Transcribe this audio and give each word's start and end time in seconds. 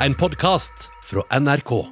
en 0.00 0.14
podkast 0.14 0.90
fra 1.02 1.40
NRK. 1.40 1.84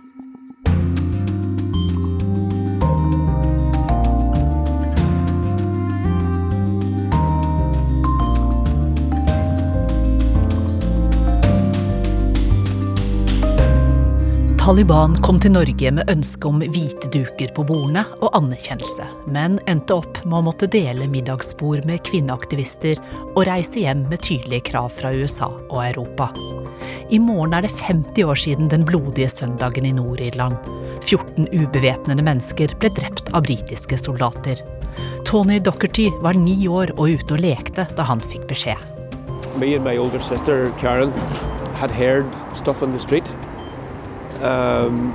Taliban 14.59 15.15
kom 15.15 15.41
til 15.41 15.53
Norge 15.53 15.91
med 15.93 16.09
ønske 16.09 16.49
om 16.49 16.63
hvite 16.63 17.11
duker 17.13 17.51
på 17.57 17.65
bordene 17.69 18.05
og 18.21 18.31
anerkjennelse, 18.37 19.05
men 19.29 19.59
endte 19.69 19.99
opp 20.01 20.23
med 20.25 20.39
å 20.39 20.45
måtte 20.49 20.69
dele 20.73 21.09
middagsbord 21.13 21.85
med 21.89 22.05
kvinneaktivister 22.09 23.01
og 23.35 23.45
reise 23.49 23.85
hjem 23.85 24.07
med 24.09 24.25
tydelige 24.25 24.71
krav 24.73 24.89
fra 24.97 25.13
USA 25.13 25.53
og 25.69 25.83
Europa. 25.85 26.33
I 27.11 27.19
morgen 27.19 27.55
er 27.55 27.65
det 27.67 27.73
50 27.77 28.25
år 28.25 28.39
siden 28.39 28.71
den 28.73 28.85
blodige 28.89 29.29
søndagen 29.29 29.87
i 29.87 29.93
Nord-Irland. 29.93 30.57
14 31.05 31.49
ubevæpnede 31.53 32.25
mennesker 32.25 32.75
ble 32.81 32.91
drept 32.97 33.31
av 33.35 33.45
britiske 33.47 33.99
soldater. 34.01 34.63
Tony 35.27 35.59
Docherty 35.61 36.09
var 36.23 36.39
ni 36.39 36.67
år 36.69 36.95
og 36.97 37.17
ute 37.17 37.37
og 37.37 37.43
lekte 37.45 37.87
da 37.97 38.07
han 38.09 38.23
fikk 38.23 38.47
beskjed. 38.51 38.81
Me 39.59 39.75
and 39.75 39.85
my 39.85 39.97
older 39.99 40.19
sister 40.19 40.73
Karen 40.81 41.13
had 41.75 41.91
heard 41.91 42.27
stuff 42.55 42.83
on 42.83 42.93
the 42.93 42.99
street 42.99 43.29
um, 44.43 45.15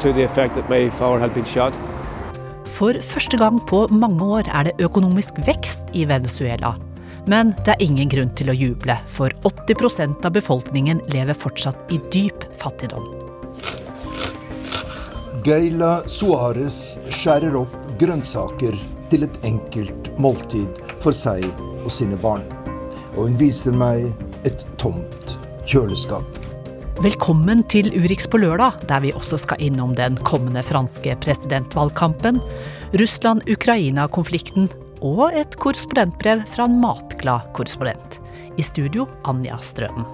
to 0.00 0.12
the 0.12 0.22
effect 0.24 0.54
that 0.54 0.68
my 0.70 0.88
father 0.90 1.18
had 1.18 1.34
been 1.34 1.46
shot. 1.46 1.72
For 2.64 2.96
første 3.00 3.38
gang 3.38 3.60
på 3.68 3.86
mange 3.90 4.24
år 4.24 4.48
er 4.48 4.70
det 4.70 4.72
økonomisk 4.82 5.38
vekst 5.46 5.92
i 5.92 6.08
Venezuela. 6.08 6.74
Men 7.26 7.54
det 7.64 7.72
er 7.74 7.84
ingen 7.84 8.10
grunn 8.12 8.32
til 8.36 8.50
å 8.52 8.56
juble, 8.56 8.96
for 9.08 9.32
80% 9.48 10.26
av 10.28 10.34
befolkningen 10.36 11.00
lever 11.14 11.36
fortsatt 11.36 11.92
i 11.94 12.00
dyp 12.12 12.44
fattigdom. 12.60 13.06
Geila 15.44 15.98
Suárez 16.08 16.98
skjærer 17.12 17.56
opp 17.60 17.72
grønnsaker 18.00 18.76
til 19.12 19.26
et 19.26 19.40
enkelt 19.44 20.08
måltid 20.20 20.84
for 21.04 21.16
seg 21.16 21.44
og 21.84 21.90
sine 21.92 22.16
barn. 22.20 22.44
Og 23.14 23.28
hun 23.28 23.36
viser 23.40 23.76
meg 23.76 24.10
et 24.48 24.64
tomt 24.80 25.36
kjøleskap. 25.68 26.40
Velkommen 27.04 27.64
til 27.72 27.88
Urix 27.96 28.28
på 28.30 28.38
lørdag, 28.38 28.84
der 28.88 29.00
vi 29.02 29.12
også 29.16 29.40
skal 29.40 29.64
innom 29.64 29.96
den 29.98 30.16
kommende 30.28 30.62
franske 30.62 31.16
presidentvalgkampen, 31.24 32.38
Russland-Ukraina-konflikten 32.94 34.68
og 35.04 35.36
et 35.36 35.56
korrespondentbrev 35.60 36.46
fra 36.48 36.64
en 36.68 36.78
matglad 36.80 37.50
korrespondent. 37.56 38.20
I 38.56 38.64
studio 38.64 39.06
Anja 39.28 39.58
Strøden. 39.60 40.06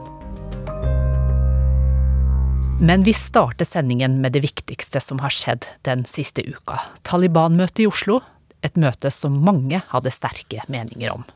Men 2.81 3.05
vi 3.05 3.13
starter 3.13 3.69
sendingen 3.69 4.21
med 4.23 4.33
det 4.33 4.41
viktigste 4.41 5.03
som 5.05 5.21
har 5.21 5.33
skjedd 5.35 5.69
den 5.85 6.07
siste 6.09 6.43
uka. 6.49 6.79
Taliban-møtet 7.05 7.85
i 7.85 7.89
Oslo. 7.91 8.23
Et 8.65 8.77
møte 8.77 9.13
som 9.13 9.37
mange 9.45 9.83
hadde 9.93 10.13
sterke 10.13 10.65
meninger 10.73 11.13
om. 11.13 11.27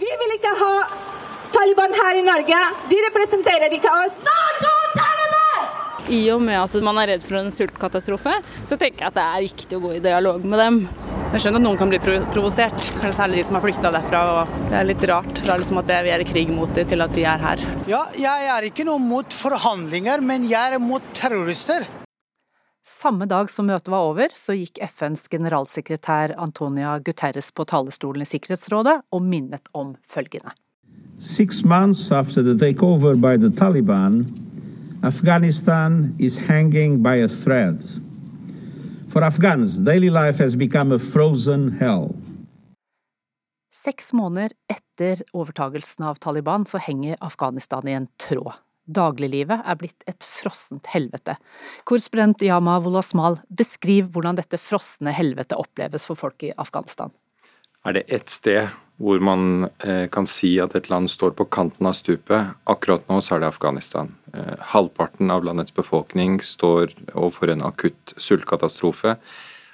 Vi 0.00 0.08
vil 0.08 0.34
ikke 0.38 0.54
ha 0.56 0.72
Taliban 1.52 1.94
her 1.96 2.20
i 2.20 2.24
Norge. 2.24 2.62
De 2.88 2.98
representerer 3.06 3.76
ikke 3.76 3.92
oss. 3.92 4.16
NATO 4.24 4.72
Taliban! 4.96 5.70
I 6.08 6.22
og 6.32 6.40
med 6.40 6.56
at 6.56 6.80
man 6.84 7.00
er 7.02 7.12
redd 7.12 7.24
for 7.24 7.36
en 7.42 7.52
sultkatastrofe, 7.52 8.38
så 8.64 8.80
tenker 8.80 9.04
jeg 9.04 9.12
at 9.12 9.20
det 9.20 9.28
er 9.28 9.48
viktig 9.50 9.76
å 9.76 9.84
gå 9.84 9.96
i 9.98 10.04
dialog 10.04 10.48
med 10.48 10.64
dem. 10.64 10.82
Jeg 11.28 11.42
skjønner 11.44 11.60
at 11.60 11.64
noen 11.66 11.76
kan 11.76 11.90
bli 11.92 11.98
provosert, 12.32 12.86
kanskje 12.96 13.10
særlig 13.18 13.42
de 13.42 13.42
som 13.44 13.58
har 13.58 13.64
flykta 13.66 13.90
derfra. 13.92 14.20
og 14.32 14.52
Det 14.70 14.76
er 14.78 14.86
litt 14.88 15.02
rart 15.10 15.40
fra 15.44 15.58
liksom 15.60 15.80
at 15.82 15.90
vi 16.06 16.12
er 16.14 16.24
i 16.24 16.26
krig 16.28 16.48
mot 16.56 16.72
dem, 16.72 16.88
til 16.88 17.04
at 17.04 17.12
de 17.12 17.24
er 17.28 17.44
her. 17.44 17.64
Ja, 17.90 18.00
jeg 18.16 18.46
er 18.54 18.68
ikke 18.70 18.86
noe 18.88 19.02
mot 19.02 19.36
forhandlinger, 19.36 20.24
men 20.24 20.48
jeg 20.48 20.78
er 20.78 20.80
mot 20.80 21.04
terrorister. 21.12 21.84
Samme 22.80 23.28
dag 23.28 23.52
som 23.52 23.68
møtet 23.68 23.92
var 23.92 24.08
over, 24.08 24.32
så 24.32 24.56
gikk 24.56 24.80
FNs 24.88 25.28
generalsekretær 25.28 26.32
Antonia 26.40 26.96
Guterres 27.04 27.52
på 27.52 27.68
talerstolen 27.68 28.24
i 28.24 28.30
Sikkerhetsrådet 28.32 28.96
og 29.12 29.20
minnet 29.20 29.68
om 29.76 29.98
følgende. 30.08 30.56
Six 31.20 31.60
months 31.62 32.08
after 32.10 32.40
the 32.40 32.56
takeover 32.56 33.20
by 33.20 33.36
the 33.36 33.52
Taliban, 33.52 34.24
Afghanistan 35.04 36.14
is 36.18 36.38
hanging 36.38 37.02
by 37.02 37.20
a 37.20 37.28
thread. 37.28 37.84
For 39.08 39.24
Afghans, 39.24 39.78
daily 39.78 40.10
life 40.10 40.38
has 40.38 40.54
become 40.54 40.92
a 40.92 40.98
frozen 40.98 41.70
hell. 41.80 42.10
Seks 43.72 44.12
måneder 44.12 44.52
etter 44.68 45.22
overtagelsen 45.32 46.04
av 46.04 46.18
Taliban 46.20 46.66
så 46.68 46.80
henger 46.82 47.16
Afghanistan 47.24 47.88
i 47.88 47.94
en 47.96 48.08
tråd. 48.20 48.58
Dagliglivet 48.88 49.64
er 49.64 49.78
blitt 49.80 50.04
et 50.08 50.24
frossent 50.24 50.88
helvete. 50.92 51.36
Korrespondent 51.88 52.44
Yama 52.44 52.78
Wolasmal, 52.84 53.38
beskriv 53.48 54.08
hvordan 54.12 54.36
dette 54.40 54.60
frosne 54.60 55.12
helvetet 55.16 55.56
oppleves 55.60 56.04
for 56.08 56.16
folk 56.16 56.44
i 56.44 56.52
Afghanistan. 56.56 57.12
Er 57.88 57.96
det 57.96 58.08
ett 58.12 58.28
sted 58.28 58.68
hvor 58.98 59.22
man 59.22 59.68
eh, 59.78 60.08
kan 60.12 60.26
si 60.28 60.56
at 60.60 60.74
et 60.76 60.88
land 60.90 61.08
står 61.08 61.36
på 61.38 61.46
kanten 61.54 61.86
av 61.86 61.94
stupet, 61.96 62.56
akkurat 62.68 63.04
nå 63.08 63.20
så 63.22 63.36
er 63.36 63.44
det 63.44 63.52
Afghanistan. 63.52 64.10
Eh, 64.34 64.56
halvparten 64.74 65.30
av 65.30 65.46
landets 65.46 65.72
befolkning 65.72 66.40
står 66.44 66.92
overfor 67.14 67.54
en 67.54 67.62
akutt 67.64 68.12
sultkatastrofe. 68.18 69.14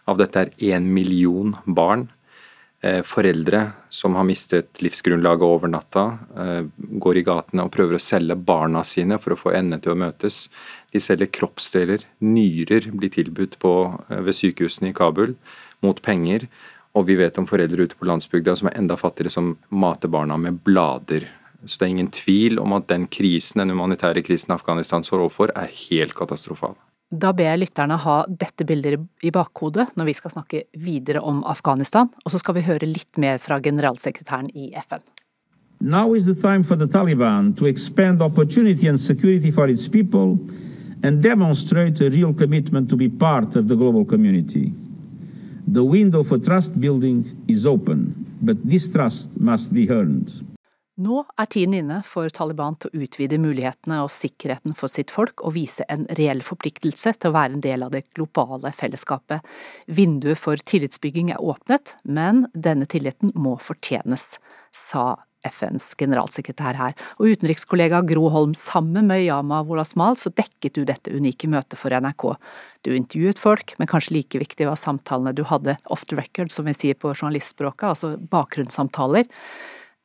Av 0.04 0.20
dette 0.20 0.44
er 0.44 0.52
én 0.74 0.86
million 0.92 1.56
barn. 1.64 2.10
Eh, 2.84 3.00
foreldre 3.00 3.64
som 3.88 4.14
har 4.20 4.28
mistet 4.28 4.84
livsgrunnlaget 4.84 5.48
over 5.48 5.72
natta, 5.72 6.04
går 6.76 7.16
i 7.18 7.24
gatene 7.24 7.64
og 7.64 7.72
prøver 7.72 7.96
å 7.96 8.02
selge 8.02 8.36
barna 8.36 8.84
sine 8.84 9.16
for 9.18 9.32
å 9.32 9.40
få 9.40 9.54
endene 9.56 9.80
til 9.80 9.94
å 9.94 10.02
møtes. 10.04 10.50
De 10.92 11.00
selger 11.00 11.32
kroppsdeler, 11.32 12.04
nyrer 12.20 12.92
blir 12.92 13.10
tilbudt 13.14 13.56
på, 13.62 13.74
ved 14.12 14.36
sykehusene 14.36 14.92
i 14.92 14.96
Kabul 15.00 15.32
mot 15.80 16.02
penger. 16.04 16.44
Og 16.94 17.06
vi 17.08 17.16
vet 17.18 17.38
om 17.38 17.46
foreldre 17.46 17.88
ute 17.88 17.98
på 17.98 18.06
landsbygda 18.06 18.54
som 18.56 18.70
er 18.70 18.78
enda 18.78 18.96
fattigere, 18.98 19.32
som 19.34 19.56
mater 19.74 20.10
barna 20.10 20.36
med 20.38 20.60
blader. 20.66 21.26
Så 21.64 21.80
det 21.80 21.86
er 21.86 21.94
ingen 21.94 22.10
tvil 22.12 22.60
om 22.62 22.74
at 22.76 22.86
den 22.90 23.06
krisen, 23.10 23.62
den 23.62 23.72
humanitære 23.74 24.22
krisen 24.22 24.54
Afghanistan 24.54 25.04
står 25.04 25.24
overfor, 25.24 25.52
er 25.56 25.72
helt 25.88 26.14
katastrofal. 26.14 26.76
Da 27.14 27.32
ber 27.36 27.50
jeg 27.50 27.60
lytterne 27.62 27.96
ha 28.00 28.14
dette 28.28 28.66
bildet 28.66 29.02
i 29.22 29.30
bakhodet 29.34 29.90
når 29.98 30.08
vi 30.08 30.14
skal 30.18 30.32
snakke 30.34 30.62
videre 30.82 31.22
om 31.22 31.42
Afghanistan, 31.46 32.08
og 32.24 32.32
så 32.32 32.40
skal 32.42 32.58
vi 32.58 32.64
høre 32.66 32.88
litt 32.88 33.18
mer 33.20 33.38
fra 33.42 33.60
generalsekretæren 33.62 34.50
i 34.54 34.72
FN. 34.86 35.02
Now 35.80 36.14
is 36.14 36.24
the 36.24 36.34
time 36.34 36.64
for 36.64 36.76
the 36.76 36.86
Taliban 36.86 37.52
to 37.54 37.66
expand 37.66 38.22
opportunity 38.22 38.88
and 38.88 39.00
security 39.00 39.50
for 39.50 39.68
its 39.68 39.88
people 39.88 40.38
and 41.02 41.22
demonstrate 41.22 42.00
a 42.00 42.08
real 42.10 42.32
commitment 42.32 42.88
to 42.90 42.96
be 42.96 43.08
part 43.08 43.56
of 43.56 43.68
the 43.68 43.76
global 43.76 44.04
community. 44.04 44.72
The 45.66 45.84
window 45.84 46.22
for 46.22 46.38
trust 46.38 46.78
building 46.80 47.24
is 47.48 47.66
open, 47.66 48.12
but 48.42 48.56
this 48.64 48.92
trust 48.92 49.40
must 49.40 49.72
be 49.72 49.88
earned. 49.90 50.30
Nå 50.96 51.24
er 51.40 51.48
tiden 51.50 51.72
inne 51.74 51.96
for 52.06 52.30
Taliban 52.30 52.76
til 52.78 52.92
å 52.92 53.02
utvide 53.02 53.38
mulighetene 53.42 53.96
og 54.04 54.12
sikkerheten 54.14 54.76
for 54.78 54.92
sitt 54.92 55.10
folk 55.10 55.42
og 55.42 55.56
vise 55.56 55.82
en 55.90 56.04
reell 56.20 56.44
forpliktelse 56.44 57.16
til 57.16 57.32
å 57.32 57.34
være 57.34 57.56
en 57.56 57.64
del 57.64 57.82
av 57.82 57.90
det 57.96 58.04
globale 58.14 58.70
fellesskapet. 58.76 59.42
Vinduet 59.90 60.38
for 60.38 60.60
tillitsbygging 60.60 61.32
er 61.34 61.42
åpnet, 61.42 61.96
men 62.04 62.44
denne 62.54 62.86
tilliten 62.86 63.32
må 63.34 63.56
fortjenes, 63.58 64.36
sa 64.70 65.16
FNs 65.48 65.92
generalsekretær 66.00 66.78
her. 66.78 66.96
Og 67.18 67.34
utenrikskollega 67.34 68.02
Gro 68.08 68.28
Holm, 68.32 68.54
sammen 68.58 69.10
med 69.10 69.24
Yama 69.26 69.62
Wolasmal 69.66 70.18
så 70.20 70.32
dekket 70.34 70.78
du 70.78 70.84
dette 70.88 71.12
unike 71.14 71.50
møtet 71.50 71.78
for 71.80 71.94
NRK. 71.94 72.26
Du 72.84 72.92
intervjuet 72.94 73.40
folk, 73.40 73.76
men 73.78 73.90
kanskje 73.90 74.18
like 74.18 74.40
viktig 74.42 74.68
var 74.68 74.80
samtalene 74.80 75.34
du 75.36 75.44
hadde 75.48 75.78
off 75.92 76.04
the 76.10 76.18
record, 76.18 76.52
som 76.52 76.68
vi 76.68 76.76
sier 76.76 76.98
på 76.98 77.14
journalistspråket, 77.14 77.88
altså 77.94 78.14
bakgrunnssamtaler. 78.32 79.28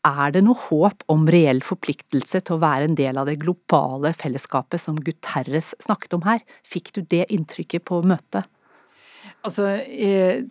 Er 0.07 0.31
det 0.31 0.45
noe 0.45 0.55
håp 0.69 1.03
om 1.11 1.25
reell 1.27 1.59
forpliktelse 1.65 2.39
til 2.47 2.55
å 2.55 2.61
være 2.61 2.87
en 2.87 2.95
del 2.95 3.19
av 3.19 3.27
det 3.27 3.41
globale 3.41 4.13
fellesskapet 4.15 4.79
som 4.79 4.99
Guterres 5.03 5.73
snakket 5.83 6.15
om 6.15 6.23
her? 6.23 6.39
Fikk 6.63 6.93
du 6.95 7.01
det 7.03 7.25
inntrykket 7.35 7.83
på 7.89 7.99
møtet? 8.07 8.47
Altså, 9.45 9.77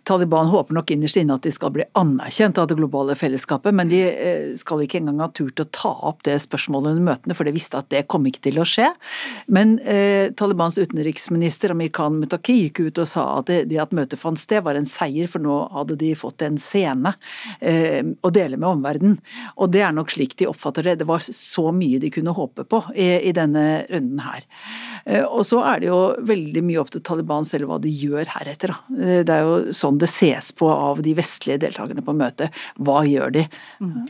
Taliban 0.03 0.49
håper 0.49 0.73
nok 0.73 0.91
innerst 0.95 1.19
inne 1.21 1.35
at 1.37 1.45
de 1.45 1.51
skal 1.53 1.71
bli 1.75 1.85
anerkjent 1.99 2.57
av 2.57 2.69
det 2.69 2.77
globale 2.79 3.13
fellesskapet, 3.17 3.75
men 3.75 3.91
de 3.91 3.99
eh, 4.09 4.47
skal 4.57 4.81
ikke 4.81 4.97
engang 5.01 5.21
ha 5.21 5.27
turt 5.29 5.61
å 5.61 5.67
ta 5.69 5.91
opp 6.09 6.23
det 6.25 6.39
spørsmålet 6.41 6.95
under 6.95 7.05
møtene, 7.11 7.37
for 7.37 7.45
de 7.45 7.53
visste 7.53 7.77
at 7.77 7.89
det 7.93 8.07
kom 8.09 8.25
ikke 8.25 8.41
til 8.47 8.57
å 8.61 8.65
skje. 8.67 8.87
Men 9.53 9.77
eh, 9.85 10.31
Talibans 10.33 10.79
utenriksminister 10.81 11.75
Amir 11.75 11.91
Khan 11.93 12.17
Mutaki 12.17 12.57
gikk 12.63 12.81
ut 12.87 13.03
og 13.03 13.09
sa 13.11 13.27
at 13.37 13.51
det, 13.51 13.59
det 13.69 13.77
at 13.83 13.93
møtet 13.95 14.21
fant 14.21 14.41
sted 14.41 14.65
var 14.65 14.79
en 14.79 14.89
seier, 14.89 15.29
for 15.29 15.43
nå 15.43 15.59
hadde 15.75 15.99
de 16.01 16.11
fått 16.17 16.41
en 16.47 16.57
scene 16.61 17.13
eh, 17.61 18.01
å 18.01 18.33
dele 18.33 18.57
med 18.57 18.71
omverdenen. 18.71 19.19
Og 19.61 19.69
det 19.73 19.85
er 19.85 19.93
nok 19.95 20.09
slik 20.13 20.33
de 20.41 20.49
oppfatter 20.49 20.89
det. 20.89 20.99
Det 21.03 21.09
var 21.09 21.21
så 21.21 21.69
mye 21.75 22.01
de 22.01 22.09
kunne 22.13 22.33
håpe 22.33 22.65
på 22.65 22.81
i, 22.95 23.11
i 23.29 23.35
denne 23.37 23.83
runden 23.89 24.25
her. 24.25 24.49
Eh, 25.05 25.23
og 25.23 25.45
så 25.47 25.61
er 25.69 25.81
det 25.85 25.91
jo 25.91 26.01
veldig 26.25 26.65
mye 26.65 26.81
opp 26.81 26.91
til 26.93 27.05
Taliban 27.05 27.47
selv 27.47 27.69
hva 27.69 27.79
de 27.81 27.93
gjør 27.93 28.33
heretter. 28.33 28.58
Eh, 28.97 29.21
det 29.27 29.35
er 29.35 29.47
jo 29.47 29.75
sånn 29.75 29.99
det 30.01 30.09
ses 30.11 30.51
på 30.57 30.67
av 30.71 31.03
de 31.05 31.15
vestlige 31.17 31.61
deltakerne 31.63 32.03
på 32.05 32.15
møtet. 32.17 32.59
Hva 32.81 33.03
gjør 33.07 33.33
de? 33.37 33.45
Mm. 33.79 34.03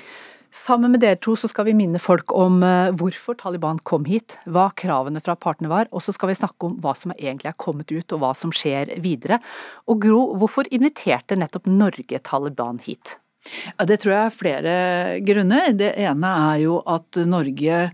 Sammen 0.56 0.96
med 0.96 1.04
dere 1.04 1.20
to 1.22 1.36
så 1.38 1.46
skal 1.52 1.68
vi 1.68 1.76
minne 1.78 2.02
folk 2.02 2.34
om 2.34 2.64
eh, 2.66 2.90
hvorfor 2.98 3.38
Taliban 3.38 3.78
kom 3.86 4.08
hit, 4.10 4.34
hva 4.50 4.72
kravene 4.74 5.22
fra 5.22 5.36
partene 5.38 5.70
var, 5.70 5.92
og 5.94 6.02
så 6.02 6.14
skal 6.16 6.32
vi 6.32 6.40
snakke 6.40 6.66
om 6.66 6.80
hva 6.82 6.96
som 6.98 7.14
egentlig 7.14 7.52
er 7.52 7.60
kommet 7.62 7.94
ut 7.94 8.16
og 8.16 8.24
hva 8.24 8.34
som 8.38 8.54
skjer 8.56 8.96
videre. 9.04 9.38
Og 9.86 10.02
Gro, 10.02 10.24
hvorfor 10.42 10.70
inviterte 10.74 11.38
nettopp 11.38 11.70
Norge 11.70 12.22
Taliban 12.26 12.82
hit? 12.82 13.20
Ja, 13.78 13.86
det 13.88 14.02
tror 14.02 14.14
jeg 14.14 14.24
er 14.24 14.36
flere 14.36 14.74
grunner. 15.26 15.72
Det 15.78 15.94
ene 15.98 16.34
er 16.50 16.66
jo 16.66 16.82
at 16.88 17.22
Norge 17.30 17.86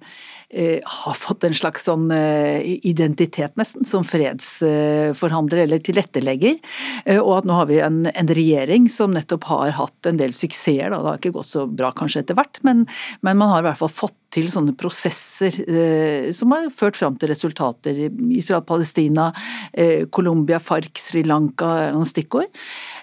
Eh, 0.50 0.80
har 0.84 1.14
fått 1.14 1.44
en 1.44 1.56
slags 1.58 1.84
sånn 1.88 2.06
eh, 2.14 2.62
identitet, 2.88 3.58
nesten, 3.58 3.84
som 3.84 4.06
fredsforhandler 4.08 5.64
eller 5.66 5.82
tilrettelegger. 5.84 6.60
Eh, 7.04 7.18
og 7.18 7.40
at 7.40 7.48
nå 7.50 7.58
har 7.58 7.68
vi 7.68 7.80
en, 7.84 8.04
en 8.08 8.30
regjering 8.38 8.86
som 8.92 9.12
nettopp 9.16 9.50
har 9.50 9.74
hatt 9.80 10.08
en 10.08 10.22
del 10.22 10.36
suksesser. 10.38 10.94
Da. 10.94 11.02
Det 11.02 11.10
har 11.10 11.20
ikke 11.20 11.34
gått 11.40 11.50
så 11.50 11.66
bra 11.68 11.90
kanskje 11.98 12.24
etter 12.24 12.38
hvert, 12.38 12.62
men, 12.64 12.86
men 13.26 13.42
man 13.42 13.52
har 13.52 13.66
i 13.66 13.68
hvert 13.68 13.82
fall 13.82 13.92
fått 13.92 14.16
til 14.36 14.50
sånne 14.52 14.76
prosesser 14.78 15.56
eh, 15.64 16.30
som 16.36 16.52
har 16.56 16.68
ført 16.76 17.00
fram 17.00 17.16
til 17.20 17.32
resultater. 17.32 18.06
Israel-Palestina, 18.36 19.30
eh, 19.72 20.06
Colombia, 20.12 20.60
FARC, 20.60 20.92
Sri 21.00 21.24
Lanka 21.24 21.72
noen 21.96 22.08
stikkord. 22.10 22.52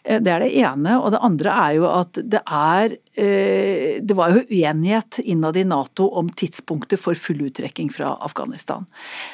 Eh, 0.04 0.20
det 0.20 0.32
er 0.32 0.44
det 0.44 0.52
ene. 0.60 0.98
Og 1.00 1.12
det 1.14 1.22
andre 1.24 1.56
er 1.64 1.76
jo 1.78 1.88
at 1.90 2.18
det 2.22 2.42
er 2.42 2.96
eh, 3.14 4.00
Det 4.02 4.16
var 4.16 4.32
jo 4.32 4.44
uenighet 4.48 5.20
innad 5.24 5.56
i 5.56 5.64
Nato 5.68 6.08
om 6.18 6.28
tidspunktet 6.28 7.00
for 7.00 7.18
full 7.18 7.42
uttrekking 7.46 7.90
fra 7.92 8.14
Afghanistan. 8.24 8.86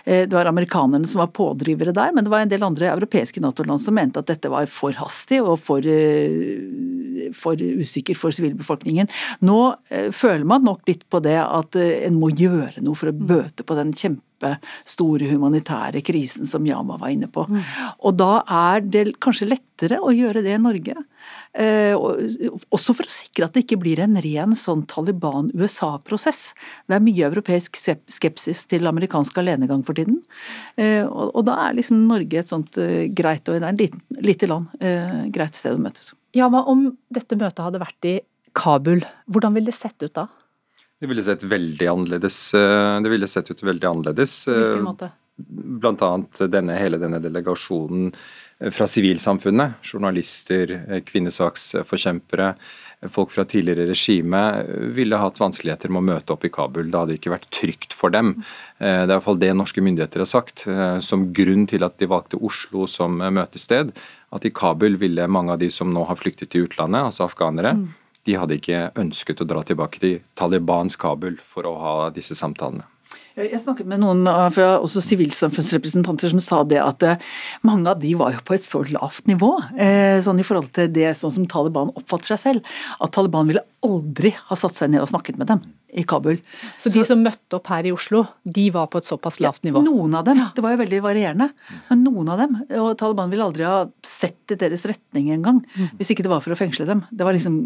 Eh, 0.04 0.26
det 0.28 0.34
var 0.34 0.50
amerikanerne 0.50 1.06
som 1.08 1.22
var 1.22 1.32
pådrivere 1.34 1.94
der, 1.96 2.12
men 2.14 2.26
det 2.26 2.32
var 2.32 2.44
en 2.44 2.52
del 2.52 2.66
andre 2.66 2.90
europeiske 2.92 3.42
Nato-land 3.42 3.82
som 3.82 3.96
mente 3.96 4.20
at 4.20 4.30
dette 4.30 4.50
var 4.52 4.66
for 4.70 4.96
hastig 4.98 5.40
og 5.42 5.58
for, 5.62 5.84
eh, 5.86 7.30
for 7.34 7.58
usikker 7.58 8.16
for 8.18 8.34
sivilbefolkningen. 8.34 9.08
Nå 9.46 9.58
føler 10.14 10.44
man 10.48 10.64
nok 10.64 10.86
litt 10.88 11.04
på 11.10 11.20
det 11.22 11.38
at 11.38 11.76
en 12.06 12.18
må 12.20 12.30
gjøre 12.36 12.82
noe 12.84 12.98
for 12.98 13.10
å 13.10 13.16
bøte 13.16 13.64
på 13.66 13.76
den 13.78 13.92
kjempestore 13.96 15.28
humanitære 15.30 16.02
krisen 16.06 16.48
som 16.48 16.66
Yama 16.66 16.98
var 17.00 17.12
inne 17.14 17.28
på. 17.32 17.46
Og 17.48 18.18
da 18.18 18.42
er 18.44 18.84
det 18.86 19.18
kanskje 19.24 19.50
lettere 19.50 20.00
å 20.02 20.12
gjøre 20.14 20.44
det 20.46 20.54
i 20.56 20.62
Norge. 20.62 20.94
Eh, 21.58 21.94
også 21.96 22.94
for 22.94 23.08
å 23.08 23.12
sikre 23.12 23.48
at 23.48 23.56
det 23.56 23.64
ikke 23.64 23.80
blir 23.82 24.02
en 24.04 24.18
ren 24.22 24.54
sånn 24.56 24.84
Taliban-USA-prosess. 24.90 26.42
Det 26.86 26.98
er 26.98 27.04
mye 27.04 27.26
europeisk 27.30 27.78
skepsis 27.78 28.64
til 28.70 28.88
amerikansk 28.90 29.40
alenegang 29.42 29.84
for 29.86 29.98
tiden. 29.98 30.20
Eh, 30.78 31.04
og 31.08 31.42
da 31.48 31.58
er 31.66 31.78
liksom 31.80 32.06
Norge 32.10 32.42
et 32.42 32.52
sånt 32.52 32.78
eh, 32.82 33.08
greit, 33.10 33.48
og 33.48 33.58
det 33.58 33.68
er 33.68 33.86
et 33.88 34.24
lite 34.24 34.50
land, 34.50 34.70
greit 35.34 35.58
sted 35.58 35.74
å 35.74 35.82
møtes. 35.82 36.12
Ja, 36.36 36.48
men 36.52 36.66
Om 36.68 36.90
dette 37.14 37.38
møtet 37.38 37.64
hadde 37.64 37.80
vært 37.82 38.06
i 38.08 38.18
Kabul, 38.58 39.02
hvordan 39.30 39.54
ville 39.56 39.70
det 39.70 39.78
sett 39.78 40.02
ut 40.02 40.14
da? 40.14 40.26
Det 40.98 41.06
ville 41.06 41.22
sett 41.22 41.42
veldig 41.46 41.86
annerledes 41.86 42.54
eh, 42.54 43.00
Det 43.02 43.12
ville 43.12 43.30
sett 43.30 43.50
ut 43.50 43.62
veldig 43.62 43.86
annerledes. 43.86 44.42
Hvilken 44.48 44.78
eh, 44.80 44.84
måte? 44.84 45.10
Blant 45.38 46.02
annet 46.02 46.40
denne, 46.50 46.74
hele 46.74 46.98
denne 46.98 47.20
delegasjonen 47.22 48.08
eh, 48.10 48.72
fra 48.74 48.88
sivilsamfunnet. 48.90 49.78
Journalister, 49.86 50.72
kvinnesaksforkjempere, 51.06 52.50
folk 53.14 53.30
fra 53.30 53.44
tidligere 53.46 53.86
regime 53.86 54.40
ville 54.96 55.20
hatt 55.22 55.38
vanskeligheter 55.38 55.92
med 55.94 56.02
å 56.02 56.08
møte 56.08 56.34
opp 56.34 56.48
i 56.48 56.50
Kabul. 56.50 56.88
Det 56.90 56.98
hadde 56.98 57.18
ikke 57.20 57.34
vært 57.36 57.46
trygt 57.54 57.94
for 57.94 58.10
dem. 58.10 58.34
Det 58.80 58.90
er 58.90 59.06
i 59.06 59.12
hvert 59.12 59.26
fall 59.28 59.38
det 59.38 59.52
norske 59.54 59.84
myndigheter 59.86 60.24
har 60.24 60.30
sagt. 60.32 60.64
Som 61.06 61.28
grunn 61.30 61.68
til 61.70 61.86
at 61.86 61.94
de 62.02 62.10
valgte 62.10 62.42
Oslo 62.42 62.88
som 62.90 63.22
møtested, 63.22 63.94
at 64.34 64.50
i 64.50 64.50
Kabul 64.50 64.98
ville 64.98 65.30
mange 65.30 65.54
av 65.54 65.62
de 65.62 65.70
som 65.70 65.94
nå 65.94 66.02
har 66.10 66.18
flyktet 66.18 66.50
til 66.50 66.66
utlandet, 66.66 67.06
altså 67.12 67.28
afghanere, 67.28 67.76
mm 67.78 68.07
de 68.28 68.36
hadde 68.36 68.58
ikke 68.58 68.90
ønsket 69.00 69.40
å 69.40 69.48
dra 69.48 69.62
tilbake 69.64 70.00
til 70.02 70.18
Talibans 70.36 70.98
Kabul 71.00 71.38
for 71.40 71.68
å 71.68 71.76
ha 71.80 71.94
disse 72.12 72.36
samtalene. 72.36 72.84
Jeg 73.38 73.60
snakket 73.62 73.86
med 73.86 74.02
noen 74.02 74.26
fra 74.50 74.68
også 74.82 75.02
sivilsamfunnsrepresentanter 75.04 76.32
som 76.32 76.42
sa 76.42 76.62
det 76.66 76.80
at 76.82 77.04
eh, 77.06 77.20
mange 77.66 77.86
av 77.92 78.00
de 78.02 78.10
var 78.18 78.34
jo 78.34 78.42
på 78.46 78.56
et 78.56 78.64
så 78.64 78.82
lavt 78.90 79.30
nivå, 79.30 79.52
eh, 79.78 80.18
sånn 80.24 80.42
i 80.42 80.46
forhold 80.46 80.72
til 80.74 80.90
det 80.90 81.12
sånn 81.18 81.34
som 81.34 81.46
Taliban 81.50 81.92
oppfatter 81.94 82.34
seg 82.34 82.42
selv, 82.42 82.78
at 82.98 83.14
Taliban 83.14 83.50
ville 83.50 83.62
aldri 83.86 84.34
ha 84.48 84.58
satt 84.58 84.78
seg 84.78 84.90
ned 84.90 85.04
og 85.04 85.12
snakket 85.12 85.38
med 85.38 85.52
dem 85.52 85.62
i 85.88 86.02
Kabul. 86.02 86.36
Så 86.76 86.90
de 86.92 87.00
så, 87.00 87.12
som 87.12 87.22
møtte 87.24 87.56
opp 87.56 87.70
her 87.72 87.86
i 87.88 87.92
Oslo, 87.94 88.24
de 88.44 88.66
var 88.74 88.90
på 88.92 89.00
et 89.00 89.08
såpass 89.08 89.38
lavt 89.40 89.64
nivå? 89.64 89.80
Ja, 89.80 89.88
noen 89.88 90.16
av 90.18 90.26
dem. 90.26 90.40
Det 90.54 90.64
var 90.64 90.74
jo 90.74 90.80
veldig 90.82 90.98
varierende. 91.04 91.48
Men 91.88 92.02
noen 92.04 92.28
av 92.28 92.42
dem. 92.42 92.58
Og 92.76 92.90
Taliban 93.00 93.32
ville 93.32 93.46
aldri 93.46 93.64
ha 93.64 93.86
sett 94.04 94.52
i 94.52 94.58
deres 94.60 94.84
retning 94.88 95.30
engang. 95.32 95.62
Mm. 95.64 95.94
Hvis 95.96 96.12
ikke 96.12 96.26
det 96.26 96.32
var 96.32 96.44
for 96.44 96.52
å 96.52 96.58
fengsle 96.60 96.84
dem. 96.88 97.00
Det 97.08 97.24
var 97.24 97.36
liksom, 97.36 97.56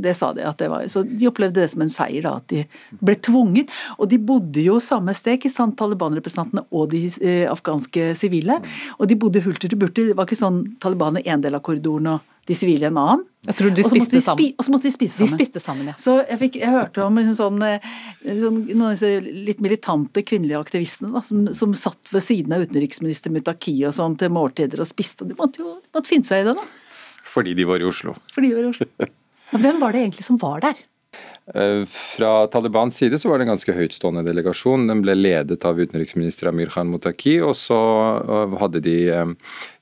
det 0.00 0.16
sa 0.16 0.32
de 0.36 0.46
at 0.48 0.60
det 0.62 0.70
var. 0.72 0.86
Så 0.92 1.04
de 1.04 1.28
opplevde 1.28 1.60
det 1.60 1.68
som 1.74 1.84
en 1.84 1.92
seier, 1.92 2.24
da. 2.24 2.38
At 2.40 2.48
de 2.52 2.64
ble 3.04 3.18
tvunget. 3.28 3.76
Og 3.98 4.08
de 4.08 4.20
bodde 4.30 4.64
jo 4.64 4.78
samme 5.00 5.16
sted, 5.16 5.38
ikke 5.38 5.52
sant, 5.52 5.76
Taliban-representantene 5.80 6.66
og 6.70 6.90
de 6.92 7.06
eh, 7.24 7.46
afghanske 7.50 8.12
sivile. 8.18 8.60
Og 8.98 9.08
de 9.08 9.16
bodde 9.16 9.42
hulter 9.44 9.70
til 9.70 9.80
burter. 9.80 10.10
Det 10.10 10.18
var 10.18 10.28
ikke 10.28 10.38
sånn 10.38 10.62
Taliban 10.82 11.18
i 11.20 11.28
en 11.30 11.40
del 11.40 11.56
av 11.56 11.64
korridoren 11.64 12.14
og 12.16 12.26
de 12.48 12.56
sivile 12.56 12.88
en 12.88 12.98
annen. 12.98 13.24
Jeg 13.46 13.56
tror 13.56 13.72
de 13.72 13.84
spiste 13.86 14.18
de 14.18 14.20
sammen. 14.24 14.52
Og 14.58 14.66
så 14.66 14.72
måtte 14.72 14.88
de 14.88 14.92
spise 14.92 15.16
sammen. 15.16 15.30
De 15.30 15.38
spiste 15.38 15.62
sammen, 15.62 15.88
ja. 15.88 15.94
Så 16.00 16.16
jeg, 16.18 16.38
fikk, 16.40 16.58
jeg 16.60 16.74
hørte 16.74 17.04
om 17.06 17.16
liksom 17.16 17.36
sånn, 17.38 17.62
eh, 17.64 17.86
sånn, 18.26 18.58
noen 18.66 18.84
av 18.88 18.96
disse 18.96 19.32
litt 19.48 19.62
militante 19.64 20.24
kvinnelige 20.26 20.60
aktivistene 20.60 21.14
da, 21.14 21.22
som, 21.24 21.46
som, 21.56 21.72
satt 21.78 22.12
ved 22.12 22.24
siden 22.24 22.56
av 22.56 22.66
utenriksminister 22.66 23.32
Mutaki 23.32 23.78
og 23.88 23.96
sånn 23.96 24.18
til 24.20 24.32
måltider 24.34 24.82
og 24.82 24.90
spiste. 24.90 25.28
De 25.28 25.38
måtte 25.38 25.62
jo 25.62 25.78
de 25.78 25.92
måtte 25.96 26.12
finne 26.12 26.28
seg 26.28 26.44
i 26.44 26.50
det, 26.50 26.56
da. 26.58 26.66
Fordi 27.30 27.54
de 27.56 27.68
var 27.68 27.80
i 27.80 27.88
Oslo. 27.88 28.16
Fordi 28.34 28.50
de 28.50 28.58
var 28.58 28.68
i 28.68 28.72
Oslo. 28.74 29.10
Hvem 29.64 29.80
var 29.82 29.94
det 29.94 30.04
egentlig 30.04 30.26
som 30.26 30.40
var 30.40 30.64
der? 30.66 30.84
Eh, 31.54 31.84
fra 31.86 32.46
Talibans 32.46 32.96
side 32.96 33.18
så 33.18 33.28
var 33.28 33.38
det 33.38 33.48
en 33.48 33.52
ganske 33.54 33.74
høytstående 33.74 34.22
delegasjon. 34.26 34.86
Den 34.86 35.02
ble 35.02 35.16
ledet 35.18 35.64
av 35.66 35.80
utenriksminister 35.80 36.50
Amir 36.50 36.70
Khan 36.70 36.90
Mutaki, 36.92 37.40
og 37.42 37.56
så 37.58 37.78
eh, 38.20 38.54
hadde 38.60 38.82
de 38.84 38.96
eh, 39.10 39.32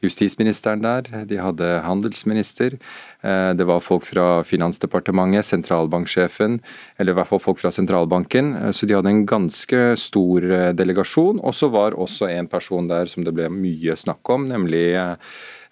justisministeren 0.05 0.85
der, 0.87 1.11
de 1.29 1.41
hadde 1.43 1.69
handelsminister. 1.85 2.79
Det 3.19 3.65
var 3.67 3.81
folk 3.83 4.05
fra 4.07 4.45
Finansdepartementet, 4.47 5.43
sentralbanksjefen, 5.49 6.61
eller 7.03 7.11
i 7.11 7.17
hvert 7.19 7.27
fall 7.27 7.41
folk 7.43 7.59
fra 7.59 7.73
sentralbanken. 7.75 8.53
Så 8.71 8.87
de 8.87 8.95
hadde 8.95 9.11
en 9.11 9.25
ganske 9.27 9.81
stor 9.99 10.47
delegasjon. 10.79 11.41
Og 11.43 11.57
så 11.59 11.67
var 11.75 11.99
også 11.99 12.31
en 12.31 12.47
person 12.47 12.87
der 12.87 13.11
som 13.11 13.27
det 13.27 13.35
ble 13.35 13.51
mye 13.51 13.99
snakk 13.99 14.31
om, 14.31 14.47
nemlig 14.53 14.85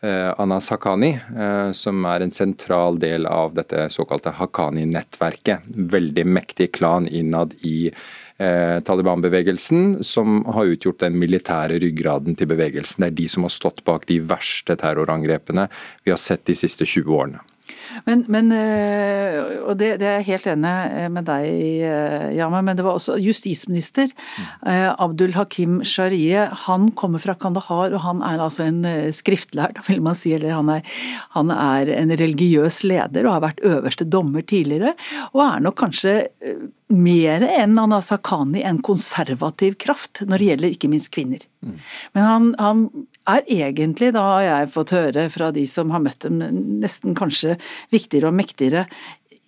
Eh, 0.00 0.34
Anas 0.40 0.68
Haqqani, 0.70 1.18
eh, 1.38 1.72
som 1.72 2.04
er 2.04 2.20
en 2.20 2.30
sentral 2.30 2.98
del 3.00 3.26
av 3.26 3.54
dette 3.56 3.86
såkalte 3.88 4.34
Haqqani-nettverket. 4.36 5.64
Veldig 5.72 6.26
mektig 6.28 6.68
klan 6.76 7.08
innad 7.08 7.54
i 7.64 7.88
eh, 7.88 8.76
Taliban-bevegelsen, 8.84 10.04
som 10.04 10.42
har 10.52 10.68
utgjort 10.74 11.00
den 11.00 11.16
militære 11.16 11.80
ryggraden 11.80 12.36
til 12.36 12.52
bevegelsen. 12.52 13.06
Det 13.06 13.08
er 13.08 13.18
de 13.22 13.28
som 13.32 13.48
har 13.48 13.56
stått 13.56 13.84
bak 13.88 14.04
de 14.10 14.20
verste 14.20 14.76
terrorangrepene 14.76 15.68
vi 16.04 16.12
har 16.12 16.20
sett 16.20 16.44
de 16.44 16.58
siste 16.58 16.84
20 16.84 17.16
årene. 17.16 17.40
Men, 18.06 18.24
men 18.32 18.50
eh, 18.54 19.38
og 19.62 19.76
det, 19.80 19.96
det, 20.00 20.08
er 20.08 20.20
jeg 20.20 20.28
helt 20.30 20.48
enig 20.52 20.74
eh, 20.92 21.08
med 21.12 21.26
deg 21.28 21.46
i, 21.48 21.70
eh, 21.86 22.28
Yama, 22.36 22.62
men 22.64 22.78
det 22.78 22.84
var 22.86 22.98
også 22.98 23.18
justisminister 23.22 24.12
Abdul 24.66 25.34
Hakim 25.36 25.78
Sharie. 25.86 26.46
Han 26.66 26.90
kommer 26.98 27.22
fra 27.22 27.36
Kandahar, 27.38 27.94
og 27.94 28.02
han 28.04 28.22
er 28.26 28.42
altså 28.42 28.66
en 28.66 28.82
skriftlærd, 29.14 29.80
vil 29.88 30.02
man 30.04 30.18
si. 30.18 30.34
Eller 30.36 30.56
han 30.56 30.70
er, 30.72 30.96
han 31.36 31.52
er 31.54 31.92
en 31.96 32.14
religiøs 32.16 32.82
leder 32.86 33.26
og 33.26 33.38
har 33.38 33.46
vært 33.48 33.64
øverste 33.66 34.08
dommer 34.08 34.46
tidligere. 34.46 34.94
Og 35.32 35.44
er 35.46 35.62
nok 35.64 35.78
kanskje 35.86 36.18
mer 36.92 37.42
enn 37.48 37.78
Anas 37.82 38.12
Haqqani 38.14 38.62
en 38.66 38.78
konservativ 38.84 39.74
kraft 39.82 40.22
når 40.26 40.38
det 40.38 40.50
gjelder 40.50 40.74
ikke 40.76 40.90
minst 40.92 41.10
kvinner. 41.14 41.42
Mm. 41.66 41.78
Men 42.14 42.26
han, 42.30 42.48
han, 42.62 42.84
er 43.28 43.44
egentlig, 43.50 44.12
da 44.16 44.24
har 44.36 44.46
jeg 44.46 44.72
fått 44.74 44.94
høre 44.96 45.28
fra 45.32 45.52
de 45.54 45.66
som 45.70 45.92
har 45.94 46.02
møtt 46.04 46.26
dem, 46.26 46.42
nesten 46.82 47.16
kanskje 47.18 47.56
viktigere 47.94 48.30
og 48.30 48.36
mektigere 48.38 48.86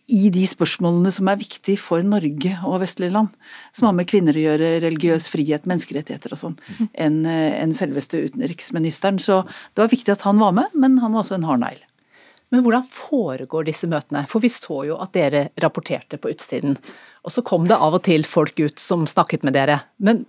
i 0.09 0.31
de 0.33 0.45
spørsmålene 0.49 1.11
som 1.13 1.29
er 1.29 1.41
viktige 1.41 1.81
for 1.81 2.05
Norge 2.07 2.55
og 2.65 2.79
vestlige 2.81 3.13
land, 3.13 3.29
som 3.77 3.91
har 3.91 3.97
med 3.99 4.09
kvinner 4.09 4.37
å 4.37 4.45
gjøre, 4.47 4.71
religiøs 4.87 5.29
frihet, 5.29 5.67
menneskerettigheter 5.69 6.33
og 6.33 6.41
sånn, 6.41 6.57
enn 6.97 7.21
en 7.29 7.75
selveste 7.77 8.23
utenriksministeren. 8.25 9.21
Så 9.21 9.43
det 9.45 9.85
var 9.85 9.93
viktig 9.93 10.15
at 10.15 10.25
han 10.25 10.41
var 10.41 10.57
med, 10.57 10.73
men 10.73 10.97
han 11.03 11.13
var 11.13 11.27
også 11.27 11.37
en 11.37 11.45
hard 11.49 11.61
negl. 11.67 11.85
Men 12.49 12.65
hvordan 12.65 12.87
foregår 12.89 13.69
disse 13.69 13.89
møtene? 13.93 14.25
For 14.31 14.41
vi 14.41 14.49
så 14.49 14.81
jo 14.89 14.97
at 15.05 15.13
dere 15.13 15.51
rapporterte 15.61 16.17
på 16.17 16.33
utsiden. 16.33 16.79
Og 17.29 17.35
så 17.35 17.45
kom 17.45 17.69
det 17.69 17.77
av 17.77 17.99
og 17.99 18.07
til 18.09 18.25
folk 18.25 18.57
ut 18.63 18.81
som 18.81 19.05
snakket 19.05 19.45
med 19.45 19.59
dere. 19.59 19.83
Men 20.01 20.25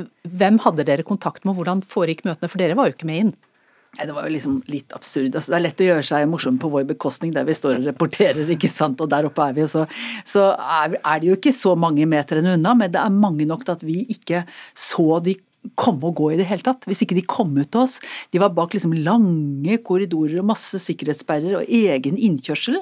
hvem 0.00 0.58
hadde 0.64 0.86
dere 0.88 1.06
kontakt 1.06 1.46
med, 1.46 1.56
hvordan 1.56 1.82
foregikk 1.84 2.24
møtene? 2.26 2.50
For 2.50 2.62
dere 2.62 2.76
var 2.78 2.88
jo 2.88 2.96
ikke 2.96 3.08
med 3.08 3.24
inn. 3.24 3.32
Det 3.92 4.14
var 4.16 4.24
jo 4.24 4.32
liksom 4.32 4.54
litt 4.72 4.94
absurd. 4.96 5.34
Altså, 5.36 5.52
det 5.52 5.56
er 5.58 5.64
lett 5.66 5.80
å 5.84 5.86
gjøre 5.90 6.06
seg 6.08 6.28
morsom 6.30 6.56
på 6.60 6.70
vår 6.72 6.86
bekostning 6.94 7.34
der 7.34 7.44
vi 7.44 7.56
står 7.56 7.76
og 7.76 7.88
reporterer, 7.90 8.48
ikke 8.54 8.70
sant, 8.72 9.02
og 9.04 9.10
der 9.12 9.28
oppe 9.28 9.44
er 9.44 9.58
vi. 9.58 9.66
Så, 9.68 9.84
så 10.24 10.46
er, 10.56 10.96
er 10.96 11.20
det 11.20 11.28
jo 11.28 11.36
ikke 11.36 11.52
så 11.52 11.74
mange 11.76 12.06
meterne 12.08 12.54
unna, 12.56 12.72
men 12.78 12.94
det 12.94 13.02
er 13.02 13.12
mange 13.12 13.44
nok 13.48 13.66
til 13.66 13.76
at 13.76 13.84
vi 13.84 13.98
ikke 14.14 14.46
så 14.72 15.20
de 15.24 15.36
komme 15.78 16.08
og 16.08 16.16
gå 16.18 16.30
i 16.32 16.38
det 16.40 16.46
hele 16.48 16.64
tatt. 16.64 16.86
Hvis 16.88 17.04
ikke 17.04 17.16
de 17.16 17.24
kom 17.26 17.52
ut 17.56 17.70
til 17.72 17.84
oss. 17.84 17.98
De 18.34 18.40
var 18.42 18.54
bak 18.56 18.74
liksom 18.74 18.94
lange 19.04 19.78
korridorer 19.86 20.40
og 20.40 20.48
masse 20.50 20.80
sikkerhetssperrer 20.82 21.60
og 21.60 21.68
egen 21.70 22.18
innkjørsel. 22.18 22.80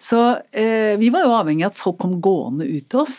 Så 0.00 0.20
eh, 0.56 0.94
vi 1.00 1.10
var 1.14 1.26
jo 1.26 1.34
avhengig 1.36 1.66
av 1.66 1.74
at 1.74 1.80
folk 1.80 2.00
kom 2.02 2.16
gående 2.24 2.66
ut 2.68 2.88
til 2.88 3.02
oss. 3.04 3.18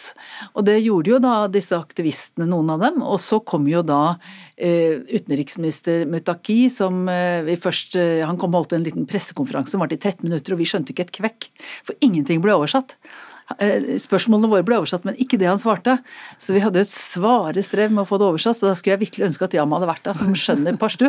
Og 0.53 0.65
det 0.67 0.79
gjorde 0.81 1.13
jo 1.15 1.21
da 1.23 1.35
disse 1.51 1.77
aktivistene, 1.77 2.49
noen 2.49 2.73
av 2.75 2.83
dem. 2.87 3.01
Og 3.05 3.19
så 3.21 3.41
kom 3.45 3.69
jo 3.69 3.83
da 3.85 4.17
eh, 4.57 5.01
utenriksminister 5.13 6.07
Mutaki, 6.09 6.65
som 6.73 7.05
eh, 7.11 7.55
først 7.61 7.99
eh, 8.01 8.25
Han 8.25 8.39
kom 8.41 8.55
og 8.55 8.63
holdt 8.65 8.77
en 8.77 8.85
liten 8.85 9.07
pressekonferanse 9.09 9.75
som 9.75 9.83
varte 9.83 9.97
i 9.97 10.01
13 10.01 10.25
minutter, 10.25 10.55
og 10.55 10.61
vi 10.61 10.69
skjønte 10.69 10.95
ikke 10.95 11.07
et 11.07 11.15
kvekk. 11.19 11.49
For 11.85 12.05
ingenting 12.05 12.41
ble 12.43 12.55
oversatt. 12.57 12.97
Eh, 13.61 13.99
spørsmålene 14.01 14.49
våre 14.49 14.65
ble 14.65 14.79
oversatt, 14.81 15.03
men 15.05 15.17
ikke 15.21 15.37
det 15.37 15.47
han 15.47 15.59
svarte. 15.61 15.99
Så 16.41 16.55
vi 16.55 16.63
hadde 16.63 16.81
et 16.81 16.89
svare 16.89 17.61
strev 17.65 17.93
med 17.93 18.01
å 18.03 18.07
få 18.09 18.17
det 18.17 18.27
oversatt, 18.27 18.57
så 18.57 18.71
da 18.71 18.77
skulle 18.77 18.95
jeg 18.95 19.03
virkelig 19.05 19.27
ønske 19.27 19.45
at 19.45 19.57
Yama 19.57 19.77
hadde 19.77 19.89
vært 19.91 20.07
der, 20.07 20.17
som 20.17 20.33
skjønner 20.33 20.79
pashtu. 20.81 21.05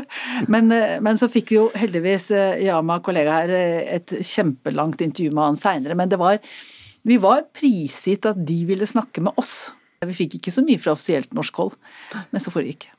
Men, 0.52 0.68
eh, 0.74 0.98
men, 1.00 1.16
så 1.16 1.30
fikk 1.32 1.52
vi 1.52 1.58
jo 1.58 1.70
heldigvis 1.74 2.28
eh, 2.36 2.60
Yama, 2.66 3.00
kollega 3.04 3.40
her, 3.40 3.54
et 3.96 4.18
kjempelangt 4.20 5.00
intervju 5.00 5.32
med 5.32 5.48
han 5.48 5.60
seinere. 5.60 5.96
Men 5.96 6.12
det 6.12 6.20
var, 6.20 6.36
vi 7.08 7.18
var 7.22 7.46
prisgitt 7.56 8.28
at 8.28 8.44
de 8.44 8.60
ville 8.68 8.88
snakke 8.88 9.24
med 9.24 9.32
oss. 9.40 9.72
Vi 10.04 10.14
fikk 10.14 10.36
ikke 10.38 10.52
så 10.52 10.62
mye 10.62 10.78
fra 10.78 10.92
offisielt 10.92 11.32
norsk 11.34 11.56
hold, 11.56 11.78
men 12.30 12.42
så 12.42 12.52
foregikk. 12.52 12.90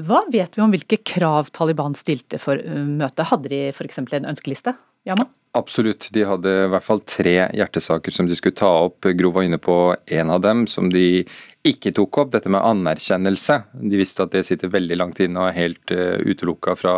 Hva 0.00 0.24
vet 0.32 0.56
vi 0.56 0.64
om 0.64 0.72
hvilke 0.72 0.98
krav 1.06 1.52
Taliban 1.54 1.94
stilte 1.94 2.40
for 2.42 2.58
møtet? 2.58 3.28
Hadde 3.30 3.52
de 3.52 3.68
f.eks. 3.70 4.00
en 4.02 4.32
ønskeliste? 4.32 4.74
Yama? 5.06 5.28
Absolutt. 5.52 6.08
De 6.14 6.22
hadde 6.22 6.50
i 6.64 6.68
hvert 6.70 6.86
fall 6.86 7.00
tre 7.02 7.34
hjertesaker 7.58 8.14
som 8.14 8.28
de 8.30 8.36
skulle 8.38 8.54
ta 8.54 8.70
opp. 8.86 9.08
Gro 9.18 9.32
var 9.34 9.48
inne 9.48 9.58
på 9.58 9.96
en 10.06 10.30
av 10.30 10.44
dem, 10.44 10.66
som 10.70 10.92
de 10.92 11.24
ikke 11.60 11.90
tok 11.92 12.18
opp, 12.22 12.30
dette 12.32 12.48
med 12.48 12.64
anerkjennelse. 12.64 13.58
De 13.84 13.98
visste 14.00 14.24
at 14.24 14.32
det 14.32 14.46
sitter 14.48 14.70
veldig 14.72 14.96
langt 14.96 15.18
inne 15.20 15.42
og 15.42 15.50
er 15.50 15.58
helt 15.58 15.92
uh, 15.92 16.16
utelukka 16.24 16.72
fra 16.78 16.94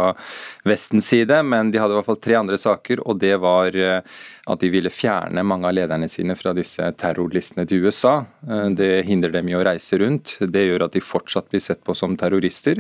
Vestens 0.69 1.09
side, 1.11 1.41
men 1.43 1.73
de 1.73 1.81
hadde 1.83 1.97
i 1.97 1.99
hvert 1.99 2.07
fall 2.07 2.21
tre 2.23 2.37
andre 2.39 2.59
saker, 2.63 3.03
og 3.03 3.19
det 3.19 3.35
var 3.43 3.75
uh, 3.75 4.21
at 4.53 4.63
de 4.63 4.71
ville 4.71 4.91
fjerne 4.91 5.43
mange 5.47 5.67
av 5.67 5.75
lederne 5.75 6.07
sine 6.11 6.37
fra 6.39 6.53
disse 6.55 6.93
terrorlistene 6.99 7.67
til 7.67 7.89
USA. 7.89 8.21
Uh, 8.47 8.69
det 8.79 9.03
hindrer 9.09 9.35
dem 9.35 9.51
i 9.51 9.57
å 9.59 9.65
reise 9.67 9.99
rundt. 9.99 10.37
Det 10.39 10.63
gjør 10.69 10.87
at 10.87 10.95
de 10.95 11.03
fortsatt 11.03 11.51
blir 11.51 11.65
sett 11.65 11.83
på 11.83 11.99
som 11.99 12.15
terrorister. 12.19 12.79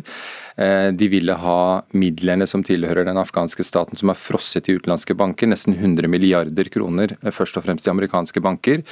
De 0.53 1.07
ville 1.09 1.35
ha 1.41 1.61
midlene 1.97 2.45
som 2.47 2.63
tilhører 2.67 3.07
den 3.09 3.19
afghanske 3.19 3.65
staten 3.65 3.97
som 3.99 4.11
er 4.13 4.19
frosset 4.21 4.69
i 4.69 4.75
utenlandske 4.77 5.17
banker, 5.17 5.49
nesten 5.49 5.75
100 5.75 6.11
milliarder 6.13 6.69
kroner, 6.73 7.15
først 7.33 7.57
og 7.57 7.65
fremst 7.65 7.89
i 7.89 7.93
amerikanske 7.93 8.43
banker. 8.45 8.83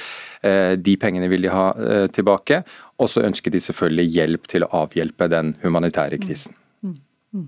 De 0.41 0.95
pengene 1.01 1.29
vil 1.29 1.45
de 1.45 1.53
ha 1.53 1.67
tilbake. 2.17 2.63
Og 3.01 3.11
så 3.11 3.25
ønsker 3.25 3.53
de 3.53 3.61
selvfølgelig 3.65 4.17
hjelp 4.17 4.51
til 4.51 4.67
å 4.67 4.73
avhjelpe 4.85 5.31
den 5.33 5.55
humanitære 5.63 6.21
krisen. 6.21 6.57
Mm. 6.85 6.99
Mm. 7.33 7.47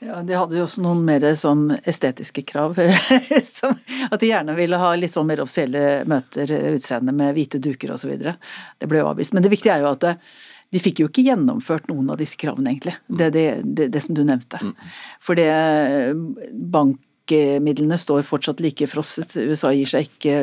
Ja, 0.00 0.22
De 0.26 0.36
hadde 0.36 0.56
jo 0.58 0.64
også 0.66 0.82
noen 0.84 1.02
mer 1.06 1.24
sånn 1.38 1.66
estetiske 1.88 2.44
krav. 2.48 2.78
at 4.10 4.20
de 4.20 4.30
gjerne 4.30 4.56
ville 4.58 4.80
ha 4.80 4.94
litt 4.96 5.12
sånn 5.12 5.28
mer 5.28 5.42
offisielle 5.44 6.04
møter, 6.08 6.52
utseende 6.72 7.14
med 7.16 7.34
hvite 7.36 7.60
duker 7.62 7.92
osv. 7.96 8.16
Det 8.20 8.88
ble 8.88 9.02
jo 9.02 9.10
avvist. 9.12 9.36
Men 9.36 9.44
det 9.44 9.52
viktige 9.52 9.76
er 9.76 9.84
jo 9.84 9.92
at 9.92 10.08
de 10.70 10.80
fikk 10.82 11.02
jo 11.02 11.10
ikke 11.10 11.26
gjennomført 11.26 11.88
noen 11.90 12.12
av 12.12 12.20
disse 12.20 12.38
kravene, 12.40 12.72
egentlig. 12.72 12.94
Det, 13.08 13.30
det, 13.34 13.46
det, 13.64 13.88
det 13.92 14.02
som 14.04 14.16
du 14.16 14.22
nevnte. 14.24 14.60
Mm. 14.62 14.74
For 15.20 15.38
det 15.38 15.50
bank 16.72 17.00
Bankmidlene 17.30 17.98
står 17.98 18.22
fortsatt 18.26 18.60
like 18.62 18.86
frosset, 18.90 19.36
USA 19.36 19.70
gir 19.74 19.88
seg 19.88 20.08
ikke, 20.08 20.34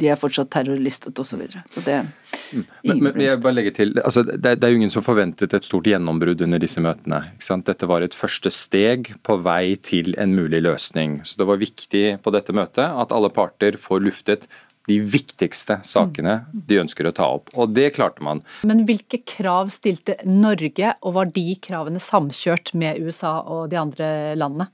de 0.00 0.08
er 0.08 0.18
fortsatt 0.18 0.50
terrorlistet 0.52 1.18
osv. 1.18 1.30
Så, 1.30 1.38
videre. 1.40 1.62
så 1.70 1.82
det 1.84 1.98
mm. 2.00 2.64
men, 2.88 3.02
men 3.04 3.20
jeg 3.22 3.40
bare 3.42 3.56
legger 3.58 3.76
til, 3.76 3.92
altså, 4.02 4.24
det, 4.26 4.40
det, 4.42 4.66
er 4.66 4.72
jo 4.72 4.80
ingen 4.80 4.92
som 4.92 5.04
forventet 5.04 5.54
et 5.54 5.68
stort 5.68 5.86
gjennombrudd 5.90 6.42
under 6.46 6.62
disse 6.62 6.80
møtene. 6.82 7.22
Dette 7.66 7.90
var 7.90 8.02
et 8.02 8.16
første 8.16 8.50
steg 8.50 9.12
på 9.26 9.36
vei 9.44 9.76
til 9.76 10.14
en 10.18 10.34
mulig 10.34 10.62
løsning. 10.64 11.20
Så 11.24 11.38
Det 11.38 11.48
var 11.48 11.60
viktig 11.60 12.04
på 12.24 12.34
dette 12.34 12.56
møtet 12.56 12.88
at 12.88 13.14
alle 13.14 13.30
parter 13.34 13.78
får 13.80 14.04
luftet 14.08 14.48
de 14.88 14.96
viktigste 15.04 15.76
sakene 15.86 16.40
de 16.50 16.80
ønsker 16.80 17.06
å 17.06 17.14
ta 17.14 17.28
opp. 17.36 17.52
Og 17.54 17.70
det 17.76 17.92
klarte 17.98 18.24
man. 18.26 18.40
Men 18.66 18.82
hvilke 18.88 19.20
krav 19.28 19.70
stilte 19.74 20.16
Norge, 20.24 20.96
og 21.04 21.14
var 21.18 21.30
de 21.30 21.46
kravene 21.62 22.00
samkjørt 22.02 22.72
med 22.74 22.98
USA 23.04 23.38
og 23.44 23.68
de 23.70 23.78
andre 23.78 24.10
landene? 24.40 24.70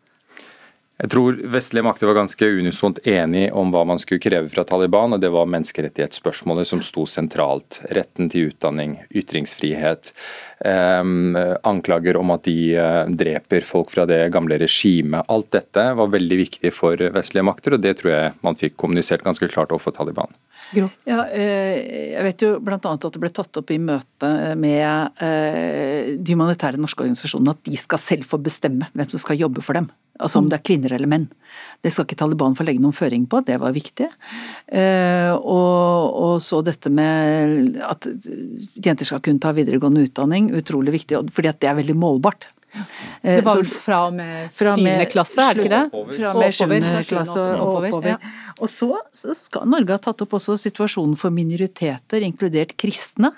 Jeg 0.97 1.11
tror 1.13 1.37
vestlige 1.53 1.85
makter 1.85 2.09
var 2.09 2.17
ganske 2.23 2.47
unisont 2.57 2.99
enige 3.05 3.51
om 3.53 3.69
hva 3.69 3.83
man 3.85 3.99
skulle 4.01 4.23
kreve 4.23 4.49
fra 4.49 4.63
Taliban, 4.65 5.13
og 5.13 5.21
det 5.21 5.29
var 5.35 5.49
menneskerettighetsspørsmålet 5.53 6.71
som 6.71 6.81
sto 6.81 7.05
sentralt. 7.05 7.83
Retten 7.93 8.31
til 8.33 8.49
utdanning, 8.49 8.95
ytringsfrihet, 9.13 10.15
eh, 10.65 11.03
anklager 11.69 12.17
om 12.17 12.33
at 12.33 12.49
de 12.49 12.73
eh, 12.81 13.03
dreper 13.13 13.67
folk 13.69 13.93
fra 13.93 14.07
det 14.09 14.23
gamle 14.33 14.57
regimet. 14.63 15.29
Alt 15.29 15.51
dette 15.59 15.85
var 16.01 16.15
veldig 16.15 16.39
viktig 16.41 16.73
for 16.73 16.97
vestlige 16.97 17.45
makter, 17.45 17.77
og 17.77 17.85
det 17.85 17.99
tror 18.01 18.15
jeg 18.15 18.33
man 18.49 18.57
fikk 18.57 18.79
kommunisert 18.81 19.27
ganske 19.27 19.51
klart 19.53 19.77
overfor 19.77 19.93
Taliban. 19.99 20.33
Ja, 20.73 20.89
eh, 21.29 21.77
jeg 22.17 22.25
vet 22.25 22.47
jo 22.47 22.55
bl.a. 22.65 22.81
at 22.81 23.05
det 23.05 23.21
ble 23.21 23.35
tatt 23.37 23.61
opp 23.61 23.69
i 23.71 23.79
møte 23.79 24.33
med 24.57 25.21
eh, 25.21 26.17
de 26.17 26.33
humanitære 26.33 26.81
norske 26.81 27.05
organisasjonene 27.05 27.53
at 27.53 27.65
de 27.69 27.77
skal 27.77 28.01
selv 28.01 28.33
få 28.33 28.41
bestemme 28.41 28.89
hvem 28.97 29.13
som 29.13 29.21
skal 29.21 29.45
jobbe 29.45 29.61
for 29.61 29.77
dem. 29.77 29.93
Altså 30.19 30.41
om 30.41 30.51
det 30.51 30.59
er 30.59 30.67
kvinner 30.67 30.95
eller 30.97 31.11
menn. 31.11 31.27
Det 31.85 31.93
skal 31.93 32.07
ikke 32.07 32.19
Taliban 32.19 32.57
få 32.57 32.67
legge 32.67 32.83
noen 32.83 32.97
føring 32.97 33.27
på, 33.31 33.43
det 33.47 33.59
var 33.63 33.75
viktig. 33.77 34.09
Eh, 34.67 35.33
og, 35.37 36.17
og 36.27 36.37
så 36.45 36.63
dette 36.67 36.93
med 36.93 37.77
at 37.85 38.09
jenter 38.75 39.09
skal 39.09 39.23
kunne 39.25 39.43
ta 39.43 39.53
videregående 39.57 40.07
utdanning, 40.09 40.51
utrolig 40.57 40.97
viktig, 41.01 41.21
fordi 41.37 41.53
at 41.53 41.61
det 41.63 41.71
er 41.71 41.81
veldig 41.83 41.99
målbart. 42.01 42.51
Det 43.23 43.41
var 43.45 43.57
vel 43.57 43.69
fra 43.71 44.01
og 44.09 44.17
med 44.17 44.53
syvende 44.53 45.07
klasse, 45.11 45.41
er 45.43 45.57
det 45.57 45.65
ikke 45.65 45.73
det? 45.73 46.03
Fra 46.19 46.33
og 46.33 46.41
med 46.41 46.57
sjuende 46.57 47.03
klasse 47.09 47.45
og 47.57 47.79
oppover. 47.81 48.11
Ja. 48.15 48.35
Og 48.61 48.71
så, 48.73 48.91
så, 49.17 49.37
skal 49.37 49.69
Norge 49.71 49.97
ha 49.97 50.03
tatt 50.03 50.23
opp 50.25 50.37
også 50.39 50.59
situasjonen 50.61 51.17
for 51.19 51.35
minoriteter, 51.35 52.25
inkludert 52.27 52.77
kristne. 52.81 53.33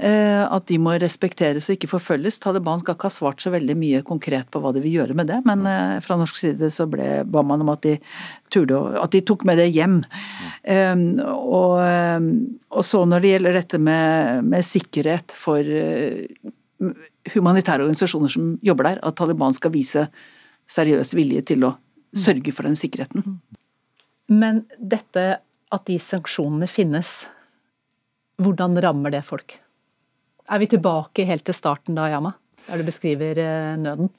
Eh, 0.00 0.42
at 0.48 0.64
de 0.70 0.78
må 0.80 0.94
respekteres 0.96 1.66
og 1.68 1.74
ikke 1.76 1.90
forfølges. 1.90 2.38
Taliban 2.40 2.80
skal 2.80 2.96
ikke 2.96 3.10
ha 3.10 3.12
svart 3.12 3.42
så 3.44 3.52
veldig 3.52 3.74
mye 3.76 3.98
konkret 4.06 4.48
på 4.48 4.62
hva 4.62 4.72
de 4.72 4.80
vil 4.80 4.94
gjøre 4.96 5.16
med 5.18 5.28
det, 5.28 5.42
men 5.44 5.66
eh, 5.68 5.98
fra 6.00 6.16
norsk 6.16 6.38
side 6.40 6.70
så 6.72 6.86
ble, 6.88 7.08
ba 7.28 7.42
man 7.44 7.60
om 7.60 7.72
at 7.74 7.84
de, 7.84 7.98
turde, 8.52 8.78
at 8.96 9.12
de 9.12 9.20
tok 9.28 9.44
med 9.48 9.60
det 9.60 9.68
hjem. 9.74 10.00
Og, 10.70 11.76
og, 11.82 12.80
så 12.86 13.02
når 13.08 13.22
det 13.22 13.34
gjelder 13.34 13.60
dette 13.60 13.82
med, 13.90 14.48
med 14.48 14.64
sikkerhet 14.64 15.36
for 15.36 15.68
humanitære 17.34 17.84
organisasjoner 17.84 18.32
som 18.32 18.50
jobber 18.64 18.88
der, 18.88 19.04
at 19.04 19.20
Taliban 19.20 19.56
skal 19.56 19.74
vise 19.76 20.08
seriøs 20.70 21.12
vilje 21.18 21.44
til 21.52 21.68
å 21.68 21.74
sørge 22.16 22.56
for 22.56 22.64
den 22.66 22.78
sikkerheten. 22.78 23.36
Men 24.32 24.64
dette 24.78 25.42
at 25.70 25.90
de 25.90 26.00
sanksjonene 26.02 26.68
finnes, 26.70 27.18
hvordan 28.40 28.80
rammer 28.80 29.12
det 29.12 29.26
folk? 29.28 29.60
Er 30.50 30.58
vi 30.58 30.66
tilbake 30.66 31.24
helt 31.28 31.46
til 31.46 31.54
starten 31.54 31.94
da, 31.94 32.08
Yama, 32.10 32.34
der 32.66 32.80
du 32.80 32.86
beskriver 32.88 33.38
eh, 33.38 33.76
nøden? 33.78 34.10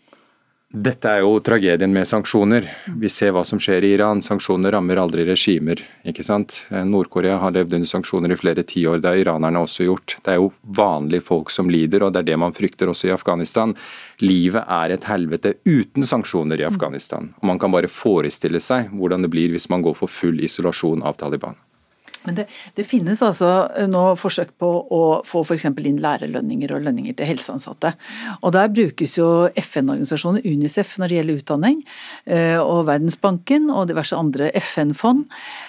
Dette 0.72 1.10
er 1.12 1.20
jo 1.20 1.34
tragedien 1.44 1.92
med 1.92 2.08
sanksjoner. 2.08 2.64
Vi 2.96 3.10
ser 3.12 3.34
hva 3.36 3.42
som 3.44 3.60
skjer 3.60 3.84
i 3.84 3.90
Iran. 3.98 4.22
Sanksjoner 4.24 4.72
rammer 4.72 5.02
aldri 5.02 5.26
regimer. 5.28 5.82
ikke 6.08 6.24
sant? 6.24 6.62
Nord-Korea 6.72 7.42
har 7.42 7.52
levd 7.52 7.76
under 7.76 7.90
sanksjoner 7.92 8.32
i 8.32 8.38
flere 8.40 8.64
tiår. 8.64 9.02
Det 9.04 9.10
har 9.12 9.20
iranerne 9.20 9.60
også 9.66 9.84
gjort. 9.90 10.16
Det 10.24 10.32
er 10.32 10.40
jo 10.40 10.48
vanlige 10.64 11.26
folk 11.28 11.52
som 11.52 11.68
lider, 11.68 12.06
og 12.06 12.14
det 12.14 12.22
er 12.22 12.30
det 12.30 12.40
man 12.40 12.56
frykter 12.56 12.88
også 12.88 13.10
i 13.10 13.12
Afghanistan. 13.12 13.76
Livet 14.24 14.64
er 14.64 14.96
et 14.96 15.10
helvete 15.12 15.58
uten 15.68 16.08
sanksjoner 16.08 16.64
i 16.64 16.70
Afghanistan. 16.70 17.34
Og 17.42 17.52
Man 17.52 17.60
kan 17.60 17.76
bare 17.76 17.92
forestille 17.92 18.64
seg 18.64 18.96
hvordan 18.96 19.28
det 19.28 19.34
blir 19.36 19.52
hvis 19.52 19.68
man 19.68 19.84
går 19.84 20.00
for 20.00 20.08
full 20.08 20.40
isolasjon 20.40 21.04
av 21.04 21.20
Taliban. 21.20 21.60
Men 22.28 22.38
det, 22.38 22.46
det, 22.78 22.86
finnes 22.86 23.22
altså 23.26 23.50
eh, 23.78 23.88
nå 23.90 24.04
forsøk 24.20 24.54
på 24.62 24.70
å 24.94 25.02
få 25.28 25.42
f.eks. 25.46 25.66
inn 25.72 26.02
lærerlønninger 26.04 26.74
og 26.76 26.86
lønninger 26.86 27.16
til 27.18 27.30
helseansatte. 27.32 27.94
Og 28.42 28.54
Der 28.54 28.70
brukes 28.74 29.18
jo 29.18 29.30
FN-organisasjoner, 29.58 30.46
UNICEF 30.46 30.94
når 31.02 31.10
det 31.10 31.18
gjelder 31.18 31.42
utdanning, 31.42 31.80
eh, 32.30 32.60
og 32.62 32.86
Verdensbanken 32.90 33.70
og 33.74 33.88
diverse 33.90 34.18
andre 34.18 34.52
FN-fond. 34.62 35.26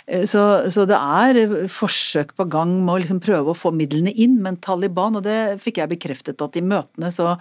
Eh, 0.06 0.26
så, 0.28 0.44
så, 0.72 0.84
det 0.88 0.98
er 0.98 1.66
forsøk 1.72 2.34
på 2.36 2.48
gang 2.52 2.74
med 2.82 2.96
å 2.96 2.98
liksom 3.00 3.22
prøve 3.24 3.54
å 3.54 3.58
få 3.58 3.72
midlene 3.76 4.12
inn, 4.12 4.36
men 4.44 4.60
Taliban, 4.62 5.16
og 5.16 5.24
det 5.24 5.56
fikk 5.62 5.80
jeg 5.80 5.92
bekreftet 5.94 6.44
at 6.44 6.60
i 6.60 6.64
møtene 6.64 7.12
så 7.14 7.36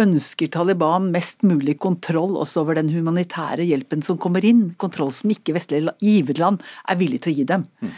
ønsker 0.00 0.52
Taliban 0.54 1.10
mest 1.14 1.42
mulig 1.46 1.76
kontroll 1.82 2.38
også 2.38 2.62
over 2.62 2.78
den 2.78 2.92
humanitære 2.94 3.66
hjelpen 3.66 4.04
som 4.04 4.20
kommer 4.20 4.44
inn. 4.46 4.68
Kontroll 4.80 5.10
som 5.16 5.32
ikke 5.34 5.56
vestlige 5.56 5.94
giverland 6.04 6.62
er 6.90 6.98
villig 7.00 7.24
til 7.24 7.34
å 7.34 7.36
gi 7.40 7.48
dem. 7.50 7.66
Mm. 7.82 7.92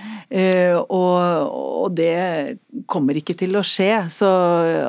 Eh, 0.47 0.77
og, 0.77 1.51
og, 1.51 1.95
det 1.97 2.59
kommer 2.91 3.17
ikke 3.19 3.37
til 3.39 3.57
å 3.57 3.63
skje, 3.65 4.07
så 4.13 4.29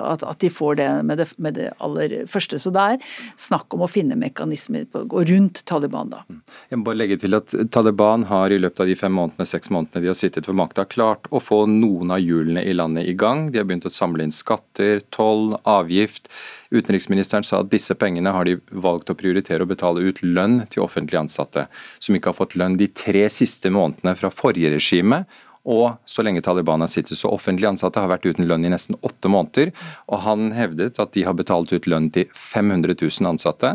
at, 0.02 0.24
at 0.26 0.40
de 0.42 0.50
får 0.52 0.80
det 0.80 0.88
med, 1.08 1.22
det 1.22 1.28
med, 1.38 1.58
det 1.58 1.70
aller 1.84 2.16
første. 2.30 2.60
Så 2.62 2.74
det 2.74 2.84
er 2.94 3.12
snakk 3.40 3.74
om 3.76 3.86
å 3.86 3.90
finne 3.92 4.18
mekanismer 4.20 4.88
på, 4.92 5.06
gå 5.10 5.24
rundt 5.30 5.64
Taliban, 5.70 6.12
da. 6.14 6.24
Mm. 6.28 6.42
Jeg 6.72 6.82
må 6.82 6.90
bare 6.90 7.02
legge 7.02 7.20
til 7.22 7.38
at 7.38 7.56
Taliban 7.74 8.28
har 8.32 8.54
i 8.54 8.60
løpet 8.62 8.84
av 8.84 8.92
de 8.92 8.98
fem 9.00 9.14
månedene, 9.18 9.48
seks 9.50 9.72
månedene 9.74 10.06
de 10.06 10.12
har 10.12 10.20
sittet 10.20 10.50
ved 10.50 10.60
makta, 10.60 10.88
klart 10.90 11.30
å 11.32 11.42
få 11.44 11.64
noen 11.72 12.14
av 12.16 12.24
hjulene 12.24 12.66
i 12.66 12.76
landet 12.76 13.08
i 13.08 13.16
gang. 13.18 13.48
De 13.52 13.62
har 13.62 13.70
begynt 13.70 13.88
å 13.88 13.94
samle 13.94 14.28
inn 14.28 14.36
skatter, 14.36 15.04
toll, 15.16 15.56
avgift 15.68 16.32
Utenriksministeren 16.70 17.46
sa 17.48 17.62
at 17.62 17.72
disse 17.72 17.96
pengene 17.96 18.34
har 18.36 18.48
de 18.48 18.58
valgt 18.76 19.12
å 19.12 19.16
prioritere 19.18 19.64
å 19.64 19.70
betale 19.70 20.04
ut 20.04 20.20
lønn 20.24 20.66
til 20.72 20.84
offentlig 20.84 21.20
ansatte, 21.22 21.68
som 22.00 22.16
ikke 22.16 22.34
har 22.34 22.40
fått 22.40 22.58
lønn 22.60 22.76
de 22.80 22.90
tre 22.92 23.28
siste 23.32 23.72
månedene 23.72 24.18
fra 24.20 24.32
forrige 24.34 24.74
regime, 24.76 25.24
og 25.68 26.00
så 26.08 26.24
lenge 26.24 26.42
Taliban 26.42 26.82
har 26.82 26.90
sittet. 26.92 27.20
Så 27.20 27.30
offentlige 27.34 27.70
ansatte 27.70 28.00
har 28.00 28.08
vært 28.08 28.26
uten 28.26 28.48
lønn 28.48 28.66
i 28.66 28.72
nesten 28.72 28.96
åtte 29.04 29.28
måneder. 29.32 29.74
Og 30.08 30.22
han 30.24 30.52
hevdet 30.56 31.00
at 31.04 31.12
de 31.18 31.26
har 31.28 31.36
betalt 31.36 31.74
ut 31.76 31.90
lønn 31.92 32.08
til 32.16 32.30
500 32.32 32.96
000 32.96 33.32
ansatte. 33.34 33.74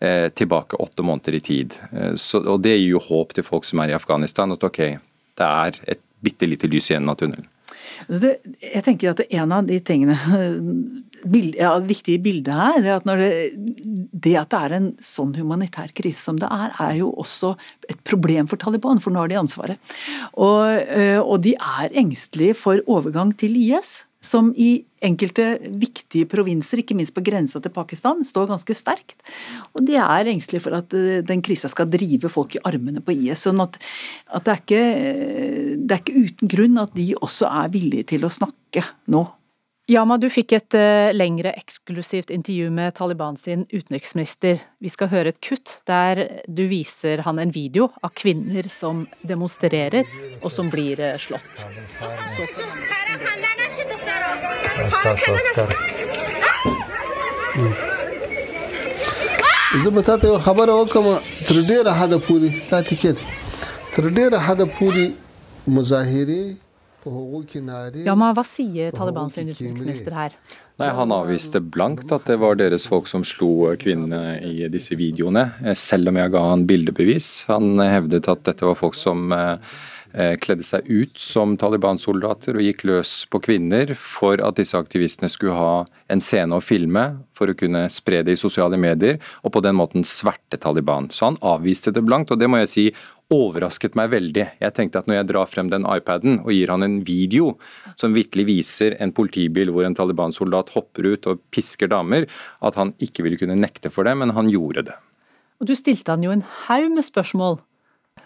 Eh, 0.00 0.28
tilbake 0.36 0.76
åtte 0.80 1.04
måneder 1.04 1.36
i 1.36 1.42
tid. 1.44 1.76
Eh, 1.92 2.14
så, 2.20 2.40
og 2.40 2.60
Det 2.64 2.74
gir 2.76 2.96
jo 2.96 3.04
håp 3.04 3.36
til 3.36 3.44
folk 3.44 3.68
som 3.68 3.80
er 3.84 3.92
i 3.92 3.96
Afghanistan, 3.96 4.52
at 4.52 4.64
ok, 4.64 4.80
det 5.36 5.50
er 5.66 5.78
et 5.94 6.02
bitte 6.24 6.48
lite 6.48 6.68
lys 6.72 6.90
igjen 6.90 7.08
av 7.08 7.20
tunnelen. 7.20 7.48
Det, 8.08 8.32
jeg 8.62 8.82
tenker 8.86 9.12
at 9.12 9.22
En 9.26 9.52
av 9.52 9.66
de 9.68 9.78
tingene 9.84 10.16
ja, 11.56 11.72
viktige 11.82 12.18
i 12.18 12.22
bildet 12.22 12.54
her, 12.54 12.80
det 12.84 12.94
at, 12.94 13.08
det, 13.18 13.30
det 14.12 14.34
at 14.40 14.50
det 14.52 14.62
er 14.62 14.76
en 14.78 14.88
sånn 15.02 15.34
humanitær 15.36 15.92
krise 15.96 16.22
som 16.22 16.40
det 16.40 16.50
er, 16.52 16.74
er 16.82 16.98
jo 17.00 17.12
også 17.18 17.54
et 17.88 18.00
problem 18.06 18.50
for 18.50 18.60
Taliban, 18.60 19.00
for 19.02 19.14
nå 19.14 19.24
har 19.24 19.32
de 19.32 19.40
ansvaret. 19.40 19.94
Og, 20.34 20.92
og 21.22 21.40
de 21.44 21.56
er 21.56 21.96
engstelige 21.96 22.58
for 22.58 22.82
overgang 22.86 23.32
til 23.38 23.56
IS 23.58 24.05
som 24.26 24.50
i 24.56 24.84
enkelte 25.06 25.46
viktige 25.78 26.28
provinser, 26.30 26.82
ikke 26.82 26.96
minst 26.98 27.14
på 27.14 27.24
grensa 27.24 27.60
til 27.62 27.72
Pakistan, 27.74 28.24
står 28.26 28.50
ganske 28.50 28.76
sterkt. 28.76 29.16
Og 29.76 29.84
de 29.86 29.98
er 30.00 30.32
engstelige 30.32 30.66
for 30.66 30.76
at 30.78 30.92
eh, 30.96 31.22
den 31.26 31.44
krisa 31.46 31.70
skal 31.72 31.90
drive 31.92 32.30
folk 32.32 32.56
i 32.58 32.62
armene 32.66 33.04
på 33.04 33.14
IS. 33.14 33.46
sånn 33.46 33.62
at, 33.64 33.78
at 34.34 34.46
det, 34.46 34.52
er 34.52 34.62
ikke, 34.64 34.84
det 35.78 35.96
er 35.96 36.04
ikke 36.04 36.28
uten 36.28 36.54
grunn 36.56 36.78
at 36.82 36.94
de 36.96 37.10
også 37.20 37.50
er 37.62 37.74
villige 37.74 38.12
til 38.16 38.26
å 38.26 38.32
snakke 38.32 38.84
nå. 39.12 39.26
Yama, 39.86 40.16
du 40.18 40.26
fikk 40.26 40.50
et 40.56 40.74
uh, 40.74 41.12
lengre 41.14 41.52
eksklusivt 41.54 42.32
intervju 42.34 42.72
med 42.74 42.96
Taliban 42.98 43.36
sin 43.38 43.62
utenriksminister. 43.70 44.58
Vi 44.82 44.90
skal 44.90 45.12
høre 45.12 45.30
et 45.30 45.38
kutt 45.38 45.76
der 45.86 46.24
du 46.50 46.64
viser 46.66 47.22
han 47.22 47.38
en 47.38 47.54
video 47.54 47.92
av 48.02 48.10
kvinner 48.18 48.66
som 48.66 49.04
demonstrerer, 49.22 50.02
og 50.42 50.50
som 50.50 50.74
blir 50.74 50.98
slått. 51.22 51.62
Så 52.34 52.50
زه 59.83 59.89
به 59.89 60.01
تاسو 60.01 60.27
یو 60.27 60.39
خبره 60.39 60.73
وکم 60.73 61.05
تر 61.47 61.55
ډیره 61.69 61.91
حد 61.99 62.13
پوري 62.25 62.49
دا 62.71 62.81
ټیکټ 62.89 63.17
تر 63.95 64.03
ډیره 64.17 64.37
حد 64.47 64.61
پوري 64.79 65.07
مظاهره 65.67 66.43
Ja, 68.05 68.13
men 68.13 68.35
Hva 68.37 68.43
sier 68.45 68.91
Taliban 68.93 69.29
sin 69.33 69.47
utenriksminister 69.49 70.13
her? 70.13 70.35
Nei, 70.77 70.89
Han 70.97 71.11
avviste 71.15 71.59
blankt 71.75 72.11
at 72.17 72.27
det 72.29 72.37
var 72.43 72.59
deres 72.59 72.85
folk 72.91 73.09
som 73.09 73.23
slo 73.25 73.71
kvinnene 73.83 74.37
i 74.45 74.67
disse 74.75 74.93
videoene, 74.99 75.47
selv 75.73 76.11
om 76.11 76.19
jeg 76.21 76.33
ga 76.35 76.43
han 76.51 76.67
bildebevis. 76.69 77.31
Han 77.49 77.81
hevdet 77.81 78.29
at 78.29 78.45
dette 78.45 78.69
var 78.69 78.77
folk 78.83 78.99
som 78.99 79.33
eh, 79.33 79.57
Eh, 79.57 79.94
kledde 80.40 80.64
seg 80.64 80.86
ut 80.88 81.18
som 81.20 81.56
Taliban-soldater 81.60 82.56
og 82.56 82.64
gikk 82.64 82.84
løs 82.88 83.12
på 83.32 83.40
kvinner 83.44 83.92
for 83.98 84.40
at 84.44 84.56
disse 84.56 84.78
aktivistene 84.78 85.28
skulle 85.32 85.56
ha 85.56 85.84
en 86.12 86.22
scene 86.22 86.56
å 86.56 86.64
filme 86.64 87.02
for 87.36 87.50
å 87.50 87.56
kunne 87.58 87.84
spre 87.92 88.22
det 88.24 88.36
i 88.36 88.40
sosiale 88.40 88.78
medier, 88.80 89.18
og 89.44 89.52
på 89.52 89.62
den 89.64 89.76
måten 89.76 90.06
sverte 90.06 90.58
Taliban. 90.62 91.10
Så 91.12 91.28
han 91.28 91.38
avviste 91.44 91.92
det 91.92 92.04
blankt, 92.06 92.32
og 92.32 92.40
det 92.40 92.48
må 92.48 92.62
jeg 92.62 92.72
si 92.72 92.86
overrasket 93.32 93.96
meg 93.98 94.12
veldig. 94.12 94.46
Jeg 94.62 94.74
tenkte 94.76 95.02
at 95.02 95.08
når 95.10 95.20
jeg 95.20 95.28
drar 95.32 95.50
frem 95.50 95.70
den 95.72 95.86
iPaden 95.90 96.40
og 96.44 96.52
gir 96.54 96.70
han 96.70 96.86
en 96.86 97.00
video 97.06 97.56
som 97.98 98.14
virkelig 98.14 98.46
viser 98.48 98.96
en 99.02 99.14
politibil 99.16 99.72
hvor 99.74 99.86
en 99.86 99.96
Taliban-soldat 99.98 100.70
hopper 100.76 101.10
ut 101.12 101.30
og 101.32 101.42
pisker 101.54 101.90
damer, 101.90 102.28
at 102.62 102.78
han 102.78 102.94
ikke 103.02 103.26
ville 103.26 103.40
kunne 103.40 103.58
nekte 103.58 103.90
for 103.90 104.06
det, 104.06 104.14
men 104.18 104.34
han 104.36 104.50
gjorde 104.52 104.88
det. 104.92 104.98
Og 105.60 105.66
Du 105.70 105.74
stilte 105.74 106.12
han 106.12 106.24
jo 106.24 106.34
en 106.34 106.44
haug 106.66 106.92
med 106.92 107.06
spørsmål 107.06 107.58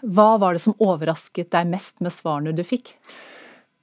hva 0.01 0.35
var 0.41 0.55
det 0.55 0.63
som 0.63 0.77
overrasket 0.81 1.51
deg 1.53 1.69
mest 1.69 2.01
med 2.01 2.13
svarene 2.13 2.55
du 2.55 2.63
fikk? 2.65 2.95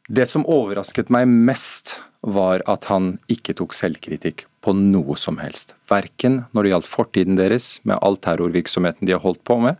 Det 0.09 0.25
som 0.29 0.47
overrasket 0.49 1.11
meg 1.13 1.29
mest, 1.29 1.99
var 2.21 2.65
at 2.67 2.89
han 2.91 3.13
ikke 3.31 3.55
tok 3.61 3.77
selvkritikk 3.77 4.47
på 4.65 4.73
noe 4.75 5.15
som 5.21 5.37
helst. 5.39 5.77
Verken 5.87 6.43
når 6.51 6.65
det 6.65 6.73
gjaldt 6.73 6.91
fortiden 6.91 7.39
deres, 7.39 7.79
med 7.87 8.01
all 8.03 8.19
terrorvirksomheten 8.19 9.07
de 9.07 9.15
har 9.15 9.23
holdt 9.23 9.45
på 9.47 9.59
med, 9.63 9.79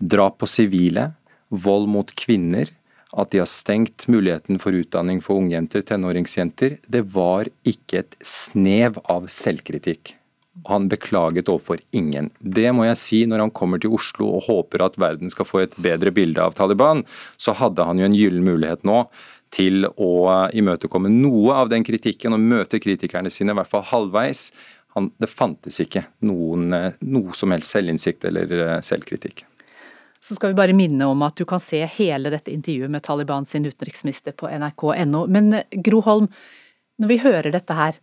drap 0.00 0.40
på 0.40 0.48
sivile, 0.50 1.10
vold 1.50 1.86
mot 1.92 2.10
kvinner, 2.18 2.72
at 3.10 3.32
de 3.32 3.40
har 3.42 3.50
stengt 3.50 4.06
muligheten 4.10 4.60
for 4.62 4.74
utdanning 4.76 5.20
for 5.22 5.40
ungjenter, 5.42 5.82
tenåringsjenter. 5.86 6.78
Det 6.86 7.02
var 7.14 7.50
ikke 7.66 8.04
et 8.04 8.18
snev 8.22 9.00
av 9.10 9.26
selvkritikk. 9.30 10.14
Han 10.68 10.88
beklaget 10.92 11.48
overfor 11.48 11.80
ingen. 11.96 12.30
Det 12.40 12.68
må 12.76 12.84
jeg 12.88 13.00
si 13.00 13.20
når 13.28 13.46
han 13.46 13.52
kommer 13.56 13.80
til 13.80 13.94
Oslo 13.96 14.28
og 14.36 14.46
håper 14.48 14.84
at 14.84 14.98
verden 15.00 15.32
skal 15.32 15.48
få 15.48 15.64
et 15.64 15.76
bedre 15.80 16.12
bilde 16.14 16.42
av 16.42 16.56
Taliban, 16.58 17.04
så 17.40 17.54
hadde 17.56 17.86
han 17.86 18.00
jo 18.00 18.08
en 18.08 18.16
gyllen 18.16 18.44
mulighet 18.46 18.84
nå 18.88 19.04
til 19.50 19.86
å 19.88 20.10
imøtekomme 20.54 21.10
noe 21.10 21.56
av 21.62 21.70
den 21.72 21.84
kritikken 21.86 22.36
og 22.36 22.42
møte 22.42 22.78
kritikerne 22.82 23.32
sine, 23.32 23.54
i 23.54 23.58
hvert 23.58 23.70
fall 23.70 23.86
halvveis. 23.88 24.50
Han, 24.94 25.10
det 25.22 25.30
fantes 25.30 25.80
ikke 25.82 26.04
noen, 26.26 26.70
noe 27.00 27.38
som 27.38 27.54
helst 27.54 27.74
selvinnsikt 27.74 28.26
eller 28.30 28.54
eh, 28.58 28.76
selvkritikk. 28.82 29.44
Så 30.20 30.36
skal 30.36 30.52
vi 30.52 30.58
bare 30.58 30.76
minne 30.76 31.06
om 31.08 31.22
at 31.24 31.38
du 31.38 31.46
kan 31.48 31.62
se 31.62 31.80
hele 31.96 32.32
dette 32.32 32.52
intervjuet 32.52 32.92
med 32.92 33.02
Taliban 33.06 33.46
sin 33.48 33.64
utenriksminister 33.64 34.34
på 34.36 34.50
nrk.no. 34.50 35.24
Men 35.32 35.52
eh, 35.56 35.78
Gro 35.86 36.02
Holm, 36.06 36.26
når 37.00 37.12
vi 37.12 37.20
hører 37.22 37.54
dette 37.54 37.76
her, 37.76 38.00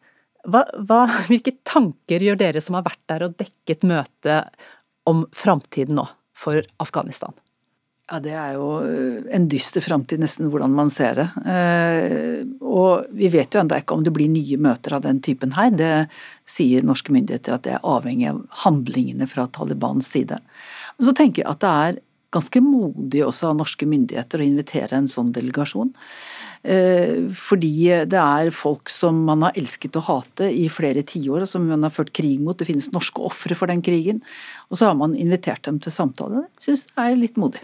hva, 0.48 0.64
hva, 0.88 1.02
hvilke 1.30 1.58
tanker 1.68 2.24
gjør 2.24 2.40
dere 2.40 2.64
som 2.64 2.80
har 2.80 2.88
vært 2.88 3.04
der 3.12 3.28
og 3.28 3.36
dekket 3.40 3.86
møtet 3.88 4.64
om 5.08 5.26
framtiden 5.36 6.00
nå 6.00 6.08
for 6.38 6.64
Afghanistan? 6.84 7.36
Ja, 8.08 8.22
Det 8.24 8.32
er 8.40 8.54
jo 8.56 8.68
eh, 8.88 9.24
en 9.36 9.50
dyster 9.52 9.84
framtid, 9.84 10.22
nesten 10.24 10.48
hvordan 10.48 10.72
man 10.72 10.90
ser 10.94 11.18
det. 11.20 11.28
Eh, 11.44 12.46
og 12.64 13.10
vi 13.12 13.28
vet 13.34 13.52
jo 13.52 13.60
ennå 13.60 13.82
ikke 13.82 13.98
om 13.98 14.06
det 14.06 14.14
blir 14.16 14.32
nye 14.32 14.60
møter 14.64 14.96
av 14.96 15.04
den 15.04 15.20
typen 15.24 15.52
her. 15.58 15.74
Det 15.76 15.92
sier 16.48 16.88
norske 16.88 17.12
myndigheter 17.12 17.58
at 17.58 17.66
det 17.68 17.76
er 17.76 17.84
avhengig 17.84 18.30
av 18.32 18.40
handlingene 18.64 19.28
fra 19.28 19.50
Talibans 19.52 20.08
side. 20.08 20.40
Men 20.96 21.10
så 21.10 21.16
tenker 21.20 21.44
jeg 21.44 21.52
at 21.52 21.66
det 21.66 21.74
er 21.88 22.00
ganske 22.38 22.62
modig 22.64 23.26
også 23.26 23.52
av 23.52 23.60
norske 23.60 23.88
myndigheter 23.88 24.40
å 24.40 24.48
invitere 24.48 24.98
en 24.98 25.12
sånn 25.12 25.34
delegasjon. 25.36 25.92
Eh, 26.63 27.28
fordi 27.34 28.06
det 28.10 28.20
er 28.22 28.52
folk 28.56 28.89
som 28.91 29.24
man 29.28 29.46
har 29.46 29.58
elsket 29.60 29.98
å 30.00 30.06
hate 30.08 30.50
i 30.52 30.67
flere 30.74 31.04
tiår, 31.08 31.43
og 31.46 31.50
som 31.50 31.67
man 31.70 31.86
har 31.86 31.93
ført 31.93 32.13
krig 32.15 32.41
mot. 32.43 32.58
Det 32.58 32.67
finnes 32.70 32.91
norske 32.96 33.24
ofre 33.24 33.58
for 33.58 33.72
den 33.72 33.84
krigen. 33.86 34.24
Og 34.72 34.80
så 34.80 34.89
har 34.89 35.00
man 35.00 35.15
invitert 35.17 35.65
dem 35.67 35.82
til 35.84 35.93
samtale. 35.93 36.48
Det 36.58 36.70
syns 36.70 36.88
jeg 36.91 37.17
er 37.17 37.26
litt 37.26 37.41
modig. 37.41 37.63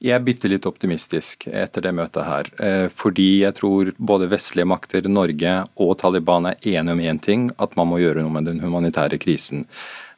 Jeg 0.00 0.16
er 0.16 0.22
bitte 0.24 0.48
litt 0.48 0.64
optimistisk 0.64 1.44
etter 1.52 1.84
det 1.84 1.90
møtet 1.92 2.24
her. 2.24 2.46
Eh, 2.64 2.86
fordi 2.88 3.42
jeg 3.42 3.56
tror 3.58 3.90
både 3.98 4.30
vestlige 4.32 4.68
makter, 4.68 5.04
Norge 5.12 5.58
og 5.76 5.98
Taliban 6.00 6.48
er 6.48 6.56
enige 6.64 6.94
om 6.96 7.02
én 7.04 7.20
ting, 7.20 7.50
at 7.60 7.76
man 7.76 7.90
må 7.90 8.00
gjøre 8.00 8.24
noe 8.24 8.32
med 8.32 8.48
den 8.48 8.62
humanitære 8.64 9.20
krisen. 9.20 9.66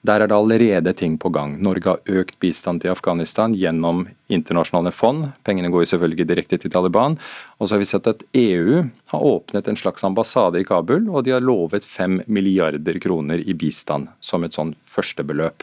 Der 0.02 0.18
er 0.18 0.26
det 0.26 0.34
allerede 0.34 0.90
ting 0.98 1.14
på 1.14 1.30
gang. 1.30 1.52
Norge 1.62 1.86
har 1.86 2.00
økt 2.10 2.40
bistand 2.42 2.82
til 2.82 2.90
Afghanistan 2.90 3.52
gjennom 3.54 4.00
internasjonale 4.34 4.90
fond. 4.90 5.28
Pengene 5.46 5.70
går 5.70 5.84
selvfølgelig 5.86 6.26
direkte 6.26 6.58
til 6.58 6.72
Taliban. 6.74 7.14
Og 7.62 7.68
så 7.68 7.76
har 7.76 7.82
vi 7.84 7.86
sett 7.86 8.08
at 8.10 8.24
EU 8.34 8.80
har 9.12 9.28
åpnet 9.30 9.70
en 9.70 9.78
slags 9.78 10.02
ambassade 10.02 10.58
i 10.58 10.66
Kabul, 10.66 11.06
og 11.06 11.22
de 11.22 11.36
har 11.36 11.46
lovet 11.46 11.86
fem 11.86 12.18
milliarder 12.26 12.98
kroner 12.98 13.46
i 13.46 13.54
bistand 13.54 14.10
som 14.18 14.42
et 14.42 14.58
sånn 14.58 14.74
førstebeløp. 14.82 15.62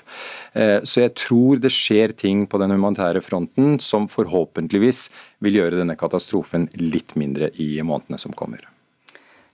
Eh, 0.56 0.80
så 0.88 1.04
jeg 1.04 1.18
tror 1.20 1.60
det 1.60 1.76
skjer 1.76 2.16
ting 2.16 2.48
på 2.48 2.64
den 2.64 2.72
humanitære 2.78 3.20
fronten 3.26 3.76
som 3.84 4.08
forhåpentligvis 4.08 5.10
vil 5.44 5.60
gjøre 5.60 5.84
denne 5.84 6.00
katastrofen 6.00 6.72
litt 6.80 7.18
mindre 7.20 7.52
i 7.60 7.74
månedene 7.84 8.24
som 8.24 8.32
kommer. 8.32 8.64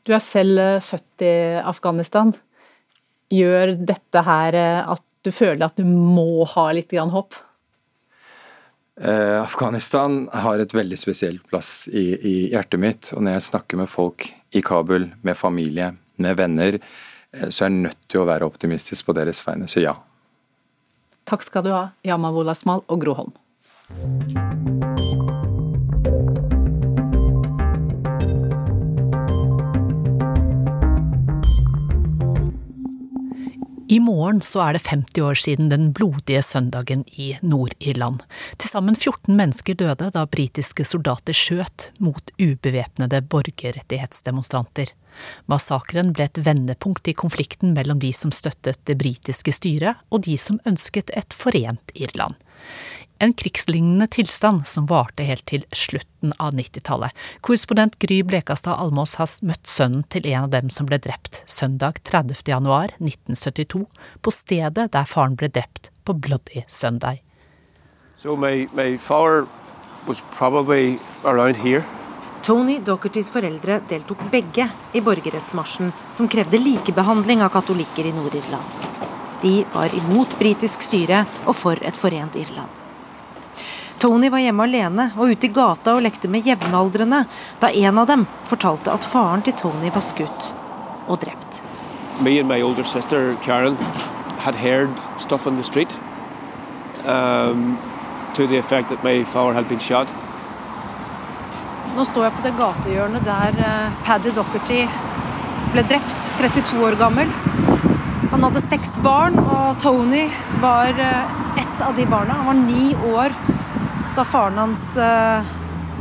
Du 0.05 0.13
er 0.13 0.21
selv 0.21 0.83
født 0.85 1.25
i 1.25 1.37
Afghanistan. 1.65 2.37
Gjør 3.33 3.73
dette 3.81 4.21
her 4.25 4.57
eh, 4.59 4.93
at 4.95 5.03
du 5.25 5.31
føler 5.33 5.65
at 5.65 5.79
du 5.79 5.85
må 5.87 6.45
ha 6.51 6.69
litt 6.75 6.91
grann 6.93 7.13
håp? 7.13 7.37
Eh, 9.01 9.41
Afghanistan 9.41 10.29
har 10.31 10.61
et 10.61 10.73
veldig 10.73 10.99
spesielt 10.99 11.43
plass 11.49 11.89
i, 11.91 12.05
i, 12.15 12.35
hjertet 12.53 12.79
mitt. 12.79 13.11
Og 13.15 13.25
når 13.25 13.37
jeg 13.37 13.47
snakker 13.49 13.81
med 13.81 13.91
folk 13.91 14.29
i 14.55 14.63
Kabul, 14.65 15.09
med 15.25 15.37
familie, 15.37 15.91
med 16.21 16.39
venner, 16.39 16.79
eh, 16.79 17.49
så 17.49 17.65
er 17.65 17.71
jeg 17.71 17.81
nødt 17.89 18.07
til 18.07 18.23
å 18.23 18.29
være 18.29 18.47
optimistisk 18.47 19.09
på 19.09 19.17
deres 19.17 19.43
vegne. 19.47 19.67
Så 19.71 19.83
ja. 19.83 19.97
Takk 21.25 21.43
skal 21.43 21.65
du 21.65 21.73
ha, 21.73 21.87
Yamavul 22.05 22.53
Asmal 22.53 22.85
og 22.85 23.01
Gro 23.01 23.17
Holm. 23.17 24.44
I 33.95 33.99
morgen 34.03 34.41
så 34.43 34.59
er 34.59 34.75
det 34.75 34.89
50 34.89 35.23
år 35.23 35.37
siden 35.39 35.69
den 35.71 35.91
blodige 35.95 36.41
søndagen 36.43 37.05
i 37.15 37.29
Nord-Irland. 37.45 38.25
Til 38.59 38.67
sammen 38.67 38.97
14 38.97 39.37
mennesker 39.37 39.77
døde 39.79 40.09
da 40.11 40.25
britiske 40.27 40.83
soldater 40.83 41.37
skjøt 41.37 41.89
mot 42.03 42.33
ubevæpnede 42.35 43.21
borgerrettighetsdemonstranter. 43.31 44.91
Massakren 45.47 46.11
ble 46.11 46.27
et 46.27 46.41
vendepunkt 46.43 47.07
i 47.07 47.15
konflikten 47.15 47.71
mellom 47.77 48.01
de 48.03 48.11
som 48.11 48.35
støttet 48.35 48.81
det 48.89 48.97
britiske 48.99 49.53
styret, 49.55 50.01
og 50.11 50.25
de 50.27 50.35
som 50.35 50.59
ønsket 50.67 51.13
et 51.15 51.31
forent 51.31 51.95
Irland. 51.95 52.35
En 53.19 53.33
krigslignende 53.33 54.07
tilstand 54.07 54.67
som 54.67 54.89
varte 54.91 55.23
helt 55.23 55.45
til 55.47 55.63
slutten 55.71 56.33
av 56.35 56.51
90-tallet. 56.57 57.15
Korrespondent 57.41 57.95
Gry 58.03 58.19
Blekastad 58.27 58.75
Almås 58.75 59.15
har 59.15 59.31
møtt 59.47 59.71
sønnen 59.71 60.03
til 60.11 60.27
en 60.33 60.49
av 60.49 60.51
dem 60.51 60.71
som 60.73 60.89
ble 60.89 60.99
drept 60.99 61.43
søndag 61.47 62.01
30. 62.03 62.43
januar 62.51 62.91
1972, 62.99 63.85
på 64.19 64.35
stedet 64.35 64.89
der 64.91 65.07
faren 65.07 65.39
ble 65.39 65.47
drept 65.47 65.93
på 66.03 66.13
Bloody 66.13 66.65
Sunday. 66.67 67.21
So 68.17 68.35
my, 68.35 68.67
my 68.73 68.97
father 68.97 69.47
was 70.07 70.23
probably 70.35 70.99
around 71.23 71.55
here. 71.63 71.83
Tony 72.43 72.77
Dockertys 72.83 73.31
foreldre 73.31 73.79
deltok 73.89 74.27
begge 74.31 74.67
i 74.93 75.01
borgerrettsmarsjen 75.01 75.95
som 76.11 76.27
krevde 76.29 76.59
likebehandling 76.61 77.41
av 77.41 77.55
katolikker 77.55 78.05
i 78.05 78.13
Nord-Irland. 78.13 78.89
De 79.41 79.61
var 79.73 79.93
imot 80.03 80.35
britisk 80.39 80.83
styre 80.83 81.23
og 81.45 81.55
for 81.57 81.79
et 81.81 81.97
forent 81.97 82.35
Irland. 82.37 82.74
Tony 83.97 84.29
var 84.29 84.43
hjemme 84.43 84.65
alene 84.67 85.07
og 85.15 85.31
ute 85.31 85.47
i 85.47 85.53
gata 85.53 85.95
og 85.95 86.03
lekte 86.05 86.29
med 86.31 86.45
jevnaldrende 86.47 87.23
da 87.61 87.71
en 87.71 88.01
av 88.01 88.09
dem 88.09 88.25
fortalte 88.49 88.93
at 88.93 89.07
faren 89.07 89.45
til 89.45 89.55
Tony 89.57 89.91
var 89.93 90.03
skutt 90.03 90.51
og 91.07 91.21
drept. 91.23 91.61
Me 92.21 92.39
and 92.39 92.47
my 92.47 92.61
older 92.61 92.83
sister 92.83 93.35
Karen 93.43 93.77
had 94.39 94.55
heard 94.55 94.89
stuff 95.17 95.47
on 95.47 95.57
the 95.57 95.63
street 95.63 95.91
um, 97.05 97.77
to 98.35 98.47
the 98.47 98.57
effect 98.57 98.89
that 98.89 99.03
my 99.03 99.23
father 99.23 99.53
had 99.53 99.67
been 99.69 99.79
shot. 99.79 100.07
Nå 101.95 102.03
står 102.03 102.25
jeg 102.27 102.35
på 102.35 102.43
det 102.43 102.55
gatehjørnet 102.59 103.23
der 103.23 103.59
eh, 103.63 103.99
Paddy 104.03 104.33
Docherty 104.35 104.81
ble 105.71 105.83
drept, 105.87 106.25
32 106.39 106.81
år 106.83 106.97
gammel. 106.99 107.31
Han 108.33 108.43
hadde 108.43 108.59
seks 108.59 108.97
barn, 109.03 109.37
og 109.39 109.77
Tony 109.79 110.25
var 110.59 110.91
eh, 110.99 111.37
ett 111.61 111.83
av 111.85 111.95
de 111.95 112.03
barna. 112.11 112.35
Han 112.41 112.49
var 112.49 112.59
ni 112.59 112.89
år 113.13 113.37
da 114.15 114.23
faren 114.23 114.57
hans 114.57 114.97
eh, 114.97 115.53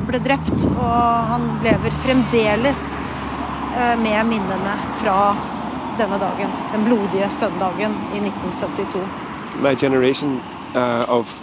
ble 0.09 0.21
drept, 0.23 0.69
og 0.75 1.29
han 1.33 1.49
lever 1.65 1.95
fremdeles 2.05 2.87
med 3.99 4.29
minnene 4.29 4.75
fra 5.01 5.33
denne 5.99 6.19
dagen. 6.23 6.51
Den 6.73 6.85
blodige 6.85 7.31
søndagen 7.31 7.97
i 8.15 8.21
1972. 8.23 9.01
My 9.63 9.75
generation 9.75 10.41
uh, 10.75 11.05
of 11.09 11.41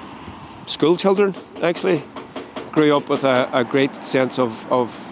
school 0.66 0.98
children 0.98 1.36
actually 1.62 2.02
grew 2.72 2.96
up 2.96 3.10
with 3.10 3.26
a, 3.26 3.50
a 3.54 3.64
great 3.64 3.96
sense 3.96 4.42
of, 4.42 4.66
of 4.72 5.08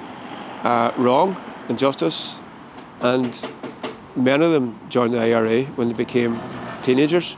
uh, 0.63 0.91
wrong 0.97 1.35
and 1.69 1.79
justice, 1.79 2.41
and 3.01 3.47
many 4.15 4.45
of 4.45 4.51
them 4.51 4.75
joined 4.89 5.13
the 5.13 5.19
IRA 5.19 5.63
when 5.75 5.87
they 5.87 5.97
became 5.97 6.37
teenagers, 6.81 7.37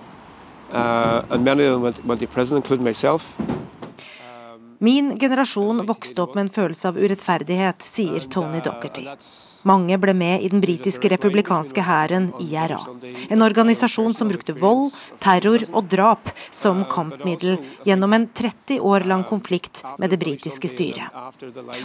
uh, 0.72 1.24
and 1.30 1.44
many 1.44 1.64
of 1.64 1.74
them 1.74 1.82
went, 1.82 2.06
went 2.06 2.20
to 2.22 2.28
prison, 2.28 2.58
including 2.58 2.84
myself. 2.84 3.36
Min 4.84 5.20
generasjon 5.20 5.86
vokste 5.86 6.24
opp 6.24 6.32
med 6.36 6.42
en 6.42 6.50
følelse 6.50 6.88
av 6.90 6.96
urettferdighet, 6.98 7.84
sier 7.86 8.24
Tony 8.34 8.64
Docherty. 8.66 9.04
Mange 9.70 9.98
ble 10.02 10.16
med 10.18 10.42
i 10.42 10.50
den 10.50 10.64
britiske 10.64 11.12
republikanske 11.12 11.84
hæren, 11.86 12.32
IRA. 12.42 12.80
En 13.30 13.46
organisasjon 13.46 14.16
som 14.18 14.32
brukte 14.32 14.56
vold, 14.58 14.90
terror 15.22 15.68
og 15.70 15.86
drap 15.92 16.32
som 16.50 16.82
kampmiddel 16.90 17.60
gjennom 17.86 18.18
en 18.18 18.26
30 18.26 18.82
år 18.82 19.06
lang 19.12 19.22
konflikt 19.30 19.84
med 20.02 20.10
det 20.10 20.18
britiske 20.24 20.74
styret. 20.74 21.14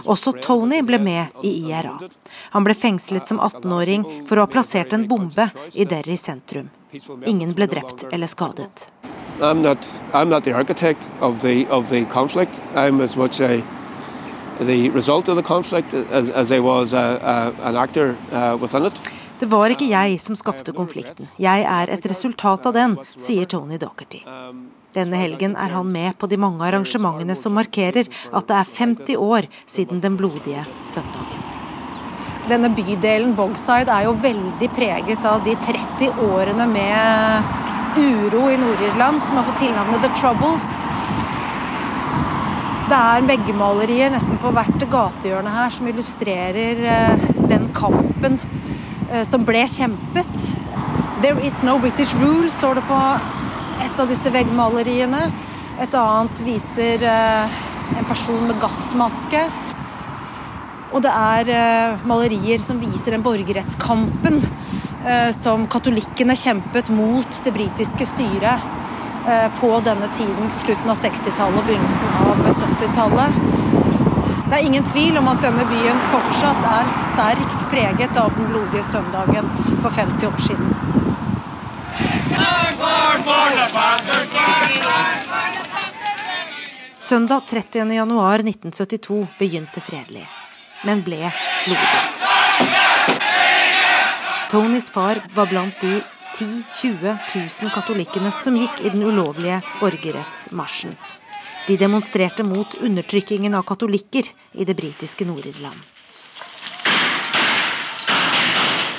Også 0.09 0.33
Tony 0.41 0.81
ble 0.81 0.97
med 0.97 1.45
i 1.45 1.53
IRA. 1.67 1.99
Han 2.57 2.65
ble 2.65 2.81
fengslet 2.81 3.29
som 3.29 3.45
18-åring 3.45 4.09
for 4.25 4.41
å 4.41 4.49
ha 4.49 4.55
plassert 4.57 4.97
en 4.97 5.05
bombe 5.05 5.51
i 5.77 5.85
Derry 5.85 6.17
sentrum. 6.17 6.73
Ingen 7.27 7.53
ble 7.55 7.67
drept 7.67 8.05
eller 8.13 8.27
skadet. 8.27 8.91
I'm 9.41 9.63
not, 9.63 9.79
I'm 10.13 10.29
not 10.29 10.45
the 10.45 10.53
architect 10.53 11.11
of 11.21 11.41
the, 11.41 11.67
of 11.71 11.89
the 11.89 12.05
conflict. 12.05 12.61
I'm 12.75 13.01
as 13.03 13.17
much 13.17 13.41
a, 13.41 13.63
the 14.61 14.91
result 14.91 15.29
of 15.29 15.37
the 15.37 15.43
conflict 15.43 15.95
as, 15.95 16.31
as 16.31 16.53
I 16.53 16.61
was 16.61 16.95
a, 16.95 17.21
a, 17.23 17.69
an 17.69 17.77
actor 17.77 18.17
uh, 18.33 18.57
within 18.61 18.87
it. 18.87 19.01
Det 19.39 19.47
var 19.53 19.69
ikke 19.69 19.91
jeg 19.91 20.17
som 20.21 20.37
skapte 20.37 20.73
konflikten, 20.73 21.29
jeg 21.37 21.65
er 21.69 21.91
et 21.93 22.07
resultat 22.09 22.65
av 22.67 22.73
den, 22.73 22.95
sier 23.21 23.45
Tony 23.45 23.77
Docherty. 23.77 24.23
Denne 24.97 25.21
helgen 25.21 25.59
er 25.61 25.75
han 25.77 25.91
med 25.93 26.17
på 26.17 26.31
de 26.31 26.39
mange 26.41 26.65
arrangementene 26.65 27.37
som 27.37 27.53
markerer 27.53 28.09
at 28.09 28.49
det 28.49 28.57
er 28.57 28.73
50 28.79 29.21
år 29.21 29.51
siden 29.69 30.01
den 30.01 30.17
blodige 30.17 30.65
søndagen. 30.89 31.56
Denne 32.47 32.69
bydelen 32.71 33.33
Bogside 33.35 33.91
er 33.91 34.05
jo 34.07 34.13
veldig 34.23 34.67
preget 34.71 35.25
av 35.27 35.41
de 35.43 35.57
30 35.59 36.21
årene 36.29 36.67
med 36.71 37.97
uro 37.99 38.45
i 38.53 38.59
Nord-Irland 38.61 39.19
som 39.25 39.41
har 39.41 39.49
fått 39.49 39.65
tilnavnet 39.65 40.05
The 40.05 40.11
Troubles. 40.15 40.69
Det 42.87 43.01
er 43.01 43.27
veggmalerier 43.27 44.15
nesten 44.15 44.39
på 44.39 44.53
hvert 44.55 44.87
gatehjørne 44.93 45.57
her 45.57 45.75
som 45.75 45.91
illustrerer 45.91 46.87
eh, 46.87 47.27
den 47.51 47.67
kampen 47.75 48.39
eh, 49.11 49.25
som 49.27 49.43
ble 49.49 49.67
kjempet. 49.67 50.47
There 51.25 51.43
is 51.43 51.65
no 51.67 51.81
British 51.83 52.15
rule, 52.23 52.47
står 52.47 52.79
det 52.79 52.87
på 52.87 53.03
et 53.89 53.99
av 53.99 54.07
disse 54.07 54.31
veggmaleriene. 54.31 55.25
Et 55.83 55.99
annet 55.99 56.47
viser 56.47 57.03
eh, 57.03 57.63
en 57.99 58.07
person 58.07 58.47
med 58.47 58.63
gassmaske. 58.63 59.49
Og 60.97 61.03
det 61.05 61.13
er 61.13 62.01
malerier 62.09 62.63
som 62.63 62.81
viser 62.81 63.13
den 63.13 63.25
borgerrettskampen 63.25 64.41
Eh, 65.07 65.31
som 65.31 65.67
katolikkene 65.71 66.35
kjempet 66.37 66.89
mot 66.91 67.41
det 67.45 67.53
britiske 67.55 68.07
styret 68.11 68.63
eh, 69.29 69.45
på 69.61 69.69
denne 69.87 70.09
tiden 70.15 70.49
på 70.51 70.63
slutten 70.65 70.91
av 70.91 70.97
60-tallet 70.99 71.61
og 71.61 71.69
begynnelsen 71.69 72.09
av 72.27 72.41
70-tallet. 72.51 73.37
Det 74.49 74.57
er 74.57 74.65
ingen 74.67 74.87
tvil 74.87 75.19
om 75.21 75.29
at 75.31 75.45
denne 75.47 75.63
byen 75.71 76.01
fortsatt 76.11 76.67
er 76.73 76.91
sterkt 76.91 77.67
preget 77.71 78.19
av 78.19 78.35
den 78.35 78.49
blodige 78.51 78.83
søndagen 78.87 79.47
for 79.85 79.95
50 79.95 80.27
år 80.27 80.43
siden. 80.43 80.75
Søndag 86.99 87.47
30.1.1972 87.53 89.21
begynte 89.39 89.81
fredelig, 89.81 90.27
men 90.85 91.03
ble 91.07 91.33
blodig. 91.65 92.03
Tonys 94.51 94.91
far 94.91 95.23
var 95.35 95.47
blant 95.51 95.81
de 95.81 96.01
10 96.37 96.45
000-20 96.83 97.63
000 97.63 97.73
katolikkene 97.75 98.31
som 98.31 98.57
gikk 98.57 98.83
i 98.85 98.93
den 98.93 99.03
ulovlige 99.03 99.63
borgerrettsmarsjen. 99.81 100.93
De 101.67 101.77
demonstrerte 101.77 102.45
mot 102.47 102.75
undertrykkingen 102.79 103.55
av 103.59 103.65
katolikker 103.67 104.29
i 104.53 104.65
det 104.65 104.77
britiske 104.79 105.27
Nord-Irland. 105.27 105.81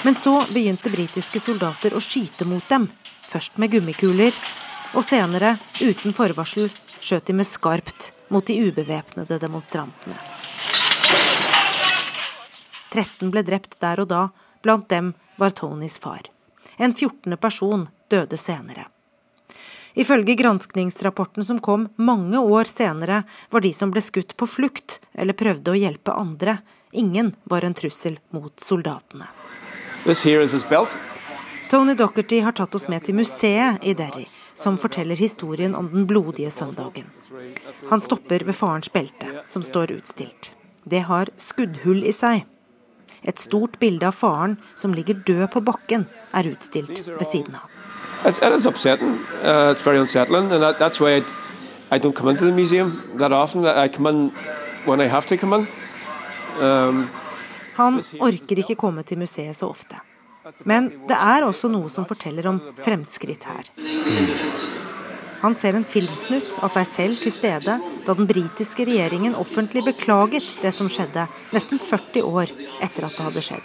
Men 0.03 0.15
så 0.15 0.41
begynte 0.51 0.91
britiske 0.91 1.39
soldater 1.39 1.95
å 1.95 2.01
skyte 2.03 2.45
mot 2.47 2.63
dem, 2.69 2.89
først 3.27 3.57
med 3.61 3.71
gummikuler, 3.71 4.35
og 4.95 5.03
senere, 5.03 5.57
uten 5.79 6.15
forvarsel, 6.15 6.69
skjøt 6.99 7.27
de 7.27 7.37
med 7.39 7.47
skarpt 7.47 8.11
mot 8.33 8.45
de 8.47 8.59
ubevæpnede 8.67 9.39
demonstrantene. 9.39 10.36
13 12.97 13.29
ble 13.29 13.45
drept 13.45 13.77
der 13.83 14.01
og 14.01 14.09
da, 14.09 14.27
blant 14.65 14.89
dem 14.89 15.13
var 15.37 15.53
Tonys 15.53 15.99
far. 16.01 16.25
En 16.77 16.93
14. 16.93 17.37
person 17.37 17.87
døde 18.09 18.37
senere. 18.37 18.87
Ifølge 19.97 20.35
granskningsrapporten 20.37 21.45
som 21.45 21.59
kom 21.59 21.87
mange 21.95 22.39
år 22.39 22.69
senere, 22.69 23.23
var 23.49 23.61
de 23.65 23.73
som 23.73 23.93
ble 23.93 24.01
skutt 24.01 24.35
på 24.37 24.45
flukt 24.49 24.99
eller 25.13 25.37
prøvde 25.37 25.73
å 25.73 25.77
hjelpe 25.77 26.13
andre. 26.13 26.59
Ingen 26.91 27.31
var 27.49 27.65
en 27.65 27.73
trussel 27.77 28.19
mot 28.29 28.53
soldatene. 28.61 29.29
Tony 31.69 31.95
Docherty 31.97 32.39
har 32.39 32.53
tatt 32.55 32.75
oss 32.77 32.87
med 32.87 33.03
til 33.03 33.17
museet 33.17 33.83
i 33.83 33.93
Derry, 33.97 34.27
som 34.53 34.77
forteller 34.77 35.19
historien 35.19 35.75
om 35.75 35.89
den 35.91 36.05
blodige 36.07 36.51
søndagen. 36.53 37.09
Han 37.89 38.01
stopper 38.01 38.45
ved 38.47 38.55
farens 38.55 38.93
belte, 38.93 39.41
som 39.45 39.65
står 39.65 39.97
utstilt. 39.97 40.53
Det 40.85 41.03
har 41.09 41.33
skuddhull 41.35 42.05
i 42.07 42.13
seg. 42.15 42.45
Et 43.27 43.39
stort 43.39 43.79
bilde 43.79 44.07
av 44.07 44.15
faren 44.15 44.57
som 44.75 44.93
ligger 44.95 45.19
død 45.27 45.47
på 45.53 45.61
bakken, 45.67 46.05
er 46.33 46.47
utstilt 46.47 47.03
ved 47.07 47.27
siden 47.27 47.57
av. 47.59 47.67
It's, 48.23 48.39
it 48.41 48.53
is 48.53 48.65
upsetting. 48.65 49.19
Uh, 49.43 49.71
it's 49.71 49.83
very 49.83 49.99
unsettling, 49.99 50.51
and 50.51 50.63
that, 50.63 50.79
that's 50.79 50.99
why 50.99 51.17
I'd, 51.17 51.29
I 51.91 51.99
don't 51.99 52.15
come 52.15 52.29
into 52.29 52.45
the 52.45 52.51
museum 52.51 53.01
that 53.17 53.31
often. 53.31 53.65
I 53.65 53.87
come 53.87 54.07
in 54.07 54.31
when 54.85 55.01
I 55.01 55.07
have 55.07 55.25
to 55.27 55.37
come 55.37 55.53
in. 55.53 55.67
Um, 56.59 57.09
Han 57.75 58.01
orker 58.19 58.57
ikke 58.63 58.75
komme 58.75 59.03
til 59.05 59.19
museet 59.21 59.55
så 59.55 59.69
ofte. 59.69 59.99
Men 60.65 60.87
det 61.07 61.17
er 61.19 61.43
også 61.45 61.69
noe 61.69 61.91
som 61.91 62.07
forteller 62.09 62.47
om 62.49 62.57
fremskritt 62.81 63.43
her. 63.45 63.69
Han 65.41 65.55
ser 65.55 65.75
en 65.77 65.85
filmsnutt 65.85 66.57
av 66.65 66.71
seg 66.73 66.87
selv 66.89 67.19
til 67.21 67.33
stede 67.33 67.77
da 68.05 68.13
den 68.17 68.27
britiske 68.29 68.87
regjeringen 68.87 69.35
offentlig 69.37 69.83
beklaget 69.85 70.47
det 70.63 70.71
som 70.73 70.89
skjedde, 70.89 71.27
nesten 71.53 71.77
40 71.81 72.25
år 72.25 72.53
etter 72.81 73.05
at 73.05 73.17
det 73.17 73.27
hadde 73.27 73.43
skjedd. 73.45 73.63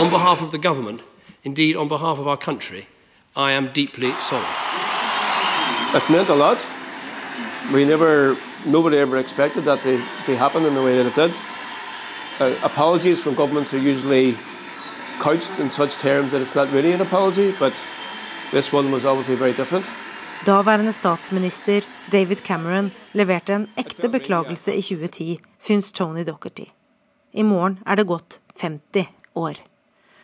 On 0.00 0.10
behalf 0.10 0.42
of 0.42 0.50
the 0.50 0.58
government, 0.58 1.02
indeed 1.44 1.76
on 1.76 1.88
behalf 1.88 2.18
of 2.18 2.26
our 2.26 2.38
country, 2.38 2.86
I 3.36 3.52
am 3.52 3.68
deeply 3.74 4.12
sorry. 4.18 4.48
That 5.92 6.08
meant 6.10 6.30
a 6.30 6.34
lot. 6.34 6.66
We 7.72 7.84
never, 7.84 8.36
nobody 8.64 8.98
ever 8.98 9.18
expected 9.18 9.64
that 9.64 9.82
to, 9.82 10.02
to 10.26 10.36
happen 10.36 10.64
in 10.64 10.74
the 10.74 10.82
way 10.82 10.96
that 10.96 11.06
it 11.06 11.14
did. 11.14 11.36
Uh, 12.40 12.54
apologies 12.62 13.22
from 13.22 13.34
governments 13.34 13.74
are 13.74 13.78
usually 13.78 14.36
couched 15.20 15.60
in 15.60 15.70
such 15.70 15.98
terms 15.98 16.32
that 16.32 16.40
it's 16.40 16.54
not 16.54 16.70
really 16.72 16.92
an 16.92 17.00
apology, 17.00 17.54
but 17.58 17.74
this 18.52 18.72
one 18.72 18.90
was 18.90 19.04
obviously 19.04 19.36
very 19.36 19.52
different. 19.52 19.86
Daværende 20.44 20.92
statsminister 20.92 21.84
David 22.12 22.38
Cameron 22.38 22.90
leverte 23.12 23.54
en 23.54 23.68
ekte 23.80 24.08
beklagelse 24.12 24.74
i 24.76 24.82
2010, 24.82 25.38
syns 25.58 25.92
Tony 25.92 26.24
Docherty. 26.24 26.66
I 27.32 27.42
morgen 27.42 27.78
er 27.86 27.96
det 27.96 28.04
gått 28.04 28.40
50 28.60 29.06
år. 29.40 29.54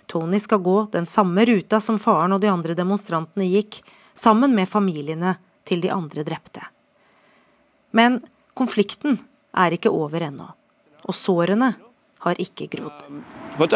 Tony 0.07 0.39
skal 0.39 0.59
gå 0.59 0.89
den 0.93 1.07
samme 1.07 1.45
ruta 1.49 1.81
som 1.81 1.99
faren 1.99 2.37
og 2.37 2.41
de 2.45 2.51
andre 2.53 2.77
demonstrantene 2.77 3.49
gikk, 3.49 3.81
sammen 4.13 4.53
med 4.55 4.69
familiene 4.69 5.39
til 5.65 5.81
de 5.81 5.89
andre 5.89 6.27
drepte. 6.27 6.69
Men 7.97 8.21
konflikten 8.53 9.23
er 9.57 9.73
ikke 9.73 9.89
over 9.89 10.21
ennå, 10.29 10.53
og 11.01 11.17
sårene 11.17 11.73
har 12.27 12.37
ikke 12.45 12.69
grodd. 12.77 13.09
But 13.57 13.73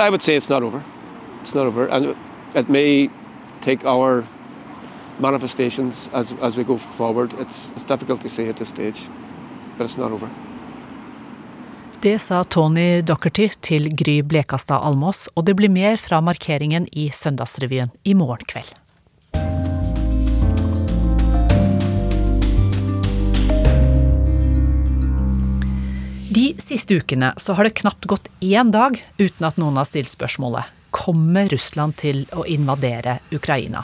manifestations 5.18 6.10
as, 6.12 6.34
as 6.42 6.56
we 6.56 6.64
go 6.64 6.76
forward. 6.76 7.32
It's, 7.40 7.72
it's 7.72 7.84
difficult 7.84 8.20
to 8.22 8.28
say 8.28 8.48
at 8.48 8.56
this 8.56 8.68
stage, 8.68 9.08
but 9.78 9.84
it's 9.84 9.98
not 9.98 10.12
over. 10.12 10.28
Det 12.00 12.18
sa 12.18 12.44
Tony 12.44 13.02
Docherty 13.02 13.48
til 13.60 13.88
Gry 13.96 14.22
Blekastad 14.22 14.76
Almås, 14.84 15.28
og 15.34 15.46
det 15.46 15.54
blir 15.56 15.72
mer 15.72 15.96
fra 15.96 16.20
markeringen 16.20 16.88
i 16.92 17.08
Søndagsrevyen 17.10 17.90
i 18.04 18.14
morgen 18.14 18.44
kveld. 18.44 18.74
De 26.34 26.46
siste 26.58 26.98
ukene 26.98 27.32
så 27.36 27.54
har 27.56 27.64
det 27.64 27.78
knapt 27.80 28.04
gått 28.10 28.28
én 28.40 28.72
dag 28.74 28.98
uten 29.16 29.46
at 29.46 29.56
noen 29.56 29.78
har 29.78 29.88
stilt 29.88 30.12
spørsmålet 30.12 30.68
kommer 30.94 31.48
Russland 31.48 31.96
til 31.98 32.22
å 32.36 32.44
invadere 32.46 33.18
Ukraina. 33.34 33.82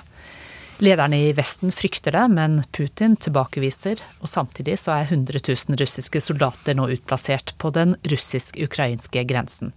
Lederne 0.81 1.19
i 1.29 1.33
Vesten 1.37 1.73
frykter 1.73 2.15
det, 2.17 2.23
men 2.33 2.63
Putin 2.73 3.13
tilbakeviser, 3.21 4.01
og 4.25 4.31
samtidig 4.33 4.79
så 4.81 4.95
er 4.95 5.11
100 5.11 5.43
000 5.45 5.77
russiske 5.77 6.23
soldater 6.25 6.79
nå 6.79 6.87
utplassert 6.95 7.53
på 7.61 7.69
den 7.77 7.99
russisk-ukrainske 8.09 9.27
grensen. 9.29 9.75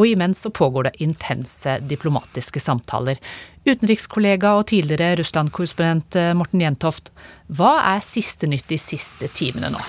Og 0.00 0.08
imens 0.14 0.40
så 0.46 0.50
pågår 0.50 0.88
det 0.88 1.02
intense 1.04 1.74
diplomatiske 1.90 2.62
samtaler. 2.64 3.20
Utenrikskollega 3.68 4.54
og 4.56 4.70
tidligere 4.72 5.18
Russland-korrespondent 5.20 6.16
Morten 6.40 6.64
Jentoft, 6.64 7.12
hva 7.52 7.74
er 7.92 8.00
siste 8.08 8.48
nytt 8.48 8.72
de 8.72 8.80
siste 8.80 9.28
timene 9.28 9.74
nå? 9.76 9.84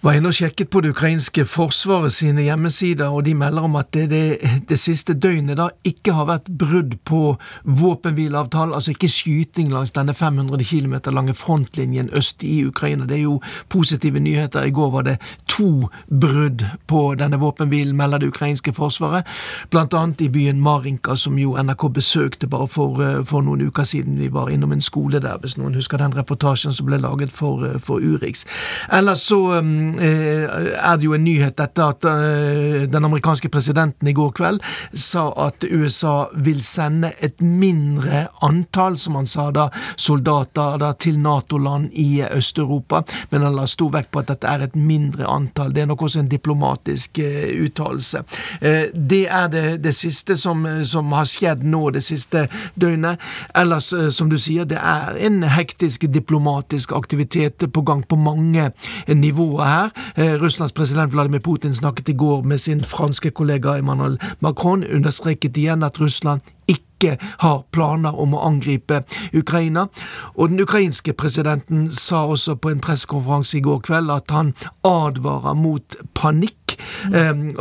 Var 0.00 0.16
inne 0.16 0.30
og 0.30 0.34
sjekket 0.34 0.70
på 0.72 0.80
det 0.80 0.94
ukrainske 0.94 1.42
forsvaret 1.44 2.12
sine 2.14 2.40
hjemmesider, 2.46 3.12
og 3.12 3.26
de 3.26 3.34
melder 3.36 3.66
om 3.68 3.74
at 3.76 3.90
det, 3.92 4.06
det, 4.08 4.62
det 4.68 4.78
siste 4.80 5.12
døgnet 5.12 5.58
da 5.58 5.66
ikke 5.84 6.14
har 6.16 6.28
vært 6.30 6.46
brudd 6.48 6.94
på 7.04 7.34
våpenhvileavtalen, 7.68 8.72
altså 8.74 8.94
ikke 8.94 9.10
skyting 9.12 9.68
langs 9.72 9.92
denne 9.92 10.14
500 10.16 10.64
km 10.64 10.94
lange 11.12 11.34
frontlinjen 11.36 12.08
øst 12.16 12.40
i 12.42 12.62
Ukraina. 12.64 13.04
Det 13.04 13.18
er 13.18 13.26
jo 13.26 13.40
positive 13.68 14.20
nyheter. 14.20 14.64
I 14.64 14.72
går 14.72 14.90
var 14.90 15.04
det 15.04 15.18
to 15.48 15.90
brudd 16.08 16.64
på 16.88 17.02
denne 17.20 17.36
våpenhvilen, 17.40 17.96
melder 17.96 18.24
det 18.24 18.32
ukrainske 18.32 18.72
forsvaret. 18.72 19.28
Blant 19.70 19.94
annet 19.94 20.24
i 20.24 20.30
byen 20.32 20.64
Marinka, 20.64 21.16
som 21.16 21.36
jo 21.38 21.58
NRK 21.60 21.88
besøkte 21.92 22.48
bare 22.48 22.68
for, 22.68 23.02
eh, 23.04 23.24
for 23.24 23.44
noen 23.44 23.68
uker 23.68 23.84
siden. 23.84 24.16
Vi 24.18 24.32
var 24.32 24.48
innom 24.48 24.72
en 24.72 24.80
skole 24.80 25.20
der, 25.20 25.36
hvis 25.38 25.58
noen 25.58 25.74
husker 25.74 25.98
den 25.98 26.16
reportasjen 26.16 26.72
som 26.72 26.86
ble 26.86 26.96
laget 26.96 27.32
for, 27.32 27.64
eh, 27.64 27.78
for 27.78 28.00
Urix. 28.00 28.46
Ellers 28.92 29.20
så 29.20 29.58
um, 29.58 29.89
Eh, 29.89 29.89
er 29.98 30.96
det 30.98 31.06
jo 31.06 31.14
en 31.16 31.24
nyhet 31.24 31.56
dette 31.58 31.84
at 31.84 32.06
eh, 32.08 32.86
den 32.90 33.04
amerikanske 33.04 33.48
presidenten 33.52 34.08
i 34.08 34.14
går 34.16 34.32
kveld 34.36 34.62
sa 34.92 35.26
at 35.46 35.64
USA 35.64 36.30
vil 36.34 36.62
sende 36.64 37.12
et 37.20 37.40
mindre 37.40 38.26
antall, 38.46 38.98
som 38.98 39.18
han 39.18 39.28
sa 39.30 39.48
da, 39.54 39.68
soldater 39.96 40.78
da, 40.80 40.92
til 40.94 41.18
Nato-land 41.22 41.90
i 41.98 42.22
Øst-Europa. 42.24 43.02
Men 43.30 43.46
han 43.46 43.56
la 43.56 43.66
stor 43.70 43.92
vekt 43.94 44.12
på 44.12 44.22
at 44.22 44.30
dette 44.32 44.48
er 44.48 44.66
et 44.66 44.76
mindre 44.76 45.26
antall. 45.30 45.74
Det 45.74 45.84
er 45.84 45.90
nok 45.90 46.06
også 46.06 46.22
en 46.22 46.30
diplomatisk 46.30 47.20
uh, 47.22 47.64
uttalelse. 47.64 48.22
Det 48.60 49.22
er 49.26 49.48
det, 49.52 49.64
det 49.84 49.94
siste 49.96 50.36
som, 50.38 50.64
som, 50.86 51.10
har 51.16 51.28
skjedd 51.28 51.62
nå 51.66 51.90
det 51.94 52.02
siste 52.06 52.46
døgnet. 52.80 53.20
Ellers, 53.56 53.90
som 54.14 54.30
du 54.30 54.38
sier, 54.40 54.66
det 54.68 54.78
er 54.78 55.16
en 55.26 55.42
hektisk 55.48 56.06
diplomatisk 56.12 56.92
aktivitet 56.96 57.64
på 57.72 57.82
gang 57.86 58.04
på 58.06 58.18
mange 58.20 58.70
nivåer 59.08 59.64
her 59.64 59.79
her. 59.80 59.90
Eh, 60.16 60.36
Russlands 60.42 60.72
president 60.72 61.12
Vladimir 61.12 61.38
Putin 61.38 61.74
snakket 61.74 62.08
i 62.08 62.12
går 62.12 62.42
med 62.42 62.58
sin 62.58 62.84
franske 62.84 63.30
kollega 63.30 63.78
Emmanuel 63.78 64.18
Macron, 64.40 64.84
understreket 64.84 65.56
igjen 65.56 65.82
at 65.82 66.00
Russland 66.00 66.40
ikke 66.68 67.16
har 67.40 67.62
planer 67.72 68.14
om 68.20 68.34
å 68.36 68.42
angripe 68.44 69.02
Ukraina. 69.34 69.86
Og 70.34 70.52
den 70.52 70.60
ukrainske 70.60 71.12
presidenten 71.12 71.88
sa 71.92 72.26
også 72.26 72.54
på 72.60 72.70
en 72.70 72.80
pressekonferanse 72.84 73.58
i 73.58 73.64
går 73.64 73.80
kveld 73.88 74.12
at 74.12 74.30
han 74.30 74.52
advarer 74.84 75.56
mot 75.56 75.96
panikk. 76.14 76.76
Mm. 77.12 77.56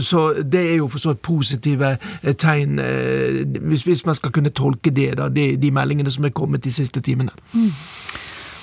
Så 0.00 0.24
det 0.42 0.64
er 0.70 0.74
jo 0.76 0.88
for 0.88 0.98
så 0.98 1.12
vidt 1.12 1.22
positive 1.22 1.96
eh, 2.22 2.34
tegn, 2.34 2.80
hvis 3.68 4.06
man 4.06 4.14
skal 4.14 4.32
kunne 4.32 4.50
tolke 4.50 4.90
det, 4.90 5.14
da, 5.20 5.28
de 5.28 5.70
meldingene 5.72 6.10
som 6.10 6.24
er 6.24 6.34
kommet 6.36 6.64
de 6.64 6.72
siste 6.72 7.00
timene. 7.00 7.30
Mm. 7.52 7.70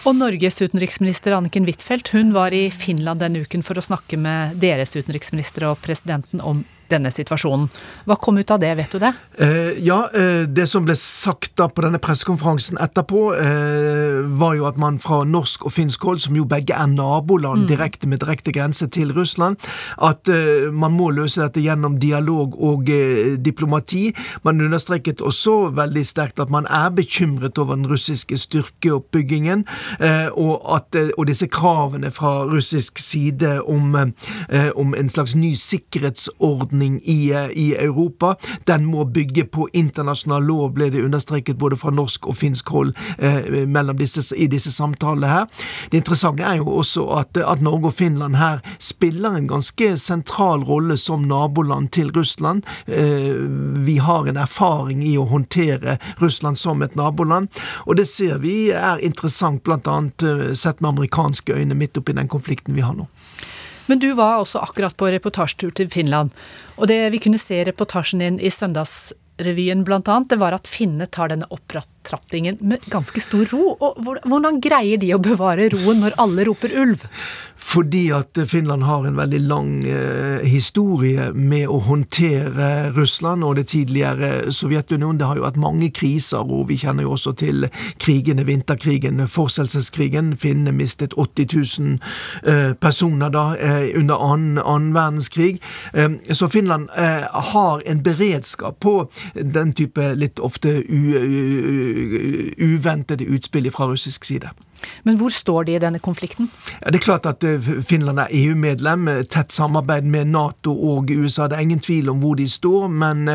Og 0.10 0.16
Norges 0.18 0.56
utenriksminister 0.58 1.36
Anniken 1.38 1.68
Huitfeldt 1.68 2.10
hun 2.16 2.32
var 2.34 2.50
i 2.56 2.72
Finland 2.74 3.22
denne 3.22 3.44
uken 3.46 3.62
for 3.62 3.78
å 3.78 3.84
snakke 3.86 4.18
med 4.18 4.56
deres 4.58 4.96
utenriksminister 4.98 5.68
og 5.70 5.84
presidenten 5.84 6.42
om 6.42 6.64
denne 6.92 7.12
situasjonen. 7.14 7.70
Hva 8.08 8.18
kom 8.20 8.40
ut 8.40 8.52
av 8.52 8.62
det, 8.62 8.72
vet 8.80 8.92
du 8.92 9.00
det? 9.02 9.14
Eh, 9.38 9.80
ja, 9.86 10.10
eh, 10.14 10.44
det 10.48 10.68
som 10.70 10.86
ble 10.88 10.96
sagt 10.98 11.56
da 11.60 11.70
på 11.70 11.84
denne 11.86 12.00
pressekonferansen 12.02 12.80
etterpå, 12.82 13.22
eh, 13.40 14.20
var 14.40 14.56
jo 14.58 14.68
at 14.70 14.80
man 14.82 15.00
fra 15.00 15.22
norsk 15.28 15.66
og 15.68 15.74
finsk 15.76 16.04
hold, 16.08 16.22
som 16.24 16.38
jo 16.38 16.46
begge 16.50 16.76
er 16.76 16.90
naboland 16.92 17.66
mm. 17.66 17.70
direkte 17.72 18.10
med 18.10 18.22
direkte 18.24 18.54
grense 18.56 18.88
til 18.92 19.14
Russland, 19.16 19.60
at 20.02 20.30
eh, 20.32 20.70
man 20.72 20.96
må 20.98 21.10
løse 21.16 21.42
dette 21.42 21.64
gjennom 21.64 22.00
dialog 22.02 22.58
og 22.58 22.90
eh, 22.94 23.36
diplomati. 23.38 24.10
Man 24.44 24.62
understreket 24.62 25.22
også 25.22 25.70
veldig 25.78 26.06
sterkt 26.08 26.40
at 26.40 26.52
man 26.54 26.68
er 26.70 26.90
bekymret 26.96 27.58
over 27.62 27.78
den 27.78 27.90
russiske 27.90 28.38
styrkeoppbyggingen, 28.38 29.66
eh, 30.00 30.28
og, 30.34 30.60
at, 30.76 30.98
og 31.18 31.30
disse 31.30 31.48
kravene 31.52 32.12
fra 32.16 32.44
russisk 32.50 33.00
side 33.00 33.60
om, 33.70 33.96
om 34.76 34.94
en 34.98 35.10
slags 35.12 35.36
ny 35.36 35.54
sikkerhetsorden 35.58 36.79
forordning 36.80 37.02
i, 37.04 37.34
i, 37.54 37.76
Europa. 37.76 38.36
Den 38.66 38.86
må 38.86 39.06
bygge 39.06 39.46
på 39.46 39.70
internasjonal 39.74 40.44
lov, 40.44 40.74
ble 40.74 40.90
det 40.90 41.04
understreket 41.04 41.58
både 41.58 41.78
fra 41.78 41.92
norsk 41.92 42.28
og 42.28 42.38
finsk 42.38 42.70
hold 42.70 42.94
eh, 43.18 43.94
disse, 43.98 44.36
i 44.36 44.48
disse 44.48 44.72
samtalene 44.72 45.28
her. 45.28 45.48
Det 45.92 45.98
interessante 45.98 46.44
er 46.44 46.58
jo 46.58 46.70
også 46.80 47.06
at, 47.20 47.38
at, 47.38 47.62
Norge 47.62 47.88
og 47.88 47.94
Finland 47.94 48.36
her 48.36 48.62
spiller 48.80 49.36
en 49.36 49.48
ganske 49.48 49.98
sentral 49.98 50.64
rolle 50.64 50.98
som 50.98 51.28
naboland 51.28 51.92
til 51.92 52.12
Russland. 52.12 52.64
Eh, 52.88 53.36
vi 53.86 53.98
har 53.98 54.28
en 54.28 54.38
erfaring 54.38 55.04
i 55.04 55.18
å 55.18 55.28
håndtere 55.28 55.98
Russland 56.20 56.58
som 56.58 56.82
et 56.82 56.96
naboland, 56.96 57.50
og 57.86 57.98
det 57.98 58.08
ser 58.08 58.40
vi 58.40 58.72
er 58.72 59.00
interessant, 59.04 59.68
annet 59.70 60.24
eh, 60.24 60.54
sett 60.54 60.80
med 60.82 60.90
amerikanske 60.90 61.54
øyne 61.54 61.76
midt 61.76 61.98
oppi 61.98 62.14
den 62.14 62.28
konflikten 62.28 62.76
vi 62.76 62.82
har 62.86 62.96
nå. 62.96 63.08
Men 63.90 64.00
du 64.00 64.12
var 64.14 64.38
også 64.38 64.60
akkurat 64.62 64.94
på 64.98 65.08
reportasjetur 65.10 65.72
til 65.74 65.90
Finland, 65.90 66.30
og 66.80 66.88
det 66.92 67.00
vi 67.14 67.20
kunne 67.22 67.42
se 67.42 67.60
i 67.60 67.66
reportasjen 67.68 68.24
din 68.24 68.40
i 68.40 68.52
Søndagsrevyen 68.54 69.84
annet, 69.84 70.30
det 70.32 70.40
var 70.40 70.56
at 70.56 70.68
finnene 70.68 71.08
tar 71.08 71.30
denne 71.32 71.48
opptrappingen 71.52 72.60
med 72.62 72.88
ganske 72.92 73.22
stor 73.24 73.46
ro. 73.52 73.76
Og 73.80 74.00
hvordan 74.26 74.62
greier 74.64 74.98
de 74.98 75.14
å 75.14 75.22
bevare 75.22 75.70
roen 75.76 76.02
når 76.06 76.18
alle 76.18 76.48
roper 76.48 76.76
ulv? 76.76 77.06
Fordi 77.60 78.10
at 78.10 78.40
Finland 78.48 78.84
har 78.84 79.06
en 79.06 79.18
veldig 79.18 79.40
lang 79.40 79.86
eh, 79.86 80.46
historie 80.48 81.34
med 81.34 81.68
å 81.68 81.80
håndtere 81.84 82.92
Russland 82.96 83.44
og 83.44 83.56
det 83.60 83.68
tidligere 83.74 84.52
Sovjetunionen. 84.52 85.20
Det 85.20 85.28
har 85.28 85.36
jo 85.36 85.44
vært 85.44 85.60
mange 85.60 85.90
kriser, 85.92 86.40
og 86.40 86.70
vi 86.70 86.78
kjenner 86.80 87.04
jo 87.04 87.12
også 87.18 87.34
til 87.40 87.68
krigene, 88.00 88.46
vinterkrigen, 88.48 89.28
forseelseskrigen. 89.28 90.38
Finnene 90.40 90.72
mistet 90.72 91.14
80 91.18 91.48
000 91.80 92.00
eh, 92.48 92.74
personer 92.80 93.30
da 93.36 93.46
eh, 93.60 93.92
under 94.00 94.16
annen, 94.32 94.58
annen 94.64 94.96
verdenskrig. 94.96 95.60
Eh, 95.94 96.10
så 96.32 96.48
Finland 96.48 96.90
eh, 96.98 97.28
har 97.52 97.84
en 97.86 98.04
beredskap 98.04 98.80
på 98.80 99.12
den 99.36 99.74
type 99.76 100.14
litt 100.16 100.40
ofte 100.40 100.80
uventede 102.60 103.28
utspill 103.28 103.72
fra 103.72 103.92
russisk 103.92 104.24
side. 104.26 104.50
Men 105.04 105.18
hvor 105.20 105.34
står 105.34 105.68
de 105.68 105.76
i 105.76 105.82
denne 105.82 106.00
konflikten? 106.00 106.52
Ja, 106.82 106.92
det 106.92 107.02
er 107.02 107.06
klart 107.06 107.26
at 107.30 107.46
Finland 107.88 108.20
er 108.20 108.32
EU-medlem, 108.32 109.10
tett 109.30 109.52
samarbeid 109.56 110.08
med 110.08 110.32
Nato 110.34 110.74
og 110.94 111.12
USA. 111.12 111.48
Det 111.48 111.58
er 111.58 111.68
ingen 111.68 111.84
tvil 111.84 112.10
om 112.10 112.22
hvor 112.24 112.36
de 112.40 112.48
står, 112.50 112.88
men 112.88 113.26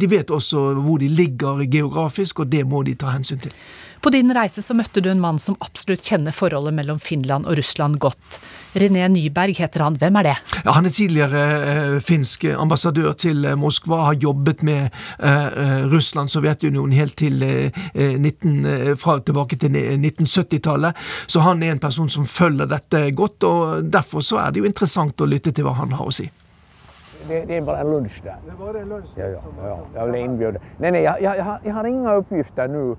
de 0.00 0.10
vet 0.10 0.30
også 0.30 0.68
hvor 0.82 0.98
de 1.02 1.08
ligger 1.08 1.64
geografisk, 1.70 2.40
og 2.40 2.52
det 2.52 2.66
må 2.66 2.82
de 2.86 2.94
ta 2.94 3.14
hensyn 3.16 3.42
til. 3.42 3.52
På 4.00 4.10
din 4.10 4.34
reise 4.34 4.62
så 4.62 4.74
møtte 4.76 5.00
du 5.02 5.08
en 5.10 5.20
mann 5.22 5.38
som 5.42 5.56
absolutt 5.64 6.04
kjenner 6.04 6.34
forholdet 6.36 6.74
mellom 6.76 6.98
Finland 7.02 7.46
og 7.48 7.58
Russland 7.58 7.98
godt. 8.02 8.38
René 8.76 9.06
Nyberg 9.08 9.56
heter 9.58 9.84
han. 9.86 9.96
Hvem 10.00 10.18
er 10.20 10.28
det? 10.28 10.36
Ja, 10.64 10.74
han 10.76 10.86
er 10.86 10.94
tidligere 10.94 11.42
eh, 11.72 11.96
finsk 12.04 12.44
ambassadør 12.56 13.16
til 13.18 13.44
eh, 13.48 13.56
Moskva. 13.58 14.02
Har 14.10 14.20
jobbet 14.20 14.62
med 14.66 14.88
eh, 15.18 15.46
eh 15.46 15.86
Russland, 15.92 16.30
Sovjetunionen, 16.30 16.92
helt 16.96 17.16
til 17.16 17.42
eh, 17.42 17.84
19, 17.94 18.66
eh, 18.66 18.94
fra, 19.00 19.18
tilbake 19.20 19.56
til 19.56 19.76
1970-tallet. 19.76 20.96
Så 21.26 21.40
han 21.40 21.62
er 21.62 21.72
en 21.74 21.82
person 21.82 22.10
som 22.12 22.26
følger 22.26 22.68
dette 22.68 23.10
godt, 23.16 23.44
og 23.44 23.92
derfor 23.92 24.20
så 24.20 24.42
er 24.44 24.52
det 24.52 24.60
jo 24.60 24.68
interessant 24.68 25.20
å 25.20 25.30
lytte 25.30 25.54
til 25.56 25.64
hva 25.64 25.76
han 25.80 25.96
har 25.96 26.04
å 26.06 26.14
si. 26.14 26.28
Det, 27.28 27.44
det, 27.44 27.56
är 27.56 27.60
bara 27.60 27.80
en 27.80 27.90
lunch 27.90 28.20
där. 28.22 28.36
Det 28.46 28.64
var 28.64 28.74
en 28.74 28.88
lunch? 28.88 29.10
Ja, 29.16 29.26
ja, 29.26 29.40
ja. 29.62 29.78
Jag 29.94 30.10
blev 30.10 30.24
inbjuden. 30.24 30.62
Nej, 30.78 30.92
nej, 30.92 31.02
jag, 31.02 31.22
jag, 31.22 31.58
jag 31.64 31.74
har 31.74 31.84
inga 31.84 32.14
uppgifter 32.14 32.68
nu 32.68 32.96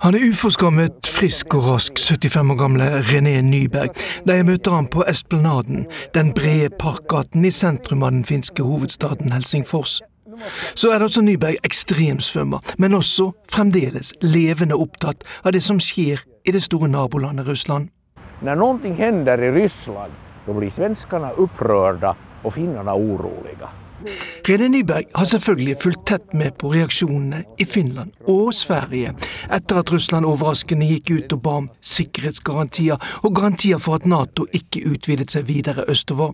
han 0.00 0.14
er 0.14 0.22
uforskammet, 0.30 1.06
frisk 1.06 1.54
og 1.54 1.64
rask, 1.66 1.98
75 1.98 2.52
år 2.52 2.58
gamle 2.58 2.84
René 3.08 3.40
Nyberg, 3.42 3.96
da 4.26 4.36
jeg 4.38 4.46
møter 4.46 4.76
ham 4.76 4.86
på 4.86 5.02
Esplanaden, 5.10 5.86
den 6.14 6.30
brede 6.34 6.70
parkgaten 6.78 7.44
i 7.44 7.50
sentrum 7.50 8.04
av 8.06 8.14
den 8.14 8.24
finske 8.24 8.62
hovedstaden 8.62 9.32
Helsingfors. 9.34 9.98
Så 10.74 10.92
er 10.92 10.98
det 10.98 11.10
også 11.10 11.24
Nyberg 11.26 11.58
ekstremsvømmer, 11.66 12.74
men 12.78 12.94
også 12.94 13.32
fremdeles 13.50 14.14
levende 14.22 14.78
opptatt 14.78 15.26
av 15.44 15.52
det 15.52 15.62
som 15.66 15.82
skjer 15.82 16.22
i 16.46 16.54
det 16.54 16.62
store 16.62 16.88
nabolandet 16.88 17.48
Russland. 17.48 17.90
Når 18.46 18.56
noe 18.62 18.94
hender 18.96 19.42
i 19.42 19.50
Russland, 19.58 20.14
da 20.46 20.56
blir 20.56 20.72
svenskene 20.72 21.34
opprørte 21.36 22.14
og 22.44 22.54
finnene 22.54 22.94
urolige. 22.94 23.68
Rene 24.48 24.68
Nyberg 24.68 25.04
har 25.14 25.24
selvfølgelig 25.28 25.76
fulgt 25.82 26.06
tett 26.08 26.34
med 26.34 26.56
på 26.58 26.72
reaksjonene 26.72 27.42
i 27.60 27.64
Finland 27.68 28.12
og 28.28 28.54
Sverige 28.56 29.12
etter 29.52 29.80
at 29.80 29.92
Russland 29.92 30.28
overraskende 30.28 30.88
gikk 30.88 31.10
ut 31.10 31.34
og 31.36 31.42
ba 31.44 31.56
om 31.62 31.68
sikkerhetsgarantier 31.84 33.00
og 33.22 33.34
garantier 33.36 33.82
for 33.82 34.00
at 34.00 34.06
Nato 34.08 34.46
ikke 34.56 34.86
utvidet 34.88 35.30
seg 35.34 35.48
videre 35.50 35.84
østover. 35.88 36.32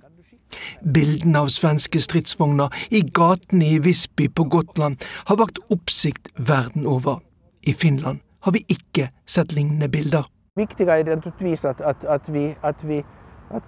Bildene 0.94 1.42
av 1.42 1.50
svenske 1.50 2.00
stridsvogner 2.00 2.70
i 2.94 3.02
gatene 3.02 3.72
i 3.74 3.82
Visby 3.82 4.28
på 4.30 4.46
Gotland 4.52 5.02
har 5.26 5.40
vakt 5.42 5.58
oppsikt 5.74 6.30
verden 6.38 6.86
over. 6.86 7.18
I 7.66 7.72
Finland 7.74 8.22
har 8.46 8.54
vi 8.54 8.62
ikke 8.70 9.10
sett 9.26 9.52
lignende 9.52 9.88
bilder. 9.90 10.30
Viktig 10.56 10.86
er 10.88 11.04
naturligvis 11.04 11.64
at, 11.64 11.80
at, 11.80 12.04
at, 12.08 12.32
vi, 12.32 12.54
at, 12.62 12.76
vi, 12.88 13.02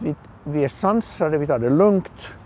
vi, 0.00 0.14
vi 0.46 0.62
er 0.64 0.72
sansede, 0.72 1.40
vi 1.40 1.46
tar 1.50 1.58
det 1.58 1.72
lugnt. 1.72 2.37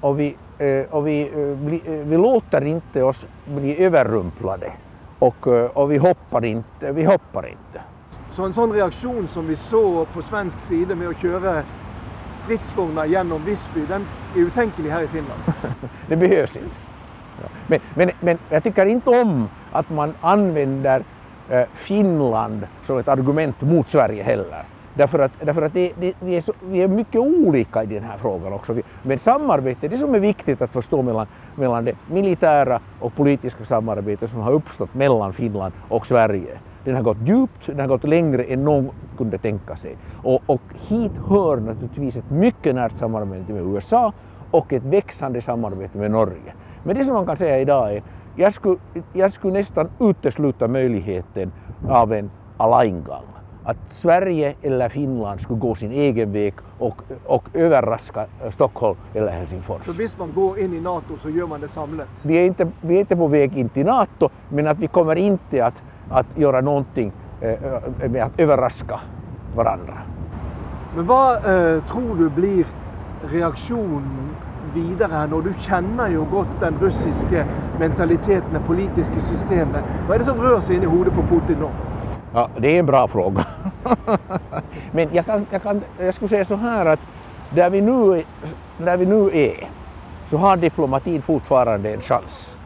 Och 0.00 0.20
vi, 0.20 0.36
eh, 0.58 0.84
och 0.90 1.06
vi, 1.06 1.22
eh, 1.22 1.92
eh, 1.92 2.06
vi 2.06 2.16
låter 2.16 2.64
inte 2.64 3.02
oss 3.02 3.26
bli 3.44 3.84
överrumplade 3.84 4.72
och, 5.18 5.46
och 5.72 5.92
vi, 5.92 5.96
hoppar 5.96 6.44
inte, 6.44 6.92
vi 6.92 7.04
hoppar 7.04 7.46
inte. 7.46 7.80
Så 8.32 8.44
en 8.44 8.54
sånn 8.54 8.72
reaksjon 8.72 9.26
som 9.28 9.46
vi 9.46 9.56
så 9.56 10.04
på 10.14 10.22
svensk 10.22 10.60
side 10.68 10.94
med 10.94 11.10
å 11.10 11.16
kjøre 11.18 11.62
stridsvogner 12.44 13.08
gjennom 13.10 13.42
Visby, 13.44 13.82
den 13.88 14.06
er 14.36 14.46
utenkelig 14.46 14.92
her 14.92 15.08
i 15.08 15.10
Finland? 15.10 15.42
det 16.08 16.16
behövs 16.16 16.56
inte. 16.56 16.76
Men, 17.66 17.80
men, 17.94 18.10
men 18.20 18.38
jag 18.50 18.62
tycker 18.62 18.86
inte 18.86 19.10
om 19.10 19.48
att 19.72 19.90
man 19.90 20.14
använder 20.20 21.02
Finland 21.74 22.66
som 22.86 22.98
ett 22.98 23.08
argument 23.08 23.60
mot 23.60 23.88
Sverige 23.88 24.22
heller. 24.22 24.64
Därför 24.98 25.18
att, 25.18 25.32
därför 25.40 25.62
att 25.62 25.74
det, 25.74 25.92
det, 25.96 26.14
vi, 26.20 26.36
är 26.36 26.40
så, 26.40 26.52
vi 26.60 26.82
är 26.82 26.88
mycket 26.88 27.20
olika 27.20 27.82
i 27.82 27.86
den 27.86 28.02
här 28.02 28.18
frågan 28.18 28.52
också. 28.52 28.76
Men 29.02 29.18
samarbete, 29.18 29.88
det 29.88 29.98
som 29.98 30.14
är 30.14 30.18
viktigt 30.18 30.62
att 30.62 30.72
förstå 30.72 31.02
mellan, 31.02 31.26
mellan 31.54 31.84
det 31.84 31.94
militära 32.04 32.80
och 32.98 33.14
politiska 33.14 33.64
samarbetet 33.64 34.30
som 34.30 34.40
har 34.40 34.52
uppstått 34.52 34.94
mellan 34.94 35.32
Finland 35.32 35.74
och 35.78 36.06
Sverige. 36.06 36.60
Den 36.82 36.94
har 36.94 37.02
gått 37.02 37.18
djupt, 37.18 37.66
den 37.66 37.80
har 37.80 37.86
gått 37.86 38.04
längre 38.04 38.44
än 38.44 38.64
någon 38.64 38.90
kunde 39.16 39.38
tänka 39.38 39.76
sig. 39.76 39.98
Och, 40.12 40.40
och 40.46 40.62
hit 40.88 41.12
hör 41.28 41.56
naturligtvis 41.56 42.16
ett 42.16 42.30
mycket 42.30 42.74
närt 42.74 42.98
samarbete 42.98 43.52
med 43.52 43.62
USA 43.62 44.12
och 44.50 44.72
ett 44.72 44.84
växande 44.84 45.42
samarbete 45.42 45.98
med 45.98 46.10
Norge. 46.10 46.54
Men 46.82 46.96
det 46.96 47.04
som 47.04 47.14
man 47.14 47.26
kan 47.26 47.36
säga 47.36 47.60
idag 47.60 47.92
är 47.94 48.02
jag 48.34 48.54
skulle, 48.54 48.76
jag 49.12 49.32
skulle 49.32 49.52
nästan 49.52 49.88
utesluta 50.00 50.68
möjligheten 50.68 51.52
av 51.86 52.12
en 52.12 52.30
alleingang 52.56 53.27
att 53.68 53.76
Sverige 53.88 54.54
eller 54.62 54.88
Finland 54.88 55.40
skulle 55.40 55.58
gå 55.58 55.74
sin 55.74 55.92
egen 55.92 56.32
väg 56.32 56.54
och, 56.78 57.02
och 57.26 57.48
överraska 57.54 58.26
Stockholm 58.50 58.96
eller 59.14 59.32
Helsingfors. 59.32 59.86
Så 59.86 59.92
hvis 59.92 60.18
man 60.18 60.32
går 60.34 60.58
in 60.58 60.74
i 60.74 60.80
NATO 60.80 61.18
så 61.22 61.30
gör 61.30 61.46
man 61.46 61.60
det 61.60 61.68
samlat? 61.68 62.08
Vi 62.22 62.38
är 62.38 62.46
inte, 62.46 62.68
vi 62.80 62.96
är 62.96 63.00
inte 63.00 63.16
på 63.16 63.26
väg 63.26 63.58
in 63.58 63.68
till 63.68 63.86
NATO, 63.86 64.28
men 64.48 64.66
att 64.66 64.78
vi 64.78 64.86
kommer 64.86 65.16
inte 65.16 65.64
att, 65.64 65.82
att 66.10 66.26
göra 66.38 66.60
någonting 66.60 67.12
eh, 67.40 67.58
med 68.10 68.22
att 68.22 68.40
överraska 68.40 69.00
varandra. 69.56 69.94
Men 70.96 71.06
vad 71.06 71.36
eh, 71.36 71.84
tror 71.84 72.16
du 72.18 72.30
blir 72.30 72.66
reaksjonen 73.32 74.30
videre 74.74 75.12
her, 75.12 75.26
du 75.26 75.54
kjenner 75.60 76.08
jo 76.08 76.26
godt 76.30 76.60
den 76.60 76.74
russiske 76.80 77.46
mentaliteten, 77.78 78.52
det 78.52 78.60
politiske 78.66 79.20
systemet. 79.20 79.84
Hva 80.06 80.14
er 80.14 80.18
det 80.18 80.26
som 80.26 80.40
rør 80.40 80.60
seg 80.60 80.82
i 80.82 80.88
hodet 80.88 81.14
på 81.14 81.22
Putin 81.28 81.60
nå? 81.60 81.70
Ja, 82.34 82.48
det 82.58 82.68
är 82.68 82.78
en 82.78 82.86
bra 82.86 83.08
fråga. 83.08 83.46
Men 84.92 85.08
jag, 85.12 85.26
kan, 85.26 85.46
jag, 85.50 85.62
kan, 85.62 85.82
jag 85.98 86.14
skulle 86.14 86.28
säga 86.28 86.44
så 86.44 86.56
här 86.56 86.86
att 86.86 87.00
där 87.50 87.70
vi, 87.70 87.80
nu, 87.80 88.24
där 88.78 88.96
vi 88.96 89.06
nu 89.06 89.30
är 89.32 89.70
så 90.30 90.36
har 90.36 90.56
diplomatin 90.56 91.22
fortfarande 91.22 91.94
en 91.94 92.00
chans. 92.00 92.56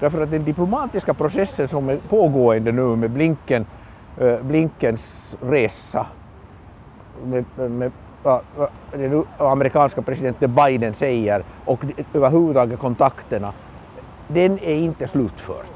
Därför 0.00 0.20
att 0.20 0.30
den 0.30 0.44
diplomatiska 0.44 1.14
processen 1.14 1.68
som 1.68 1.88
är 1.88 1.96
pågående 1.96 2.72
nu 2.72 2.96
med 2.96 3.10
Blinken, 3.10 3.66
äh, 4.20 4.42
Blinkens 4.42 5.34
resa 5.40 6.06
med, 7.24 7.44
med 7.56 7.92
äh, 8.24 8.38
den 8.90 9.24
amerikanska 9.38 10.02
presidenten 10.02 10.54
Biden 10.54 10.94
säger 10.94 11.42
och 11.64 11.84
överhuvudtaget 12.14 12.78
kontakterna, 12.78 13.52
den 14.28 14.58
är 14.58 14.74
inte 14.74 15.08
slutförd. 15.08 15.66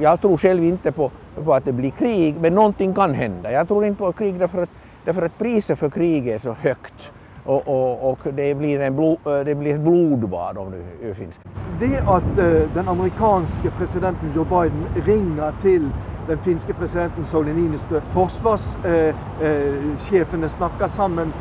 Jag 0.00 0.20
tror 0.20 0.36
själv 0.36 0.64
inte 0.64 0.92
på, 0.92 1.10
på 1.44 1.54
att 1.54 1.64
det 1.64 1.72
blir 1.72 1.90
krig, 1.90 2.36
men 2.40 2.54
någonting 2.54 2.94
kan 2.94 3.14
hända. 3.14 3.52
Jag 3.52 3.68
tror 3.68 3.84
inte 3.84 3.98
på 3.98 4.12
krig 4.12 4.38
därför 4.38 4.62
att, 4.62 4.68
därför 5.04 5.22
att 5.22 5.38
priset 5.38 5.78
för 5.78 5.90
krig 5.90 6.28
är 6.28 6.38
så 6.38 6.52
högt. 6.52 7.12
Och, 7.44 7.68
och, 7.68 8.10
och 8.10 8.18
det, 8.32 8.54
blir 8.54 8.80
en 8.80 8.96
blod, 8.96 9.18
det 9.24 9.54
blir 9.54 9.74
ett 9.74 9.80
blodbad 9.80 10.58
om 10.58 10.72
det 11.02 11.14
finns. 11.14 11.40
Det 11.80 12.02
att 12.06 12.38
uh, 12.38 12.62
den 12.74 12.88
amerikanske 12.88 13.70
presidenten 13.78 14.32
Joe 14.36 14.44
Biden 14.44 14.86
ringer 15.06 15.52
til 15.60 15.92
den 16.28 16.38
finske 16.38 16.72
presidenten 16.72 17.26
Sauli 17.26 17.52
Niinistö, 17.52 18.00
forsvarssjefene 18.12 20.36
uh, 20.36 20.44
uh, 20.44 20.48
snakker 20.48 20.86
sammen. 20.86 21.32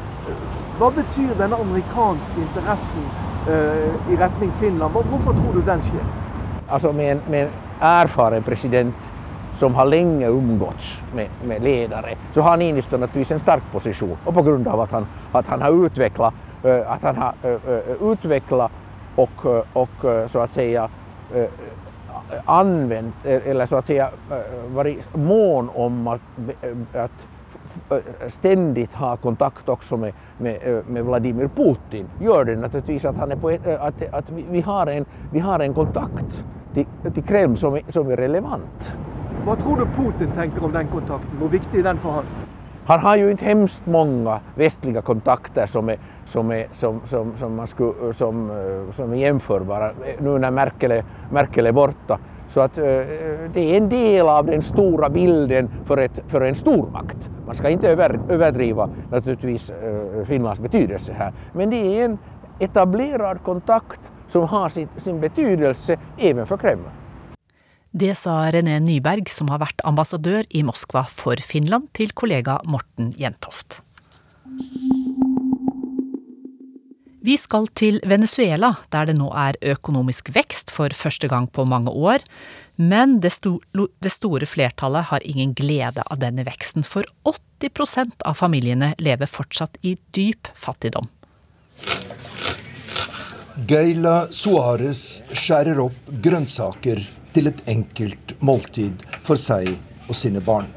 Hva 0.77 0.89
betyr 0.89 1.33
denne 1.39 1.55
amerikanske 1.55 2.41
interessen 2.41 3.01
i 4.11 4.15
retning 4.19 4.51
Finland? 4.59 4.93
Hvorfor 4.93 5.33
tror 5.33 5.53
du 5.53 5.61
den 5.65 5.81
skjer? 5.81 6.05
Alltså 6.69 6.91
med 6.91 7.11
en, 7.11 7.21
med 7.29 7.41
en 7.41 7.49
erfaren 7.81 8.43
president 8.43 8.95
som 9.59 9.75
har 9.75 9.85
länge 9.85 10.27
umgåtts 10.27 11.03
med, 11.13 11.27
med 11.43 11.63
ledare 11.63 12.15
så 12.33 12.41
har 12.41 12.57
Niinistö 12.57 12.97
naturligtvis 12.97 13.31
en 13.31 13.39
stark 13.39 13.63
position 13.71 14.17
och 14.23 14.33
på 14.33 14.41
grund 14.41 14.67
av 14.67 14.81
att 14.81 14.91
han, 14.91 15.07
att 15.31 15.47
han 15.47 15.61
har 15.61 15.85
utvecklat, 15.85 16.33
att 16.85 17.03
han 17.03 17.15
har 17.15 17.33
utvecklat 18.13 18.71
och, 19.15 19.45
och 19.73 20.05
så 20.31 20.39
att 20.39 20.51
säga 20.51 20.89
använt 22.45 23.25
eller 23.25 23.65
så 23.65 23.75
att 23.75 23.85
säga 23.85 24.09
varit 24.67 25.15
mån 25.15 25.69
om 25.69 26.07
att, 26.07 26.21
att 26.93 27.27
ständigt 28.33 28.93
ha 28.93 29.17
kontakt 29.17 29.69
också 29.69 29.97
med, 29.97 30.13
med, 30.37 30.83
med 30.87 31.05
Vladimir 31.05 31.47
Putin 31.47 32.07
gör 32.17 32.45
det 32.45 32.55
naturligtvis 32.55 33.05
att, 33.05 33.17
han 33.17 33.31
är 33.31 33.35
på 33.35 33.49
att, 33.79 34.01
att 34.11 34.29
vi, 34.29 34.61
har 34.61 34.87
en, 34.87 35.05
vi 35.29 35.39
har 35.39 35.59
en 35.59 35.73
kontakt 35.73 36.43
till, 36.73 36.85
till 37.13 37.23
Kreml 37.23 37.57
som 37.57 37.75
är, 37.75 37.81
som 37.91 38.09
är 38.09 38.15
relevant. 38.17 38.97
Vad 39.47 39.59
tror 39.59 39.77
du 39.77 39.85
Putin 39.85 40.31
tänker 40.31 40.63
om 40.63 40.71
den 40.71 40.87
kontakten? 40.87 41.39
Hvor 41.39 41.49
viktig 41.49 41.79
er 41.79 41.83
den 41.83 41.97
for 41.97 42.11
han? 42.11 42.25
Han 42.85 42.99
har 42.99 43.15
ju 43.17 43.31
inte 43.31 43.45
hemskt 43.45 43.85
många 43.85 44.39
västliga 44.55 45.01
kontakter 45.01 45.65
som 45.65 45.89
är, 45.89 45.97
som 46.25 46.51
är, 46.51 46.67
som, 46.73 47.01
som, 47.07 47.37
som 47.37 47.55
man 47.55 47.67
sku, 47.67 48.13
som, 48.13 48.51
som 48.95 49.13
är 49.13 49.15
jämförbara 49.15 49.91
nu 50.19 50.39
när 50.39 50.51
Merkel, 50.51 51.03
Merkel 51.29 51.65
är 51.65 51.71
borta. 51.71 52.19
Så 52.53 52.61
att 52.61 52.75
det 52.75 53.57
är 53.57 53.77
en 53.77 53.89
del 53.89 54.27
av 54.27 54.45
den 54.45 54.61
stora 54.61 55.09
bilden 55.09 55.69
för, 55.83 55.97
ett, 55.97 56.19
för 56.27 56.41
en 56.41 56.55
stormakt. 56.55 57.29
Man 57.45 57.55
ska 57.55 57.69
inte 57.69 57.89
över, 57.89 58.19
överdriva 58.27 58.87
naturligtvis 59.09 59.71
Finlands 60.25 60.59
betydelse 60.59 61.13
här, 61.13 61.31
men 61.51 61.69
det 61.69 61.75
är 61.99 62.05
en 62.05 62.17
etablerad 62.59 63.41
kontakt 63.43 64.11
som 64.27 64.43
har 64.47 64.69
sin, 64.69 64.89
sin 64.97 65.19
betydelse 65.21 65.97
även 66.17 66.45
för 66.45 66.57
Kreml. 66.57 66.89
Det 67.91 68.13
sa 68.19 68.51
René 68.51 68.79
Nyberg, 68.83 69.29
som 69.31 69.49
har 69.51 69.61
vært 69.63 69.83
ambassadør 69.87 70.47
i 70.51 70.63
Moskva 70.67 71.05
for 71.07 71.39
Finland, 71.39 71.87
til 71.95 72.11
kollega 72.11 72.59
Morten 72.67 73.13
Jentoft. 73.17 73.79
Vi 77.27 77.35
skal 77.35 77.65
til 77.75 77.97
Venezuela, 78.07 78.77
der 78.93 79.09
det 79.09 79.17
nå 79.17 79.27
er 79.35 79.57
økonomisk 79.73 80.29
vekst 80.35 80.71
for 80.71 80.93
første 80.95 81.27
gang 81.27 81.49
på 81.51 81.65
mange 81.67 81.91
år. 81.91 82.23
Men 82.77 83.17
det, 83.19 83.33
sto, 83.35 83.57
det 83.73 84.13
store 84.13 84.47
flertallet 84.47 85.09
har 85.09 85.25
ingen 85.27 85.51
glede 85.57 86.05
av 86.07 86.21
denne 86.21 86.45
veksten, 86.47 86.85
for 86.87 87.03
80% 87.27 88.23
av 88.23 88.37
familiene 88.39 88.93
lever 89.03 89.27
fortsatt 89.27 89.75
i 89.83 89.97
dyp 90.15 90.47
fattigdom. 90.55 91.09
Geila 93.65 94.27
Suárez 94.29 95.23
skjærer 95.33 95.79
opp 95.81 96.11
grønnsaker 96.21 96.99
til 97.33 97.49
et 97.49 97.63
enkelt 97.65 98.35
måltid 98.45 99.01
for 99.25 99.39
seg 99.41 99.71
og 100.05 100.13
sine 100.19 100.43
barn. 100.45 100.67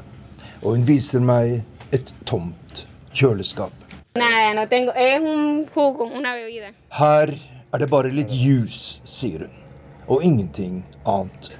Og 0.63 0.73
hun 0.73 0.87
viser 0.87 1.21
meg 1.21 1.61
et 1.93 2.09
tomt 2.25 2.81
kjøleskap. 3.13 3.75
Nada, 4.17 4.55
no 4.57 4.65
tengo. 4.65 4.95
Es 4.97 5.21
un 5.21 5.61
jugo, 5.61 6.09
una 6.09 6.33
bebida. 6.33 6.73
Her 6.97 7.35
er 7.71 7.83
det 7.85 7.89
bare 7.91 8.09
litt 8.09 8.33
juice, 8.33 8.97
sier 9.05 9.45
hun. 9.45 9.53
Og 10.09 10.25
ingenting 10.25 10.81
annet. 11.05 11.53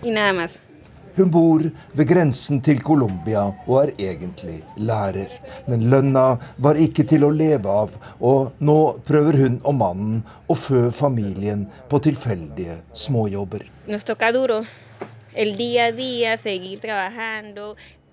Hun 1.16 1.32
bor 1.32 1.64
ved 1.91 2.07
grensen 2.07 2.62
til 2.64 2.82
Colombia 2.84 3.43
og 3.66 3.78
er 3.82 3.91
egentlig 3.99 4.62
lærer. 4.78 5.32
Men 5.68 5.89
lønna 5.91 6.26
var 6.57 6.80
ikke 6.80 7.03
til 7.09 7.26
å 7.28 7.32
leve 7.36 7.72
av, 7.84 7.97
og 8.20 8.62
nå 8.64 8.78
prøver 9.07 9.39
hun 9.43 9.57
og 9.64 9.76
mannen 9.76 10.22
å 10.47 10.55
fø 10.55 10.88
familien 10.95 11.66
på 11.91 11.99
tilfeldige 12.07 12.80
småjobber. 12.93 13.68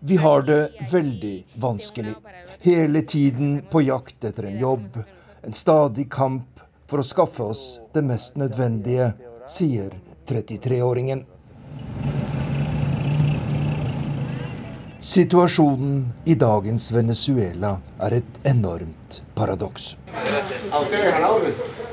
Vi 0.00 0.16
har 0.16 0.42
det 0.42 0.60
veldig 0.92 1.36
vanskelig. 1.54 2.14
Hele 2.60 3.02
tiden 3.02 3.62
på 3.70 3.82
jakt 3.82 4.24
etter 4.24 4.50
en 4.50 4.58
jobb. 4.58 5.00
En 5.42 5.54
stadig 5.54 6.10
kamp 6.10 6.62
for 6.90 7.02
å 7.02 7.06
skaffe 7.06 7.42
oss 7.52 7.64
det 7.94 8.02
mest 8.06 8.38
nødvendige, 8.38 9.12
sier 9.50 9.94
33-åringen. 10.28 11.24
Situasjonen 15.00 16.12
i 16.24 16.34
dagens 16.34 16.88
Venezuela 16.92 17.76
er 18.02 18.16
et 18.16 18.38
enormt 18.42 19.20
paradoks. 19.34 19.92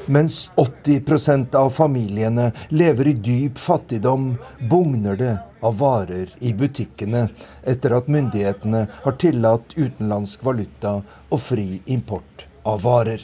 Mens 0.05 0.51
80% 0.55 1.53
av 1.55 1.69
familiene 1.69 2.47
lever 2.69 3.07
i 3.07 3.13
dyp 3.27 3.59
fattigdom, 3.61 4.31
bugner 4.59 5.19
det 5.19 5.35
av 5.61 5.77
varer 5.77 6.31
i 6.39 6.53
butikkene 6.57 7.27
etter 7.61 7.93
at 7.93 8.09
myndighetene 8.09 8.81
har 9.03 9.17
tillatt 9.21 9.77
utenlandsk 9.77 10.41
valuta 10.49 10.95
og 11.29 11.43
fri 11.45 11.83
import 11.85 12.47
av 12.65 12.81
varer. 12.87 13.21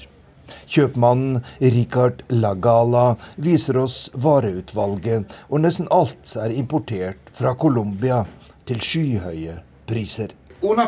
Kjøpmannen 0.70 1.42
Richard 1.58 2.22
Lagala 2.30 3.16
viser 3.42 3.82
oss 3.82 4.12
vareutvalget, 4.14 5.26
og 5.50 5.66
nesten 5.66 5.90
alt 5.90 6.38
er 6.38 6.54
importert 6.54 7.34
fra 7.34 7.58
Colombia 7.58 8.22
til 8.70 8.78
skyhøye 8.78 9.58
priser. 9.58 9.71
Una 10.62 10.88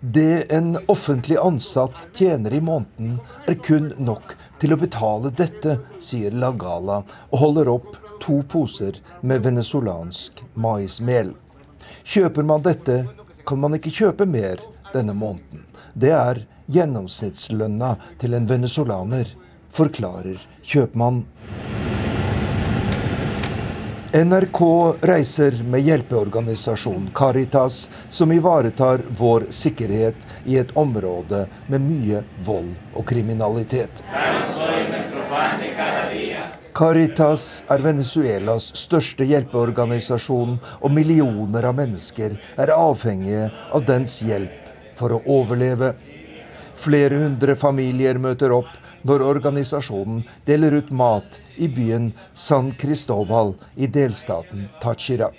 det 0.00 0.52
en 0.52 0.78
offentlig 0.86 1.36
ansatt 1.36 2.08
tjener 2.16 2.54
i 2.54 2.60
måneden, 2.60 3.18
er 3.46 3.54
kun 3.54 3.90
nok 3.98 4.34
til 4.60 4.72
å 4.72 4.78
betale 4.80 5.32
dette, 5.36 5.76
sier 6.00 6.32
Lagala 6.32 7.02
og 7.30 7.36
holder 7.42 7.68
opp 7.68 7.98
to 8.24 8.40
poser 8.48 9.00
med 9.20 9.44
venezuelansk 9.44 10.40
maismel. 10.54 11.34
Kjøper 12.04 12.48
man 12.48 12.64
dette, 12.64 13.02
kan 13.46 13.60
man 13.60 13.76
ikke 13.76 13.92
kjøpe 13.92 14.28
mer 14.28 14.62
denne 14.94 15.16
måneden. 15.16 15.66
Det 15.92 16.14
er 16.16 16.44
gjennomsnittslønna 16.70 17.96
til 18.22 18.36
en 18.38 18.48
venezuelaner, 18.48 19.34
forklarer 19.74 20.40
kjøpmannen. 20.64 21.69
NRK 24.12 24.94
reiser 25.00 25.62
med 25.62 25.80
hjelpeorganisasjonen 25.80 27.10
Caritas, 27.14 27.90
som 28.08 28.32
ivaretar 28.32 29.00
vår 29.18 29.44
sikkerhet 29.50 30.16
i 30.44 30.56
et 30.58 30.72
område 30.74 31.44
med 31.70 31.84
mye 31.84 32.24
vold 32.42 32.72
og 32.90 33.06
kriminalitet. 33.06 34.02
Caritas 36.74 37.46
er 37.70 37.86
Venezuelas 37.86 38.72
største 38.82 39.30
hjelpeorganisasjon, 39.30 40.58
og 40.58 40.90
millioner 40.90 41.70
av 41.70 41.78
mennesker 41.78 42.34
er 42.58 42.74
avhengige 42.74 43.46
av 43.70 43.86
dens 43.86 44.18
hjelp 44.26 44.74
for 44.98 45.14
å 45.14 45.22
overleve. 45.38 45.94
Flere 46.74 47.22
hundre 47.28 47.54
familier 47.54 48.18
møter 48.18 48.58
opp 48.58 48.74
når 49.02 49.24
organisasjonen 49.24 50.22
deler 50.48 50.76
ut 50.80 50.90
mat 50.90 51.40
i 51.56 51.68
byen 51.68 52.12
San 52.34 52.72
Cristobal 52.78 53.54
i 53.76 53.86
delstaten 53.86 54.68
Tachira. 54.82 55.30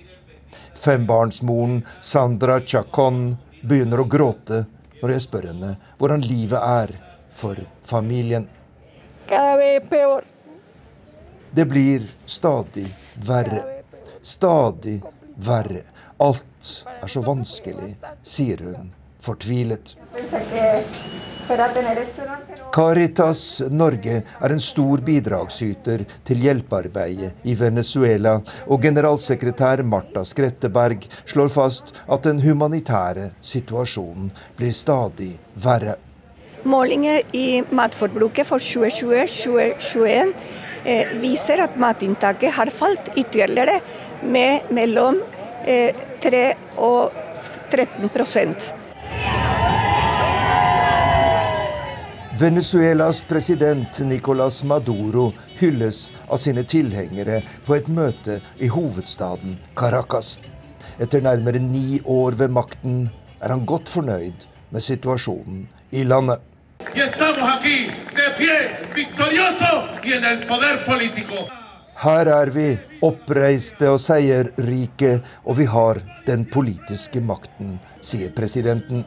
Fembarnsmoren 0.76 1.82
Sandra 2.02 2.62
Chacon 2.66 3.38
begynner 3.62 4.02
å 4.02 4.10
gråte 4.10 4.66
når 5.02 5.16
jeg 5.16 5.26
spør 5.28 5.50
henne 5.52 5.76
hvordan 6.00 6.26
livet 6.26 6.62
er 6.62 6.96
for 7.38 7.62
familien. 7.88 8.48
Det 11.52 11.66
blir 11.66 12.08
stadig 12.26 12.88
verre. 13.16 13.64
Stadig 14.22 15.02
verre. 15.36 15.84
Alt 16.22 16.86
er 17.02 17.10
så 17.10 17.24
vanskelig, 17.26 17.96
sier 18.24 18.62
hun 18.62 18.92
fortvilet. 19.22 19.96
Caritas 22.72 23.62
Norge 23.72 24.22
er 24.24 24.54
en 24.54 24.62
stor 24.64 25.02
bidragsyter 25.04 26.06
til 26.28 26.44
hjelpearbeidet 26.46 27.32
i 27.44 27.56
Venezuela, 27.60 28.38
og 28.72 28.82
generalsekretær 28.86 29.84
Marta 29.84 30.24
Skretteberg 30.28 31.08
slår 31.26 31.52
fast 31.52 31.92
at 32.08 32.24
den 32.28 32.40
humanitære 32.46 33.32
situasjonen 33.44 34.32
blir 34.60 34.72
stadig 34.76 35.34
verre. 35.60 35.98
Målinger 36.64 37.24
i 37.34 37.64
matforbruket 37.74 38.48
for 38.48 38.64
2020-2021 38.64 40.36
eh, 40.86 41.16
viser 41.20 41.66
at 41.66 41.80
matinntaket 41.82 42.54
har 42.56 42.72
falt 42.72 43.12
ytterligere 43.18 43.82
med 44.24 44.72
mellom 44.72 45.20
eh, 45.66 45.92
3 46.22 46.46
og 46.78 47.18
13 47.74 48.08
Venezuelas 52.42 53.24
president 53.24 54.00
Nicolas 54.00 54.64
Maduro 54.64 55.34
hylles 55.60 56.12
av 56.28 56.38
sine 56.38 56.64
tilhengere 56.64 57.44
på 57.68 57.76
et 57.76 57.86
møte 57.86 58.40
i 58.58 58.70
hovedstaden 58.74 59.60
Caracas. 59.78 60.40
Etter 60.98 61.22
nærmere 61.22 61.62
ni 61.62 62.00
år 62.02 62.40
ved 62.40 62.50
makten 62.50 63.04
er 63.38 63.54
han 63.54 63.62
godt 63.70 63.94
fornøyd 63.94 64.48
med 64.74 64.82
situasjonen 64.82 65.68
i 65.94 66.02
landet. 66.02 66.42
Her 72.08 72.34
er 72.42 72.56
vi, 72.58 72.68
oppreiste 73.06 73.94
og 73.94 74.02
seierrike, 74.02 75.16
og 75.46 75.62
vi 75.62 75.70
har 75.78 76.02
den 76.26 76.50
politiske 76.50 77.22
makten, 77.22 77.78
sier 78.02 78.34
presidenten 78.34 79.06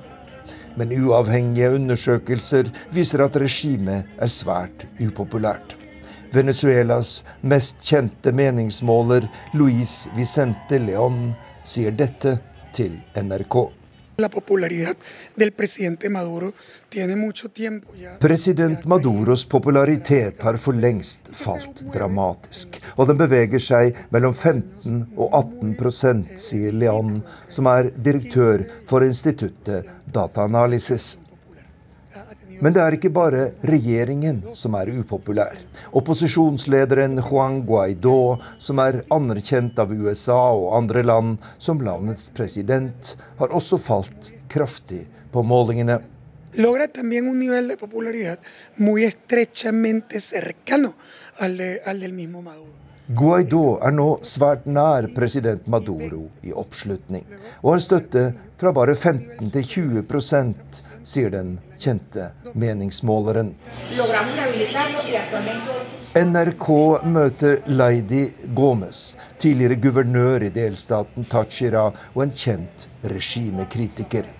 men 0.76 0.92
uavhengige 0.96 1.74
undersøkelser 1.78 2.70
viser 2.94 3.24
at 3.24 3.36
regimet 3.40 4.10
er 4.18 4.30
svært 4.32 4.86
upopulært. 5.02 5.76
Venezuelas 6.34 7.20
mest 7.42 7.78
kjente 7.86 8.32
meningsmåler, 8.34 9.28
Luis 9.54 10.08
Vicente 10.16 10.80
León, 10.82 11.34
sier 11.62 11.94
dette 11.94 12.38
til 12.74 12.98
NRK. 13.14 13.83
President 18.22 18.84
Maduros 18.86 19.44
popularitet 19.50 20.42
har 20.46 20.58
for 20.62 20.78
lengst 20.78 21.32
falt 21.34 21.82
dramatisk, 21.94 22.78
og 22.94 23.10
den 23.10 23.18
beveger 23.18 23.62
seg 23.62 23.98
mellom 24.14 24.34
15 24.34 25.00
og 25.16 25.34
18 25.40 26.22
sier 26.38 26.72
Leon, 26.78 27.22
som 27.48 27.66
er 27.66 27.90
direktør 27.90 28.62
for 28.86 29.02
instituttet 29.02 29.90
Data 30.06 30.46
Analysis. 30.46 31.16
Men 32.60 32.74
det 32.74 32.82
er 32.82 32.96
ikke 32.96 33.10
bare 33.14 33.44
regjeringen 33.66 34.40
som 34.56 34.76
er 34.78 34.92
upopulær. 34.94 35.56
Opposisjonslederen 35.96 37.18
Juan 37.22 37.62
Guaidó, 37.66 38.38
som 38.58 38.80
er 38.84 39.02
anerkjent 39.14 39.78
av 39.82 39.92
USA 39.92 40.40
og 40.54 40.74
andre 40.78 41.04
land 41.06 41.36
som 41.58 41.82
landets 41.84 42.30
president, 42.36 43.14
har 43.40 43.54
også 43.54 43.80
falt 43.80 44.32
kraftig 44.52 45.04
på 45.32 45.42
målingene. 45.42 46.00
Logra 46.54 46.86
también 46.86 47.26
un 47.28 47.38
nivel 47.38 47.68
de 47.68 47.76
popularidad 47.76 48.38
muy 48.76 49.02
estrechamente 49.04 50.20
cercano 50.20 50.94
al, 51.40 51.56
de, 51.56 51.80
al 51.84 52.00
del 52.00 52.12
mismo 52.12 52.42
Maduro. 52.42 52.70
Guaidó 53.08 53.80
er 53.84 53.92
nå 53.92 54.06
svært 54.24 54.64
nær 54.64 55.10
president 55.12 55.66
Maduro 55.68 56.22
i 56.46 56.54
oppslutning, 56.56 57.26
og 57.60 57.74
har 57.74 57.82
støtte 57.84 58.22
fra 58.56 58.72
bare 58.72 58.94
15 58.94 59.50
til 59.52 59.66
20% 59.74 60.78
sier 61.04 61.28
den 61.34 61.58
kjente 61.84 62.30
meningsmåleren. 62.54 63.52
NRK 66.14 66.68
møter 67.10 67.60
Laidi 67.66 68.22
Gomez, 68.54 69.14
tidligere 69.38 69.80
guvernør 69.82 70.46
i 70.46 70.52
delstaten 70.54 71.26
Tachira 71.30 71.88
og 72.14 72.24
en 72.24 72.34
kjent 72.38 72.88
regimekritiker. 73.02 74.30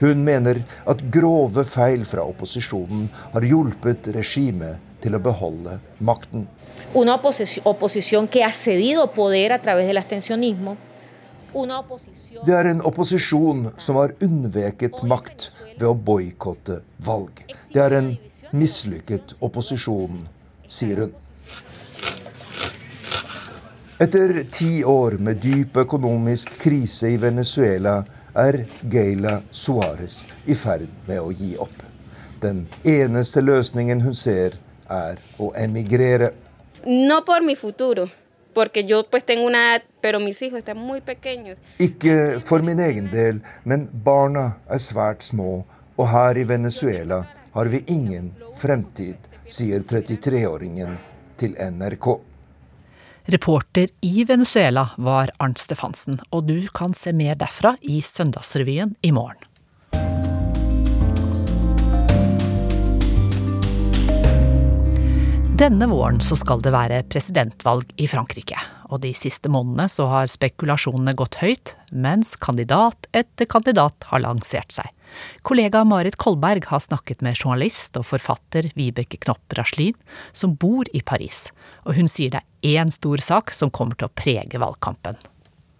Hun 0.00 0.24
mener 0.24 0.62
at 0.88 1.02
grove 1.12 1.64
feil 1.68 2.04
fra 2.08 2.24
opposisjonen 2.26 3.08
har 3.34 3.46
hjulpet 3.48 4.10
regimet 4.16 4.82
til 5.02 5.16
å 5.16 5.22
beholde 5.22 5.78
makten. 6.00 6.46
Una 6.94 7.16
oposición 7.16 8.28
que 8.28 8.44
ha 8.44 8.52
cedido 8.52 9.06
poder 9.12 9.52
a 9.52 9.58
través 9.58 9.86
del 9.86 9.98
abstencionismo. 9.98 10.76
Det 12.46 12.54
er 12.54 12.70
en 12.70 12.82
opposisjon 12.84 13.70
som 13.80 13.96
har 13.96 14.12
unnveket 14.22 15.02
makt 15.08 15.50
ved 15.78 15.86
å 15.88 15.94
boikotte 15.94 16.82
valg. 17.06 17.44
Det 17.72 17.80
er 17.80 17.96
en 17.96 18.10
mislykket 18.52 19.38
opposisjon, 19.40 20.26
sier 20.68 21.06
hun. 21.06 21.14
Etter 23.98 24.42
ti 24.52 24.84
år 24.84 25.16
med 25.24 25.40
dyp 25.40 25.78
økonomisk 25.80 26.52
krise 26.60 27.14
i 27.14 27.16
Venezuela 27.16 28.02
er 28.36 28.58
Geila 28.92 29.38
Suárez 29.50 30.26
i 30.44 30.54
ferd 30.54 30.90
med 31.06 31.22
å 31.22 31.30
gi 31.32 31.54
opp. 31.56 31.80
Den 32.42 32.66
eneste 32.84 33.40
løsningen 33.40 34.04
hun 34.04 34.14
ser, 34.14 34.58
er 34.92 35.16
å 35.40 35.48
emigrere. 35.56 36.34
No 36.84 37.22
por 37.24 37.40
mi 37.40 37.56
futuro, 37.56 38.04
porque 38.56 38.86
yo 38.86 39.04
pues 39.10 39.22
tengo 39.26 39.44
una 39.44 39.58
edad, 39.68 39.82
pero 40.00 40.18
mis 40.18 40.40
hijos 40.40 40.58
están 40.58 40.78
muy 40.78 41.02
pequeños. 41.02 41.58
Ikke 41.78 42.40
for 42.40 42.62
min 42.62 42.80
egen 42.80 43.10
del, 43.10 43.42
men 43.64 43.90
barna 43.92 44.46
er 44.72 44.80
svært 44.80 45.20
små, 45.20 45.66
og 45.98 46.08
her 46.08 46.40
i 46.40 46.44
Venezuela 46.48 47.18
har 47.52 47.68
vi 47.68 47.82
ingen 47.86 48.32
fremtid, 48.56 49.28
sier 49.46 49.84
33-åringen 49.84 50.96
til 51.36 51.52
NRK. 51.52 52.08
Reporter 53.36 53.92
i 54.00 54.24
Venezuela 54.24 54.86
var 54.96 55.34
Arnt 55.36 55.60
Stefansen, 55.60 56.22
og 56.32 56.48
du 56.48 56.56
kan 56.72 56.96
se 56.96 57.12
mer 57.12 57.36
derfra 57.36 57.74
i 57.82 58.00
Søndagsrevyen 58.00 58.96
i 59.04 59.12
morgen. 59.12 59.44
Denne 65.56 65.86
våren 65.88 66.18
så 66.20 66.36
skal 66.36 66.60
det 66.60 66.68
være 66.74 66.98
presidentvalg 67.08 67.88
i 67.96 68.04
Frankrike, 68.12 68.58
og 68.92 69.00
de 69.00 69.14
siste 69.16 69.48
månedene 69.48 69.86
så 69.88 70.04
har 70.10 70.26
spekulasjonene 70.28 71.14
gått 71.16 71.38
høyt, 71.40 71.70
mens 71.96 72.34
kandidat 72.36 73.06
etter 73.16 73.48
kandidat 73.48 74.04
har 74.10 74.20
lansert 74.20 74.74
seg. 74.74 74.90
Kollega 75.48 75.80
Marit 75.88 76.18
Kolberg 76.20 76.66
har 76.68 76.82
snakket 76.84 77.24
med 77.24 77.40
journalist 77.40 77.96
og 77.96 78.04
forfatter 78.04 78.68
Vibeke 78.76 79.16
Knopp 79.22 79.56
Raslin, 79.56 79.96
som 80.36 80.58
bor 80.60 80.90
i 80.92 81.00
Paris, 81.00 81.46
og 81.88 81.96
hun 81.96 82.10
sier 82.12 82.34
det 82.34 82.42
er 82.44 82.82
én 82.82 82.92
stor 82.92 83.24
sak 83.24 83.54
som 83.56 83.72
kommer 83.72 83.96
til 83.96 84.10
å 84.10 84.12
prege 84.12 84.60
valgkampen. 84.60 85.16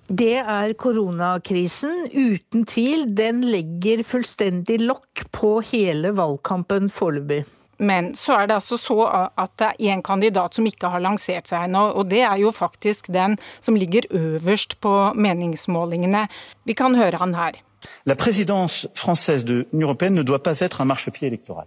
Det 0.08 0.38
er 0.38 0.72
koronakrisen, 0.80 2.06
uten 2.14 2.64
tvil. 2.64 3.10
Den 3.18 3.44
legger 3.44 4.00
fullstendig 4.06 4.80
lokk 4.86 5.26
på 5.36 5.58
hele 5.74 6.14
valgkampen 6.16 6.88
foreløpig. 6.88 7.42
Men 7.78 8.14
så 8.16 8.38
er 8.40 8.48
det 8.48 8.56
altså 8.56 8.78
så 8.80 8.98
at 9.36 9.52
det 9.60 9.68
er 9.68 9.92
én 9.92 10.02
kandidat 10.02 10.54
som 10.56 10.66
ikke 10.66 10.88
har 10.92 11.02
lansert 11.04 11.50
seg 11.50 11.66
ennå, 11.68 11.90
og 11.92 12.08
det 12.10 12.22
er 12.24 12.36
jo 12.40 12.50
faktisk 12.54 13.12
den 13.12 13.36
som 13.60 13.76
ligger 13.76 14.08
øverst 14.10 14.78
på 14.80 15.12
meningsmålingene. 15.14 16.26
Vi 16.64 16.74
kan 16.74 16.96
høre 16.96 17.20
han 17.20 17.34
her. 17.34 17.60
La 18.06 18.14
présidence 18.14 18.86
française 18.94 19.44
de 19.44 19.64
l'Union 19.72 19.88
européenne 19.88 20.14
ne 20.14 20.22
doit 20.22 20.42
pas 20.42 20.60
être 20.60 20.80
un 20.80 20.86
marchepied 20.86 21.28
électoral. 21.28 21.66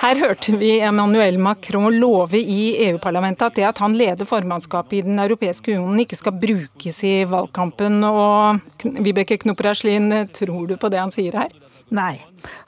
Her 0.00 0.16
hørte 0.16 0.54
vi 0.56 0.78
Emmanuel 0.80 1.36
Macron 1.38 1.92
love 1.92 2.38
i 2.38 2.86
EU-parlamentet 2.86 3.50
at 3.50 3.56
det 3.58 3.66
at 3.68 3.80
han 3.84 3.92
leder 3.92 4.24
formannskapet 4.24 4.96
i 4.96 5.00
Den 5.04 5.20
europeiske 5.20 5.74
unionen 5.74 6.00
ikke 6.00 6.16
skal 6.16 6.38
brukes 6.40 7.02
i 7.04 7.26
valgkampen. 7.28 7.98
Og 8.08 8.62
Vibeke 9.04 9.36
Knopper 9.42 9.74
Aslin, 9.74 10.08
tror 10.32 10.70
du 10.70 10.78
på 10.80 10.88
det 10.88 11.02
han 11.02 11.12
sier 11.12 11.36
her? 11.42 11.52
Nei, 11.90 12.20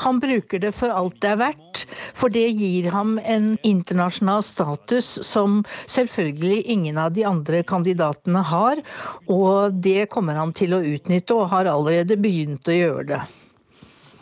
han 0.03 0.19
bruker 0.19 0.59
det 0.59 0.73
for 0.75 0.91
alt 0.91 1.21
det 1.23 1.29
er 1.31 1.39
verdt, 1.39 1.85
for 2.19 2.33
det 2.35 2.49
gir 2.59 2.89
ham 2.91 3.15
en 3.23 3.53
internasjonal 3.63 4.43
status 4.43 5.13
som 5.27 5.61
selvfølgelig 5.87 6.65
ingen 6.75 6.99
av 6.99 7.15
de 7.15 7.23
andre 7.29 7.63
kandidatene 7.63 8.43
har, 8.51 8.83
og 9.31 9.79
det 9.79 10.09
kommer 10.11 10.41
han 10.43 10.55
til 10.59 10.75
å 10.75 10.83
utnytte, 10.83 11.39
og 11.39 11.53
har 11.55 11.71
allerede 11.71 12.19
begynt 12.19 12.67
å 12.67 12.77
gjøre 12.81 13.07
det. 13.13 13.23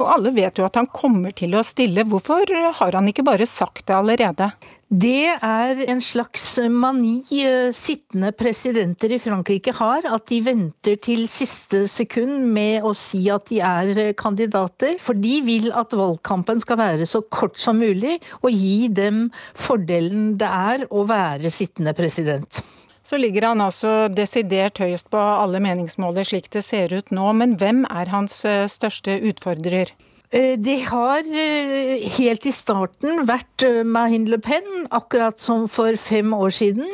Og 0.01 0.09
alle 0.09 0.33
vet 0.33 0.57
jo 0.57 0.65
at 0.65 0.79
han 0.81 0.89
kommer 0.89 1.35
til 1.37 1.53
å 1.57 1.65
stille, 1.67 2.07
hvorfor 2.09 2.49
har 2.79 2.97
han 2.97 3.09
ikke 3.11 3.27
bare 3.27 3.49
sagt 3.49 3.85
det 3.91 3.97
allerede? 3.97 4.49
Det 4.91 5.29
er 5.37 5.83
en 5.93 6.01
slags 6.03 6.45
mani 6.73 7.21
eh, 7.45 7.69
sittende 7.77 8.33
presidenter 8.35 9.13
i 9.15 9.21
Frankrike 9.23 9.77
har, 9.79 10.09
at 10.09 10.25
de 10.33 10.41
venter 10.43 10.97
til 10.99 11.29
siste 11.31 11.85
sekund 11.87 12.49
med 12.57 12.83
å 12.83 12.91
si 12.97 13.23
at 13.31 13.47
de 13.53 13.61
er 13.63 13.93
eh, 14.09 14.11
kandidater. 14.19 14.97
For 14.99 15.15
de 15.15 15.37
vil 15.47 15.71
at 15.71 15.95
valgkampen 15.95 16.65
skal 16.65 16.81
være 16.81 17.07
så 17.07 17.23
kort 17.31 17.61
som 17.61 17.79
mulig, 17.79 18.17
og 18.41 18.51
gi 18.51 18.91
dem 18.91 19.29
fordelen 19.55 20.33
det 20.41 20.51
er 20.51 20.89
å 20.91 21.07
være 21.07 21.55
sittende 21.55 21.95
president. 21.95 22.65
Så 23.03 23.17
ligger 23.17 23.47
han 23.49 23.63
altså 23.65 24.09
desidert 24.13 24.79
høyest 24.83 25.09
på 25.13 25.19
alle 25.19 25.61
meningsmåler 25.65 26.27
slik 26.27 26.51
det 26.53 26.63
ser 26.67 26.93
ut 26.93 27.13
nå, 27.15 27.31
men 27.33 27.57
hvem 27.61 27.87
er 27.89 28.13
hans 28.13 28.43
eh, 28.45 28.67
største 28.69 29.17
utfordrer? 29.31 29.95
Eh, 30.31 30.55
det 30.63 30.77
har 30.87 31.27
eh, 31.27 32.05
helt 32.15 32.45
i 32.47 32.53
starten 32.55 33.25
vært 33.27 33.65
Mahin 33.83 34.29
Le 34.31 34.39
Pen, 34.39 34.85
akkurat 34.95 35.41
som 35.43 35.65
for 35.69 35.97
fem 35.99 36.31
år 36.37 36.53
siden. 36.55 36.87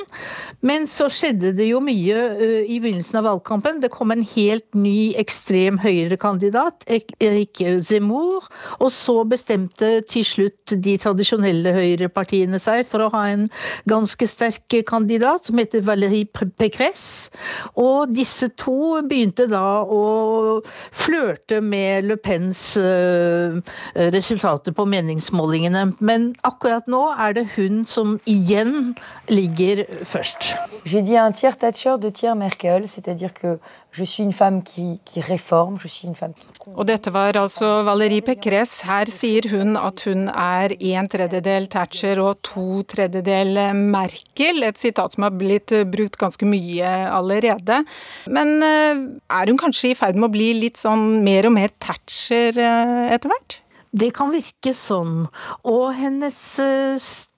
Men 0.64 0.86
så 0.88 1.10
skjedde 1.12 1.52
det 1.58 1.66
jo 1.68 1.82
mye 1.84 2.22
i 2.64 2.78
begynnelsen 2.80 3.18
av 3.20 3.26
valgkampen. 3.28 3.82
Det 3.82 3.92
kom 3.92 4.14
en 4.14 4.24
helt 4.24 4.66
ny 4.74 5.12
ekstrem 5.20 5.76
høyrekandidat, 5.82 6.86
Erik 6.88 7.60
Zemmour. 7.84 8.48
Og 8.80 8.88
så 8.94 9.18
bestemte 9.28 10.00
til 10.08 10.24
slutt 10.26 10.72
de 10.72 10.96
tradisjonelle 11.02 11.74
høyrepartiene 11.76 12.58
seg 12.62 12.86
for 12.88 13.04
å 13.04 13.10
ha 13.12 13.26
en 13.34 13.46
ganske 13.88 14.26
sterk 14.30 14.78
kandidat, 14.88 15.44
som 15.46 15.60
heter 15.60 15.84
Valérie 15.84 16.26
Pécresse. 16.26 17.28
Og 17.76 18.16
disse 18.16 18.48
to 18.56 19.04
begynte 19.06 19.46
da 19.52 19.84
å 19.84 20.02
flørte 20.88 21.60
med 21.60 22.08
Le 22.08 22.16
Pens 22.16 22.64
resultater 24.16 24.74
på 24.76 24.86
meningsmålingene. 24.88 25.86
Men 26.00 26.32
akkurat 26.46 26.88
nå 26.90 27.02
er 27.14 27.36
det 27.38 27.46
hun 27.56 27.84
som 27.88 28.18
igjen 28.26 28.94
ligger 29.28 29.84
først. 30.04 30.54
J'ai 30.84 31.02
dit 31.02 31.16
un 31.16 31.32
tiers 31.32 31.56
Thatcher, 31.58 31.98
deux 31.98 32.12
tiers 32.12 32.36
Merkel, 32.36 32.88
c'est-à-dire 32.88 33.34
que 33.34 33.58
je 33.90 34.04
suis 34.04 34.22
une 34.22 34.32
femme 34.32 34.62
qui, 34.62 35.00
qui 35.04 35.20
réforme, 35.20 35.78
je 35.78 35.88
suis 35.88 36.06
une 36.06 36.14
femme 36.14 36.32
qui 36.34 36.46
Og 36.74 36.84
dette 36.84 37.08
var 37.08 37.36
altså 37.36 37.82
Valérie 37.82 38.22
Pécresse. 38.22 38.84
Her 38.86 39.06
sier 39.06 39.46
hun 39.52 39.76
at 39.76 40.02
hun 40.06 40.28
er 40.28 40.74
en 40.74 41.08
tredjedel 41.08 41.68
Thatcher 41.72 42.20
og 42.20 42.42
to 42.44 42.82
tredjedel 42.82 43.58
Merkel. 43.74 44.62
Et 44.66 44.78
sitat 44.78 45.14
som 45.14 45.26
har 45.26 45.34
blitt 45.34 45.72
brukt 45.92 46.18
ganske 46.20 46.46
mye 46.48 46.90
allerede. 47.08 47.82
Men 48.26 48.62
er 48.62 49.50
hun 49.50 49.60
kanskje 49.60 49.92
i 49.92 49.98
ferd 49.98 50.18
med 50.18 50.28
å 50.28 50.34
bli 50.34 50.50
litt 50.58 50.80
sånn 50.82 51.22
mer 51.24 51.48
og 51.48 51.56
mer 51.56 51.72
Thatcher 51.80 52.58
etter 53.16 53.32
hvert? 53.32 53.60
Det 53.96 54.12
kan 54.16 54.34
virke 54.34 54.74
sånn. 54.76 55.24
Og 55.64 55.86
hennes 55.96 56.36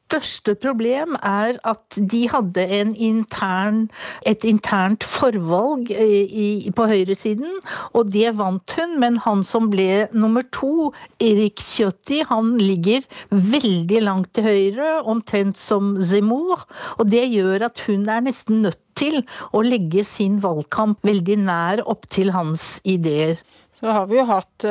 største 0.08 0.54
problem 0.56 1.18
er 1.20 1.58
at 1.68 1.98
de 2.10 2.22
hadde 2.32 2.64
intern, 2.96 3.82
et 4.26 4.44
internt 4.48 5.04
forvalg 5.04 5.90
i, 5.92 6.70
på 6.72 6.86
høyresiden, 6.88 7.58
og 7.92 8.08
det 8.14 8.32
vant 8.38 8.74
hun. 8.78 8.96
Men 9.02 9.20
han 9.26 9.44
som 9.44 9.68
ble 9.70 10.08
nummer 10.16 10.46
to, 10.54 10.90
Erik 11.20 11.60
Ciotti, 11.60 12.22
han 12.30 12.56
ligger 12.56 13.04
veldig 13.28 14.02
langt 14.08 14.32
til 14.38 14.48
høyre, 14.48 14.90
omtrent 15.04 15.60
som 15.60 15.98
Zemmour. 16.00 16.64
Og 16.98 17.12
det 17.12 17.26
gjør 17.28 17.68
at 17.68 17.84
hun 17.86 18.08
er 18.08 18.24
nesten 18.24 18.64
nødt 18.64 18.80
til 18.98 19.20
å 19.54 19.62
legge 19.62 20.02
sin 20.06 20.40
valgkamp 20.42 21.04
veldig 21.06 21.38
nær 21.44 21.84
opp 21.86 22.08
til 22.10 22.32
hans 22.34 22.78
ideer. 22.82 23.38
Så 23.78 23.86
har 23.94 24.08
vi 24.10 24.18
jo 24.18 24.24
hatt 24.26 24.64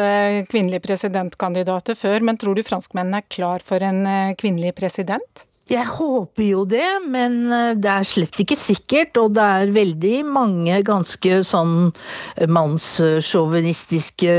kvinnelige 0.52 0.84
presidentkandidater 0.84 1.96
før, 1.96 2.20
men 2.28 2.36
tror 2.40 2.58
du 2.58 2.64
franskmennene 2.68 3.22
er 3.22 3.30
klar 3.32 3.64
for 3.64 3.80
en 3.80 4.04
kvinnelig 4.36 4.74
president? 4.76 5.48
Jeg 5.68 5.84
håper 5.84 6.44
jo 6.44 6.62
det, 6.68 7.00
men 7.12 7.50
det 7.80 7.90
er 7.92 8.06
slett 8.08 8.38
ikke 8.40 8.56
sikkert. 8.60 9.18
Og 9.20 9.34
det 9.36 9.44
er 9.44 9.74
veldig 9.76 10.24
mange 10.28 10.78
ganske 10.88 11.42
sånn 11.44 11.92
mannssjåvinistiske 12.56 14.36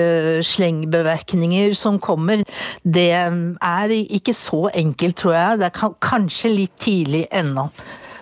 slengbeverkninger 0.48 1.76
som 1.76 1.98
kommer. 2.00 2.44
Det 2.80 3.12
er 3.12 3.92
ikke 3.92 4.32
så 4.36 4.68
enkelt, 4.72 5.16
tror 5.20 5.36
jeg. 5.36 5.60
Det 5.60 5.68
er 5.68 5.96
kanskje 6.08 6.52
litt 6.54 6.76
tidlig 6.80 7.26
ennå. 7.28 7.68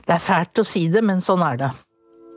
Det 0.06 0.14
er 0.14 0.22
fælt 0.22 0.62
å 0.62 0.66
si 0.66 0.86
det, 0.90 1.02
men 1.06 1.22
sånn 1.22 1.42
er 1.46 1.62
det. 1.62 1.70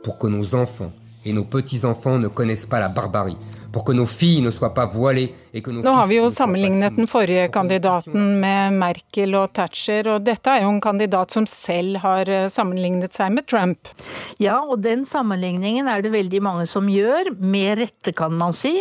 Pour 0.02 0.18
que 0.18 0.30
nos 0.30 0.54
enfants 0.54 0.94
et 1.24 1.34
nos 1.34 1.44
petits-enfants 1.44 2.18
ne 2.18 2.28
connaissent 2.28 2.70
pas 2.70 2.80
la 2.80 2.88
barbarie, 2.88 3.36
pour 3.72 3.84
que 3.84 3.92
nos 3.92 4.06
filles 4.06 4.42
ne 4.42 4.50
soient 4.50 4.74
pas 4.74 4.86
voilées 4.86 5.34
Nå 5.52 5.90
har 5.90 6.06
vi 6.06 6.20
jo 6.20 6.28
sammenlignet 6.30 6.94
den 6.94 7.08
forrige 7.10 7.48
kandidaten 7.50 8.36
med 8.38 8.76
Merkel 8.78 9.34
og 9.34 9.50
Thatcher, 9.56 10.06
og 10.12 10.22
dette 10.22 10.52
er 10.52 10.62
jo 10.62 10.70
en 10.70 10.82
kandidat 10.82 11.34
som 11.34 11.46
selv 11.50 11.98
har 12.04 12.30
eh, 12.30 12.46
sammenlignet 12.46 13.16
seg 13.16 13.32
med 13.34 13.48
Trump. 13.50 13.90
Ja, 14.38 14.60
og 14.62 14.84
den 14.84 15.02
sammenligningen 15.08 15.90
er 15.90 16.04
det 16.04 16.12
veldig 16.14 16.42
mange 16.46 16.68
som 16.70 16.86
gjør, 16.90 17.32
med 17.42 17.80
rette 17.80 18.14
kan 18.14 18.36
man 18.38 18.54
si. 18.54 18.76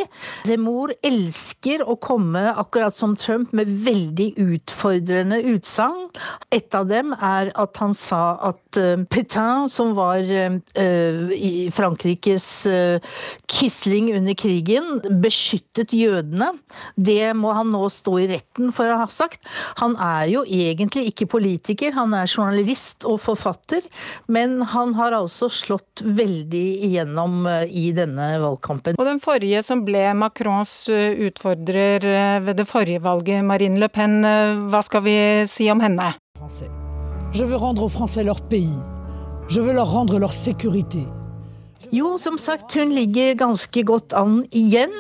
Zemmour 0.46 0.94
elsker 1.06 1.82
å 1.82 1.98
komme, 1.98 2.52
akkurat 2.54 2.98
som 2.98 3.18
Trump, 3.18 3.50
med 3.58 3.72
veldig 3.88 4.36
utfordrende 4.38 5.42
utsagn. 5.56 6.06
Et 6.54 6.78
av 6.78 6.86
dem 6.90 7.16
er 7.18 7.50
at 7.58 7.82
han 7.82 7.98
sa 7.98 8.38
at 8.52 8.78
uh, 8.78 8.94
Pétain, 9.10 9.66
som 9.74 9.96
var 9.98 10.22
uh, 10.22 11.34
i 11.34 11.52
Frankrikes 11.74 12.52
uh, 12.70 13.18
Quisling 13.50 14.14
under 14.14 14.38
krigen, 14.38 14.79
beskyttet 15.22 15.94
jødene. 15.96 16.52
Det 16.96 17.34
må 17.38 17.54
han 17.56 17.72
nå 17.74 17.86
stå 17.92 18.16
i 18.24 18.28
retten 18.32 18.74
for 18.76 18.90
å 18.90 19.00
ha 19.02 19.08
sagt. 19.12 19.42
Han 19.82 19.96
er 20.00 20.30
jo 20.32 20.44
egentlig 20.46 21.10
ikke 21.12 21.30
politiker, 21.36 21.94
han 21.96 22.16
er 22.18 22.30
journalist 22.30 23.08
og 23.08 23.20
forfatter, 23.24 23.86
men 24.28 24.60
han 24.74 24.96
har 25.00 25.16
altså 25.18 25.50
slått 25.52 26.04
veldig 26.06 26.66
igjennom 26.90 27.46
eh, 27.50 27.66
i 27.70 27.90
denne 27.96 28.32
valgkampen. 28.42 29.00
Og 29.00 29.08
den 29.08 29.22
forrige 29.24 29.64
som 29.66 29.84
ble 29.88 30.08
Macrons 30.18 30.74
eh, 30.94 31.20
utfordrer 31.30 32.06
eh, 32.06 32.40
ved 32.46 32.62
det 32.62 32.68
forrige 32.70 33.04
valget, 33.06 33.46
Marine 33.46 33.80
Le 33.80 33.90
Pen, 33.92 34.20
hva 34.70 34.82
skal 34.86 35.04
vi 35.06 35.18
si 35.50 35.70
om 35.72 35.82
henne? 35.84 36.12
Je 37.32 37.44
veux 37.44 37.56
rendre 37.56 37.84
aux 37.84 37.90
Français 37.90 38.24
leur 38.24 38.42
pays. 38.42 38.80
Je 39.48 39.60
veux 39.60 39.74
leur 39.74 39.92
rendre 39.92 40.20
leur 40.20 40.34
sécurité. 40.34 41.06
Jo, 41.92 42.18
som 42.22 42.38
sagt, 42.38 42.76
hun 42.78 42.92
ligger 42.94 43.38
ganske 43.40 43.82
godt 43.84 44.14
an 44.14 44.44
igjen. 44.54 44.94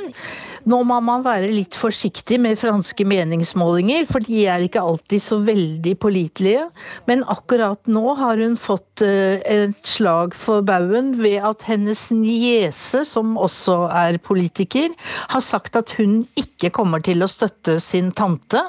Nå 0.69 0.83
må 0.85 0.99
man 1.01 1.23
være 1.25 1.47
litt 1.49 1.73
forsiktig 1.79 2.37
med 2.41 2.59
franske 2.59 3.05
meningsmålinger, 3.07 4.03
for 4.09 4.21
de 4.21 4.43
er 4.51 4.61
ikke 4.61 4.83
alltid 4.85 5.23
så 5.23 5.39
veldig 5.41 5.95
pålitelige. 5.97 6.67
Men 7.09 7.23
akkurat 7.25 7.89
nå 7.89 8.13
har 8.19 8.37
hun 8.37 8.53
fått 8.59 9.01
eh, 9.05 9.41
et 9.41 9.79
slag 9.87 10.35
for 10.37 10.61
baugen 10.67 11.15
ved 11.23 11.39
at 11.49 11.65
hennes 11.65 12.03
niese, 12.13 13.01
som 13.09 13.33
også 13.41 13.79
er 13.89 14.19
politiker, 14.21 14.93
har 15.33 15.41
sagt 15.41 15.79
at 15.79 15.95
hun 15.97 16.21
ikke 16.37 16.69
kommer 16.75 17.01
til 17.01 17.25
å 17.25 17.31
støtte 17.31 17.79
sin 17.81 18.13
tante. 18.13 18.61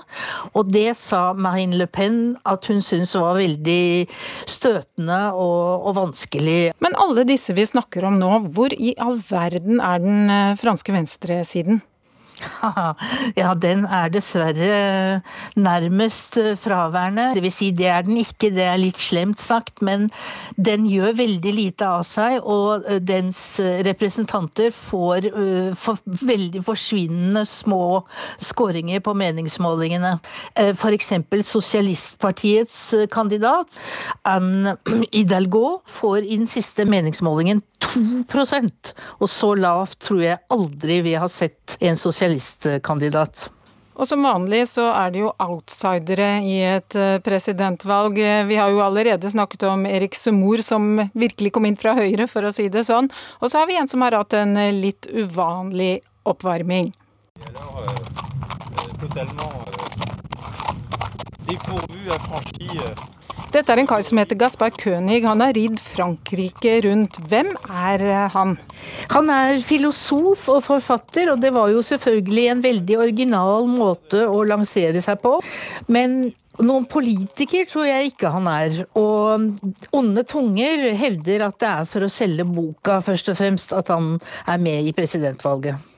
Og 0.55 0.73
det 0.73 0.95
sa 0.97 1.35
Marine 1.37 1.83
Le 1.83 1.91
Pen 1.91 2.39
at 2.49 2.71
hun 2.71 2.81
syntes 2.81 3.13
var 3.19 3.37
veldig 3.43 4.09
støtende 4.49 5.21
og, 5.35 5.85
og 5.91 5.99
vanskelig. 6.01 6.59
Men 6.81 6.97
alle 6.97 7.29
disse 7.29 7.53
vi 7.53 7.69
snakker 7.69 8.09
om 8.09 8.17
nå, 8.23 8.33
hvor 8.57 8.73
i 8.73 8.97
all 8.97 9.21
verden 9.29 9.85
er 9.85 10.01
den 10.01 10.33
eh, 10.33 10.59
franske 10.61 10.97
venstresiden? 10.97 11.85
Ja, 13.41 13.53
den 13.55 13.85
er 13.87 14.11
dessverre 14.13 15.21
nærmest 15.57 16.39
fraværende. 16.61 17.31
Det 17.37 17.45
vil 17.45 17.55
si, 17.55 17.71
det 17.77 17.89
er 17.91 18.05
den 18.07 18.19
ikke, 18.21 18.51
det 18.55 18.67
er 18.67 18.81
litt 18.81 19.01
slemt 19.01 19.41
sagt, 19.41 19.81
men 19.85 20.09
den 20.57 20.87
gjør 20.91 21.17
veldig 21.21 21.55
lite 21.55 21.89
av 21.89 22.05
seg, 22.09 22.41
og 22.43 22.87
dens 23.07 23.43
representanter 23.87 24.73
får 24.75 25.31
for, 25.75 25.99
veldig 26.27 26.63
forsvinnende 26.65 27.45
små 27.49 28.03
skåringer 28.43 29.03
på 29.05 29.15
meningsmålingene. 29.19 30.17
F.eks. 30.55 31.13
Sosialistpartiets 31.51 32.81
kandidat, 33.13 33.81
Anne 34.29 34.77
Hidalgo, 35.15 35.81
får 35.87 36.25
i 36.25 36.39
den 36.39 36.49
siste 36.51 36.87
meningsmålingen 36.89 37.63
2% 37.81 38.93
og 39.19 39.31
så 39.31 39.55
lavt 39.59 39.99
tror 40.05 40.21
jeg 40.23 40.41
aldri 40.53 41.01
vi 41.07 41.15
har 41.19 41.31
sett 41.33 41.77
en 41.81 41.99
sosialistkandidat. 42.39 43.51
Og 44.01 44.09
som 44.09 44.23
vanlig 44.25 44.63
så 44.71 44.87
er 44.95 45.11
det 45.13 45.21
jo 45.21 45.33
outsidere 45.45 46.41
i 46.47 46.57
et 46.65 46.97
eh, 46.97 47.19
presidentvalg. 47.21 48.17
Vi 48.49 48.57
har 48.57 48.71
jo 48.73 48.81
allerede 48.81 49.31
snakket 49.31 49.67
om 49.69 49.85
Erik 49.87 50.17
Semor 50.17 50.63
som 50.65 51.03
virkelig 51.13 51.53
kom 51.53 51.69
inn 51.69 51.77
fra 51.77 51.93
Høyre, 51.99 52.25
for 52.31 52.49
å 52.49 52.53
si 52.55 52.71
det 52.73 52.87
sånn. 52.89 53.11
Og 53.41 53.53
så 53.53 53.61
har 53.61 53.69
vi 53.69 53.77
en 53.77 53.91
som 53.91 54.01
har 54.07 54.17
hatt 54.17 54.33
en 54.39 54.57
eh, 54.57 54.73
litt 54.73 55.11
uvanlig 55.13 56.01
oppvarming. 56.25 56.95
Dette 63.51 63.73
er 63.75 63.81
en 63.83 63.89
kar 63.91 64.03
som 64.07 64.19
heter 64.21 64.39
Gaspar 64.39 64.71
König. 64.79 65.25
Han 65.27 65.41
har 65.43 65.57
ridd 65.57 65.81
Frankrike 65.83 66.77
rundt. 66.85 67.17
Hvem 67.27 67.49
er 67.67 68.05
eh, 68.07 68.29
han? 68.31 68.53
Han 69.11 69.33
er 69.35 69.59
filosof 69.67 70.45
og 70.55 70.63
forfatter, 70.69 71.33
og 71.33 71.43
det 71.43 71.51
var 71.57 71.73
jo 71.73 71.83
selvfølgelig 71.83 72.45
en 72.53 72.63
veldig 72.63 73.01
original 73.03 73.67
måte 73.67 74.23
å 74.31 74.45
lansere 74.47 75.03
seg 75.03 75.19
på. 75.25 75.35
Men 75.91 76.31
noen 76.63 76.87
politiker 76.91 77.67
tror 77.67 77.89
jeg 77.89 78.13
ikke 78.13 78.31
han 78.37 78.47
er. 78.55 78.85
Og 78.95 79.99
onde 79.99 80.27
tunger 80.31 80.87
hevder 81.03 81.49
at 81.51 81.59
det 81.59 81.75
er 81.75 81.91
for 81.91 82.07
å 82.07 82.13
selge 82.13 82.47
boka 82.47 83.01
først 83.03 83.35
og 83.35 83.41
fremst 83.43 83.75
at 83.75 83.91
han 83.91 84.15
er 84.47 84.63
med 84.63 84.87
i 84.87 84.95
presidentvalget. 84.95 85.90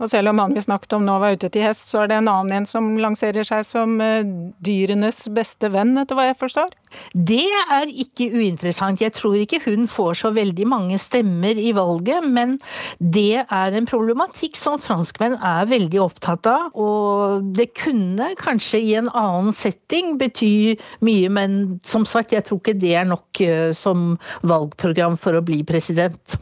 Og 0.00 0.10
selv 0.12 0.30
om 0.30 0.40
han 0.42 0.54
vi 0.56 0.62
snakket 0.64 0.96
om 0.96 1.04
nå 1.06 1.16
var 1.22 1.36
ute 1.36 1.48
til 1.52 1.64
hest, 1.64 1.88
så 1.90 2.02
er 2.02 2.10
det 2.10 2.18
en 2.20 2.30
annen 2.30 2.60
en 2.60 2.68
som 2.68 2.88
lanserer 3.00 3.46
seg 3.46 3.64
som 3.66 3.96
eh, 4.04 4.26
dyrenes 4.64 5.22
beste 5.34 5.70
venn, 5.72 5.94
etter 6.00 6.18
hva 6.18 6.28
jeg 6.28 6.38
forstår? 6.40 6.74
Det 7.12 7.44
er 7.72 7.90
ikke 7.90 8.28
uinteressant. 8.34 9.00
Jeg 9.02 9.14
tror 9.16 9.36
ikke 9.40 9.62
hun 9.64 9.86
får 9.90 10.20
så 10.22 10.32
veldig 10.36 10.66
mange 10.68 11.00
stemmer 11.00 11.58
i 11.58 11.72
valget, 11.76 12.24
men 12.24 12.56
det 13.00 13.44
er 13.44 13.76
en 13.76 13.88
problematikk 13.88 14.58
som 14.60 14.80
franskmenn 14.82 15.38
er 15.40 15.68
veldig 15.70 16.02
opptatt 16.04 16.48
av. 16.50 16.70
Og 16.76 17.46
det 17.56 17.70
kunne 17.78 18.32
kanskje 18.40 18.82
i 18.82 18.94
en 19.00 19.10
annen 19.12 19.54
setting 19.56 20.16
bety 20.20 20.76
mye, 21.04 21.30
men 21.32 21.60
som 21.86 22.06
sagt, 22.08 22.36
jeg 22.36 22.46
tror 22.46 22.60
ikke 22.62 22.76
det 22.80 22.96
er 23.00 23.08
nok 23.08 23.44
eh, 23.44 23.70
som 23.76 24.14
valgprogram 24.46 25.16
for 25.20 25.36
å 25.36 25.44
bli 25.44 25.62
president. 25.66 26.38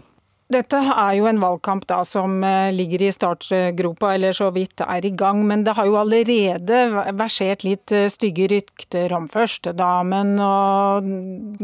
Dette 0.53 0.77
er 0.77 1.15
jo 1.17 1.25
en 1.25 1.39
valgkamp 1.41 1.87
da, 1.89 2.03
som 2.05 2.43
eh, 2.45 2.69
ligger 2.75 3.07
i 3.07 3.13
startgropa, 3.15 4.11
eller 4.13 4.35
så 4.37 4.51
vidt 4.53 4.83
er 4.85 5.07
i 5.09 5.13
gang. 5.17 5.41
Men 5.49 5.65
det 5.65 5.73
har 5.79 5.89
jo 5.89 5.97
allerede 5.97 6.83
versert 7.17 7.65
litt 7.65 7.95
eh, 7.97 8.11
stygge 8.13 8.51
rykter 8.53 9.15
om 9.17 9.25
førstedamen, 9.33 10.35
og 10.45 11.09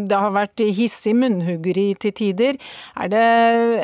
det 0.00 0.22
har 0.24 0.32
vært 0.32 0.64
hissig 0.64 1.12
munnhuggeri 1.18 1.90
til 2.00 2.16
tider. 2.22 2.60
Er 2.96 3.12
det 3.12 3.26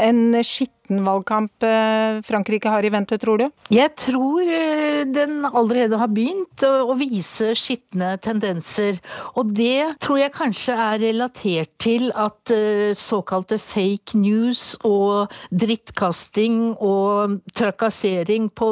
en 0.06 0.40
skitt 0.40 0.72
2019-valgkamp 0.86 1.62
eh, 1.62 2.22
Frankrike 2.22 2.70
har 2.70 2.84
i 2.84 2.90
vente, 2.92 3.18
tror 3.18 3.38
du? 3.38 3.46
Jeg 3.72 3.92
tror 3.98 4.42
eh, 4.46 5.04
den 5.08 5.44
allerede 5.46 5.98
har 5.98 6.10
begynt 6.12 6.62
å 6.66 6.94
vise 6.98 7.52
skitne 7.58 8.16
tendenser. 8.22 9.00
Og 9.36 9.52
det 9.56 9.96
tror 10.02 10.20
jeg 10.20 10.34
kanskje 10.34 10.76
er 10.76 11.00
relatert 11.02 11.72
til 11.82 12.10
at 12.14 12.52
eh, 12.54 12.94
såkalte 12.96 13.58
fake 13.62 14.18
news 14.18 14.76
og 14.86 15.32
drittkasting 15.50 16.76
og 16.76 17.40
trakassering 17.56 18.48
på 18.50 18.70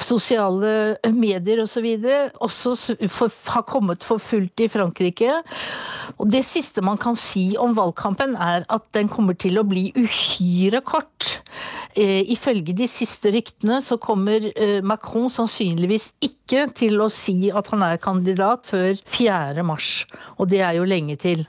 sosiale 0.00 0.96
medier 1.10 1.64
osv. 1.64 1.68
Og 1.70 1.72
så 1.80 1.84
videre, 1.86 2.16
også 2.44 2.72
har 3.54 3.62
kommet 3.64 4.04
for 4.04 4.20
fullt 4.20 4.60
i 4.60 4.66
Frankrike. 4.68 5.38
Og 6.20 6.28
det 6.28 6.42
siste 6.44 6.82
man 6.84 6.98
kan 7.00 7.16
si 7.16 7.54
om 7.56 7.72
valgkampen, 7.76 8.34
er 8.36 8.66
at 8.68 8.84
den 8.96 9.08
kommer 9.08 9.38
til 9.38 9.60
å 9.60 9.64
bli 9.64 9.86
uhyre 9.96 10.82
kort 10.84 10.99
kort. 11.00 11.40
Eh, 11.98 12.22
ifølge 12.30 12.74
de 12.76 12.86
siste 12.88 13.32
ryktene 13.34 13.80
så 13.82 13.98
kommer 13.98 14.46
eh, 14.54 14.78
Macron 14.82 15.30
sannsynligvis 15.32 16.12
ikke 16.22 16.68
til 16.76 17.00
å 17.02 17.08
si 17.10 17.50
at 17.50 17.70
han 17.72 17.82
er 17.82 18.00
kandidat 18.02 18.68
før 18.68 18.94
4. 19.10 19.64
mars, 19.66 20.04
og 20.38 20.52
det 20.52 20.62
er 20.62 20.78
jo 20.78 20.86
lenge 20.88 21.18
til. 21.20 21.46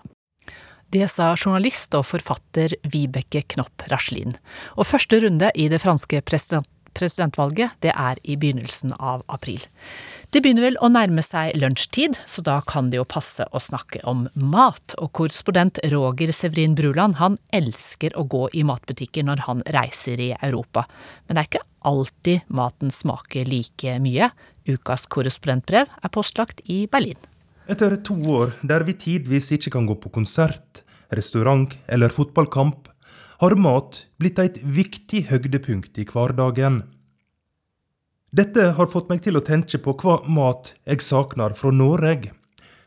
Det 0.92 1.08
sa 1.08 1.30
journalist 1.38 1.94
og 1.96 2.08
forfatter 2.10 2.74
Vibeke 2.92 3.46
Knopp 3.54 3.86
Raslin. 3.92 4.36
Og 4.76 4.90
første 4.90 5.22
runde 5.24 5.52
i 5.56 5.70
det 5.72 5.80
franske 5.80 6.20
presidentvalget, 6.26 7.78
det 7.80 7.94
er 7.96 8.20
i 8.28 8.36
begynnelsen 8.36 8.98
av 9.00 9.24
april. 9.32 9.64
Det 10.32 10.40
begynner 10.40 10.64
vel 10.64 10.78
å 10.80 10.88
nærme 10.88 11.20
seg 11.28 11.58
lunsjtid, 11.60 12.14
så 12.24 12.40
da 12.48 12.62
kan 12.64 12.88
det 12.88 13.02
jo 13.02 13.04
passe 13.04 13.44
å 13.52 13.60
snakke 13.60 14.00
om 14.08 14.30
mat. 14.32 14.94
Og 15.04 15.10
korrespondent 15.18 15.82
Roger 15.92 16.32
Severin 16.32 16.72
Bruland, 16.78 17.18
han 17.20 17.36
elsker 17.52 18.16
å 18.16 18.24
gå 18.32 18.46
i 18.56 18.64
matbutikker 18.64 19.26
når 19.28 19.44
han 19.50 19.64
reiser 19.76 20.22
i 20.24 20.30
Europa. 20.38 20.86
Men 21.28 21.36
det 21.36 21.42
er 21.42 21.50
ikke 21.50 21.66
alltid 21.92 22.48
maten 22.48 22.96
smaker 22.96 23.52
like 23.52 23.98
mye. 24.00 24.32
Ukas 24.72 25.04
korrespondentbrev 25.12 25.92
er 26.00 26.14
postlagt 26.16 26.64
i 26.72 26.86
Berlin. 26.88 27.20
Etter 27.68 27.98
to 28.00 28.16
år 28.32 28.56
der 28.64 28.88
vi 28.88 28.96
tidvis 28.96 29.52
ikke 29.58 29.76
kan 29.76 29.92
gå 29.92 30.00
på 30.00 30.14
konsert, 30.16 30.86
restaurant 31.12 31.76
eller 31.92 32.08
fotballkamp, 32.08 32.88
har 33.44 33.60
mat 33.60 34.06
blitt 34.16 34.40
et 34.40 34.64
viktig 34.64 35.26
høydepunkt 35.28 36.00
i 36.00 36.08
hverdagen. 36.08 36.86
Dette 38.32 38.70
har 38.78 38.88
fått 38.88 39.10
meg 39.12 39.20
til 39.26 39.36
å 39.36 39.44
tenke 39.44 39.76
på 39.84 39.92
hva 40.00 40.22
mat 40.32 40.70
jeg 40.88 41.04
savner 41.04 41.52
fra 41.52 41.68
Norge. 41.76 42.30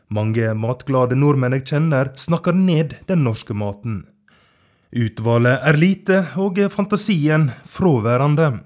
Mange 0.09 0.55
matglade 0.57 1.13
nordmenn 1.13 1.53
jeg 1.59 1.67
kjenner, 1.69 2.09
snakker 2.17 2.57
ned 2.57 2.95
den 3.05 3.21
norske 3.27 3.53
maten. 3.53 4.07
Utvalget 4.89 5.67
er 5.69 5.77
lite 5.77 6.17
og 6.41 6.57
fantasien 6.73 7.51
fraværende. 7.69 8.63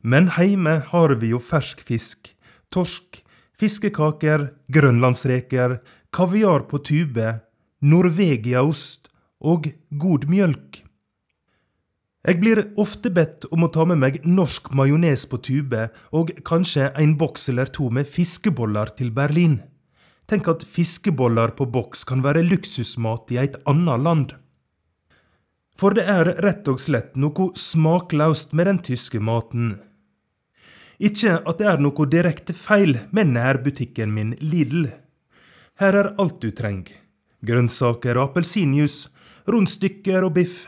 Men 0.00 0.30
heime 0.38 0.78
har 0.88 1.14
vi 1.20 1.34
jo 1.34 1.42
fersk 1.42 1.84
fisk, 1.84 2.32
torsk, 2.72 3.20
fiskekaker, 3.52 4.54
grønlandsreker, 4.72 5.82
kaviar 6.16 6.64
på 6.72 6.80
tube, 6.80 7.28
norvegiaost 7.84 9.12
og 9.44 9.68
god 10.00 10.28
mjølk. 10.32 10.83
Jeg 12.24 12.40
blir 12.40 12.62
ofte 12.80 13.10
bedt 13.12 13.44
om 13.52 13.66
å 13.66 13.68
ta 13.68 13.84
med 13.84 14.00
meg 14.00 14.22
norsk 14.24 14.70
majones 14.72 15.26
på 15.28 15.42
tube 15.44 15.90
og 16.16 16.30
kanskje 16.48 16.88
en 17.02 17.18
boks 17.20 17.50
eller 17.52 17.68
to 17.68 17.90
med 17.92 18.08
fiskeboller 18.08 18.94
til 18.96 19.10
Berlin. 19.12 19.58
Tenk 20.24 20.48
at 20.48 20.64
fiskeboller 20.64 21.52
på 21.52 21.66
boks 21.68 22.06
kan 22.08 22.24
være 22.24 22.46
luksusmat 22.46 23.28
i 23.34 23.42
et 23.42 23.58
annet 23.68 24.00
land. 24.06 24.32
For 25.76 25.92
det 25.92 26.06
er 26.08 26.32
rett 26.40 26.68
og 26.70 26.80
slett 26.80 27.12
noe 27.20 27.50
smakløst 27.60 28.56
med 28.56 28.70
den 28.70 28.80
tyske 28.88 29.20
maten. 29.20 29.74
Ikke 30.96 31.42
at 31.42 31.60
det 31.60 31.68
er 31.68 31.82
noe 31.82 32.08
direkte 32.08 32.56
feil 32.56 32.96
med 33.12 33.34
nærbutikken 33.34 34.14
min 34.14 34.32
Lidl. 34.40 34.86
Her 35.76 35.98
er 36.00 36.14
alt 36.16 36.40
du 36.40 36.54
trenger. 36.56 36.94
Grønnsaker 37.44 38.16
og 38.16 38.30
appelsinjuice, 38.30 39.10
rundstykker 39.50 40.24
og 40.24 40.38
biff. 40.38 40.62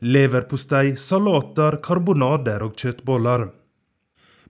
Leverpostei, 0.00 0.94
salater, 0.96 1.80
karbonader 1.82 2.62
og 2.62 2.76
kjøttboller. 2.78 3.48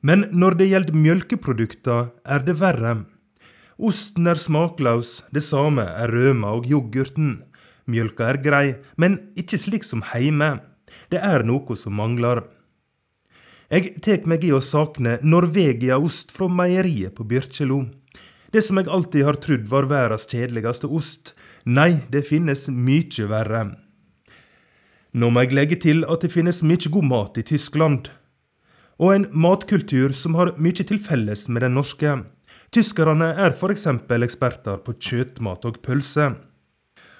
Men 0.05 0.27
når 0.31 0.59
det 0.59 0.69
gjelder 0.71 0.99
mjølkeprodukter, 1.05 2.11
er 2.25 2.45
det 2.45 2.59
verre. 2.61 2.95
Osten 3.79 4.29
er 4.29 4.39
smakløs, 4.39 5.23
det 5.33 5.43
samme 5.47 5.87
er 5.87 6.13
røma 6.13 6.53
og 6.59 6.69
yoghurten. 6.69 7.39
Mjølka 7.89 8.29
er 8.29 8.41
grei, 8.45 8.67
men 9.01 9.17
ikke 9.39 9.59
slik 9.59 9.87
som 9.87 10.05
heime. 10.13 10.59
Det 11.09 11.23
er 11.25 11.47
noe 11.49 11.77
som 11.79 11.97
mangler. 11.97 12.43
Jeg 13.73 13.99
tek 14.05 14.29
meg 14.29 14.45
i 14.45 14.53
å 14.53 14.61
sakne 14.65 15.19
Norvegia-ost 15.25 16.33
fra 16.33 16.49
meieriet 16.53 17.17
på 17.17 17.25
Byrkjelo. 17.29 17.83
Det 18.53 18.63
som 18.65 18.81
jeg 18.81 18.89
alltid 18.89 19.27
har 19.29 19.41
trodd 19.41 19.67
var 19.69 19.89
verdens 19.91 20.29
kjedeligste 20.29 20.89
ost. 20.89 21.35
Nei, 21.65 22.01
det 22.13 22.25
finnes 22.29 22.69
mye 22.73 23.29
verre. 23.29 23.67
Nå 25.19 25.33
må 25.35 25.43
jeg 25.43 25.57
legge 25.57 25.77
til 25.83 26.05
at 26.07 26.23
det 26.23 26.31
finnes 26.31 26.61
mye 26.63 26.91
god 26.95 27.07
mat 27.11 27.39
i 27.41 27.43
Tyskland. 27.51 28.07
Og 29.03 29.15
en 29.15 29.25
matkultur 29.35 30.13
som 30.15 30.37
har 30.39 30.53
mye 30.63 30.85
til 30.87 31.01
felles 31.03 31.49
med 31.51 31.65
den 31.65 31.75
norske. 31.75 32.13
Tyskerne 32.75 33.33
er 33.35 33.57
f.eks. 33.57 33.87
eksperter 34.29 34.79
på 34.85 34.95
kjøttmat 34.95 35.67
og 35.67 35.81
pølse. 35.83 36.29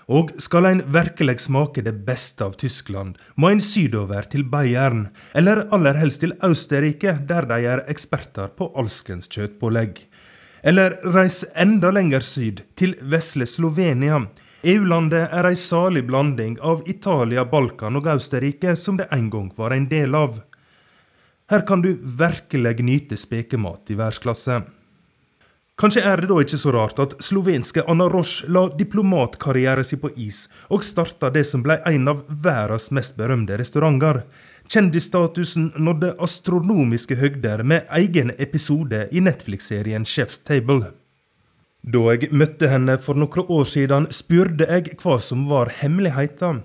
Og 0.09 0.31
skal 0.41 0.69
en 0.69 0.85
virkelig 0.95 1.41
smake 1.49 1.83
det 1.85 1.97
beste 2.07 2.47
av 2.47 2.55
Tyskland, 2.61 3.19
må 3.37 3.51
en 3.51 3.61
sydover 3.61 4.31
til 4.31 4.47
Bayern, 4.49 5.09
eller 5.35 5.67
aller 5.75 5.99
helst 5.99 6.23
til 6.23 6.33
Austerrike, 6.41 7.19
der 7.29 7.51
de 7.51 7.59
er 7.67 7.85
eksperter 7.93 8.55
på 8.57 8.71
alskens 8.79 9.29
kjøttpålegg. 9.29 10.05
Eller 10.63 10.97
reis 11.03 11.43
enda 11.57 11.91
lenger 11.93 12.25
syd, 12.25 12.63
til 12.79 12.95
vesle 13.03 13.47
Slovenia. 13.47 14.23
EU-landet 14.63 15.31
er 15.31 15.47
ei 15.47 15.57
salig 15.57 16.03
blanding 16.09 16.57
av 16.67 16.81
Italia, 16.91 17.45
Balkan 17.47 17.95
og 18.01 18.09
Austerrike, 18.11 18.75
som 18.77 18.97
det 18.99 19.07
en 19.15 19.29
gang 19.31 19.53
var 19.55 19.71
en 19.71 19.87
del 19.87 20.17
av. 20.19 20.41
Her 21.49 21.63
kan 21.67 21.85
du 21.85 21.93
virkelig 22.03 22.83
nyte 22.83 23.17
spekemat 23.17 23.95
i 23.95 23.97
verdensklasse. 24.01 24.59
Kanskje 25.79 26.03
er 26.03 26.19
det 26.19 26.27
da 26.33 26.41
ikke 26.43 26.59
så 26.59 26.73
rart 26.75 26.99
at 26.99 27.15
slovenske 27.23 27.85
Anna 27.87 28.09
Roche 28.11 28.51
la 28.51 28.65
diplomatkarrieren 28.75 29.87
sin 29.87 30.03
på 30.03 30.11
is, 30.19 30.49
og 30.75 30.83
starta 30.83 31.31
det 31.31 31.45
som 31.47 31.63
ble 31.63 31.79
en 31.87 32.11
av 32.11 32.25
verdens 32.27 32.91
mest 32.91 33.15
berømte 33.15 33.61
restauranter. 33.63 34.25
Kjendisstatusen 34.67 35.71
nådde 35.79 36.17
astronomiske 36.19 37.23
høgder 37.23 37.63
med 37.63 37.87
egen 38.03 38.35
episode 38.43 39.07
i 39.15 39.23
Netflix-serien 39.23 40.03
Chef's 40.03 40.43
Table. 40.43 40.91
Da 41.83 42.01
jeg 42.13 42.33
møtte 42.35 42.69
henne 42.69 42.99
for 43.01 43.19
noen 43.19 43.53
år 43.55 43.69
siden, 43.69 44.09
spurte 44.11 44.67
jeg 44.69 44.97
hva 45.01 45.19
som 45.23 45.47
var 45.49 45.71
hemmeligheten. 45.81 46.65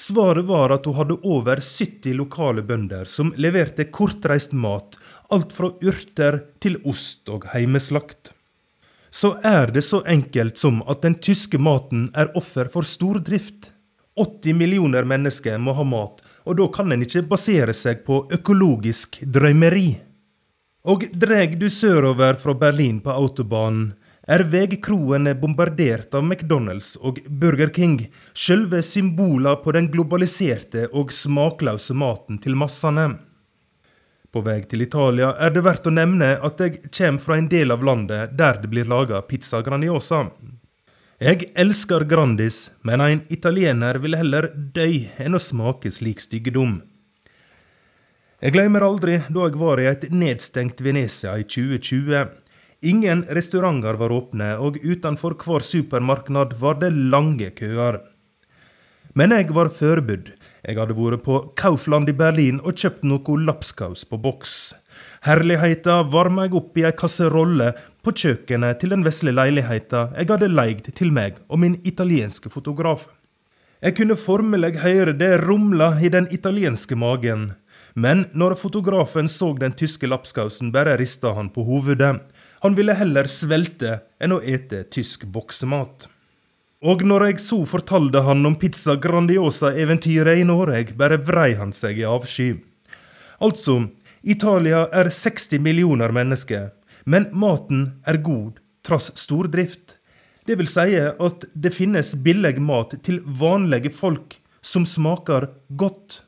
Svaret 0.00 0.46
var 0.46 0.70
at 0.72 0.86
hun 0.86 0.96
hadde 0.96 1.16
over 1.26 1.60
70 1.60 2.14
lokale 2.16 2.62
bønder 2.62 3.08
som 3.10 3.32
leverte 3.36 3.88
kortreist 3.90 4.52
mat, 4.52 4.96
alt 5.34 5.52
fra 5.52 5.72
urter 5.82 6.44
til 6.62 6.78
ost 6.86 7.28
og 7.28 7.48
heimeslakt. 7.52 8.30
Så 9.10 9.34
er 9.42 9.72
det 9.74 9.82
så 9.82 10.04
enkelt 10.06 10.58
som 10.58 10.84
at 10.86 11.02
den 11.02 11.16
tyske 11.18 11.58
maten 11.58 12.06
er 12.14 12.30
offer 12.38 12.70
for 12.70 12.86
stordrift. 12.86 13.72
80 14.20 14.54
millioner 14.54 15.04
mennesker 15.08 15.58
må 15.58 15.74
ha 15.74 15.84
mat, 15.86 16.22
og 16.46 16.56
da 16.60 16.68
kan 16.70 16.92
en 16.92 17.02
ikke 17.02 17.26
basere 17.26 17.74
seg 17.74 18.04
på 18.06 18.22
økologisk 18.30 19.20
drømmeri. 19.26 20.09
Og 20.88 21.04
dreg 21.12 21.58
du 21.60 21.68
sørover 21.68 22.38
fra 22.40 22.54
Berlin 22.56 23.00
på 23.04 23.12
autobanen, 23.12 23.92
er 24.30 24.44
veikroene 24.46 25.34
bombardert 25.36 26.14
av 26.14 26.22
McDonald's 26.22 26.94
og 26.96 27.18
Burger 27.26 27.72
King, 27.74 27.98
sjølve 28.32 28.80
symboler 28.86 29.58
på 29.64 29.74
den 29.76 29.90
globaliserte 29.90 30.86
og 30.94 31.10
smakløse 31.12 31.96
maten 31.98 32.38
til 32.40 32.56
massene. 32.56 33.08
På 34.30 34.44
vei 34.46 34.60
til 34.70 34.84
Italia 34.86 35.32
er 35.42 35.50
det 35.50 35.64
verdt 35.66 35.88
å 35.90 35.94
nevne 35.94 36.36
at 36.38 36.62
jeg 36.62 36.84
kommer 36.86 37.24
fra 37.24 37.36
en 37.40 37.48
del 37.50 37.74
av 37.74 37.82
landet 37.84 38.36
der 38.38 38.60
det 38.62 38.70
blir 38.70 38.86
laga 38.86 39.20
pizza 39.26 39.60
Grandiosa. 39.66 40.28
Jeg 41.20 41.50
elsker 41.58 42.06
Grandis, 42.08 42.70
men 42.86 43.02
en 43.04 43.24
italiener 43.28 43.98
vil 44.00 44.14
heller 44.16 44.48
dø 44.54 44.86
enn 45.20 45.36
å 45.36 45.42
smake 45.42 45.90
slik 45.92 46.22
styggedom. 46.22 46.78
Jeg 48.40 48.54
glemmer 48.54 48.80
aldri 48.80 49.18
da 49.28 49.42
jeg 49.44 49.58
var 49.60 49.80
i 49.82 49.88
et 49.90 50.06
nedstengt 50.16 50.78
Venezia 50.80 51.34
i 51.36 51.42
2020. 51.44 52.30
Ingen 52.88 53.26
restauranter 53.36 53.98
var 54.00 54.14
åpne, 54.16 54.54
og 54.56 54.78
utenfor 54.80 55.36
hver 55.42 55.60
supermarknad 55.60 56.54
var 56.62 56.78
det 56.80 56.88
lange 57.12 57.50
køer. 57.52 58.00
Men 59.12 59.36
jeg 59.36 59.52
var 59.52 59.68
forberedt. 59.76 60.32
Jeg 60.64 60.76
hadde 60.76 60.96
vært 60.96 61.24
på 61.24 61.36
Kaufland 61.56 62.08
i 62.08 62.16
Berlin 62.16 62.64
og 62.64 62.80
kjøpt 62.80 63.04
noe 63.08 63.36
lapskaus 63.44 64.06
på 64.08 64.16
boks. 64.20 64.56
Herligheta 65.28 66.00
varma 66.08 66.48
jeg 66.48 66.56
opp 66.56 66.80
i 66.80 66.88
ei 66.88 66.96
kasserolle 66.96 67.70
på 68.00 68.12
kjøkkenet 68.22 68.80
til 68.80 68.92
den 68.92 69.04
vesle 69.04 69.32
leiligheta 69.36 70.10
jeg 70.16 70.32
hadde 70.32 70.52
leid 70.52 70.92
til 70.96 71.12
meg 71.12 71.40
og 71.48 71.60
min 71.60 71.76
italienske 71.84 72.52
fotograf. 72.52 73.06
Jeg 73.80 73.96
kunne 73.96 74.16
formelig 74.20 74.78
høre 74.80 75.12
det 75.16 75.34
rumla 75.44 75.94
i 76.04 76.12
den 76.12 76.26
italienske 76.32 76.96
magen, 77.00 77.54
men 78.00 78.24
når 78.32 78.56
fotografen 78.56 79.28
så 79.28 79.50
den 79.58 79.74
tyske 79.76 80.08
lapskausen, 80.08 80.72
bare 80.72 80.96
rista 81.00 81.34
han 81.36 81.50
på 81.52 81.64
hovedet. 81.66 82.14
Han 82.64 82.76
ville 82.76 82.96
heller 82.96 83.28
svelte 83.28 83.98
enn 84.20 84.36
å 84.36 84.40
ete 84.40 84.86
tysk 84.92 85.26
boksemat. 85.34 86.08
Og 86.80 87.04
når 87.04 87.26
jeg 87.26 87.42
så 87.44 87.58
fortalte 87.68 88.22
han 88.24 88.46
om 88.48 88.56
pizza 88.56 88.94
Grandiosa-eventyret 88.96 90.40
i 90.40 90.46
Norge, 90.48 90.94
bare 90.96 91.20
vrei 91.20 91.52
han 91.60 91.74
seg 91.76 92.00
i 92.00 92.06
avsky. 92.08 92.54
Altså, 93.44 93.82
Italia 94.24 94.86
er 94.96 95.12
60 95.12 95.60
millioner 95.60 96.12
mennesker, 96.12 96.70
men 97.04 97.28
maten 97.36 98.00
er 98.08 98.20
god 98.24 98.62
trass 98.86 99.10
stordrift. 99.20 99.98
Det 100.48 100.56
vil 100.56 100.68
si 100.68 100.96
at 100.96 101.44
det 101.52 101.74
finnes 101.76 102.14
billig 102.24 102.56
mat 102.64 102.96
til 103.04 103.20
vanlige 103.24 103.92
folk 103.92 104.38
som 104.64 104.86
smaker 104.88 105.50
godt. 105.76 106.22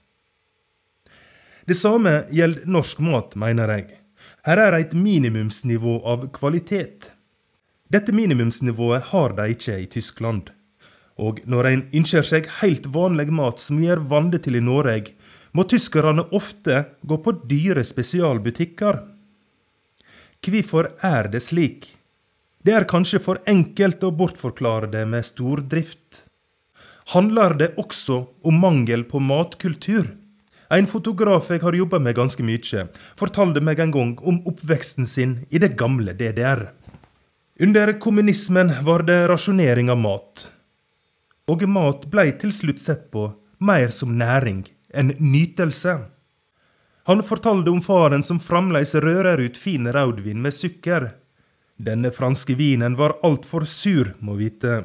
Det 1.66 1.74
samme 1.78 2.24
gjelder 2.30 2.66
norsk 2.66 3.02
mat, 3.06 3.36
mener 3.38 3.70
jeg. 3.70 3.98
Her 4.42 4.58
er 4.58 4.78
et 4.80 4.94
minimumsnivå 4.98 6.00
av 6.08 6.26
kvalitet. 6.34 7.12
Dette 7.92 8.14
minimumsnivået 8.14 9.12
har 9.12 9.36
de 9.38 9.52
ikke 9.54 9.76
i 9.78 9.86
Tyskland. 9.86 10.50
Og 11.22 11.38
når 11.46 11.68
en 11.68 11.82
innser 11.94 12.26
seg 12.26 12.48
helt 12.62 12.88
vanlig 12.90 13.28
mat 13.30 13.60
som 13.62 13.78
vi 13.78 13.90
er 13.92 14.02
vant 14.10 14.34
til 14.42 14.58
i 14.58 14.64
Norge, 14.64 15.14
må 15.52 15.66
tyskerne 15.68 16.24
ofte 16.32 16.86
gå 17.06 17.18
på 17.22 17.34
dyre 17.46 17.84
spesialbutikker. 17.84 18.98
Hvorfor 20.42 20.88
er 21.06 21.28
det 21.30 21.42
slik? 21.44 21.92
Det 22.64 22.74
er 22.74 22.88
kanskje 22.88 23.20
for 23.22 23.38
enkelt 23.46 24.02
å 24.02 24.10
bortforklare 24.14 24.90
det 24.90 25.04
med 25.06 25.26
stordrift. 25.26 26.24
Handler 27.12 27.54
det 27.58 27.70
også 27.78 28.18
om 28.42 28.58
mangel 28.62 29.04
på 29.06 29.20
matkultur? 29.22 30.14
En 30.72 30.86
fotograf 30.88 31.50
jeg 31.52 31.60
har 31.60 31.76
jobba 31.76 31.98
med 32.00 32.16
ganske 32.16 32.44
mye, 32.46 32.86
fortalte 33.20 33.60
meg 33.60 33.80
en 33.82 33.90
gang 33.92 34.12
om 34.24 34.38
oppveksten 34.48 35.04
sin 35.06 35.34
i 35.52 35.60
det 35.60 35.74
gamle 35.76 36.14
DDR. 36.16 36.70
Under 37.60 37.92
kommunismen 38.00 38.72
var 38.86 39.04
det 39.04 39.18
rasjonering 39.28 39.90
av 39.92 39.98
mat. 40.00 40.46
Og 41.52 41.64
mat 41.68 42.06
blei 42.08 42.30
til 42.40 42.54
slutt 42.56 42.80
sett 42.80 43.10
på 43.12 43.26
mer 43.60 43.92
som 43.92 44.14
næring 44.16 44.64
enn 44.96 45.12
nytelse. 45.20 45.98
Han 47.10 47.20
fortalte 47.26 47.70
om 47.70 47.82
faren 47.84 48.24
som 48.24 48.40
fremdeles 48.40 48.94
rører 48.94 49.42
ut 49.44 49.58
fin 49.58 49.88
rødvin 49.92 50.40
med 50.40 50.56
sukker. 50.56 51.10
Denne 51.76 52.12
franske 52.14 52.56
vinen 52.56 52.96
var 52.96 53.18
altfor 53.26 53.66
sur, 53.68 54.14
må 54.20 54.38
vite. 54.40 54.84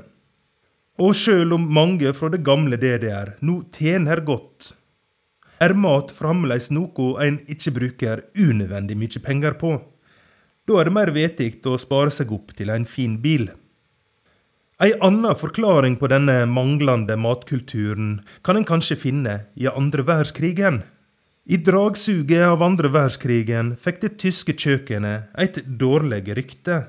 Og 0.99 1.15
sjøl 1.15 1.53
om 1.53 1.69
mange 1.71 2.11
fra 2.17 2.27
det 2.33 2.41
gamle 2.43 2.75
DDR 2.81 3.37
nå 3.45 3.61
tjener 3.71 4.23
godt, 4.25 4.73
er 5.63 5.73
mat 5.73 6.11
fremdeles 6.13 6.69
noe 6.73 7.13
en 7.23 7.39
ikke 7.49 7.73
bruker 7.75 8.25
unødvendig 8.37 8.97
mye 8.97 9.21
penger 9.23 9.57
på. 9.61 9.77
Da 10.67 10.81
er 10.81 10.89
det 10.89 10.97
mer 10.97 11.13
vettig 11.15 11.53
å 11.65 11.77
spare 11.79 12.11
seg 12.11 12.33
opp 12.35 12.51
til 12.57 12.69
en 12.73 12.85
fin 12.85 13.15
bil. 13.23 13.47
Ei 14.83 14.91
anna 15.01 15.31
forklaring 15.33 15.95
på 15.97 16.09
denne 16.11 16.43
manglende 16.45 17.15
matkulturen 17.17 18.19
kan 18.45 18.59
en 18.59 18.67
kanskje 18.67 18.99
finne 19.07 19.39
i 19.57 19.65
andre 19.71 20.05
verdenskrigen. 20.05 20.83
I 21.49 21.57
dragsuget 21.63 22.43
av 22.45 22.61
andre 22.61 22.91
verdenskrigen 22.91 23.71
fikk 23.81 24.03
det 24.03 24.11
tyske 24.21 24.53
kjøkkenet 24.53 25.31
et 25.39 25.63
dårlig 25.79 26.27
rykte. 26.37 26.83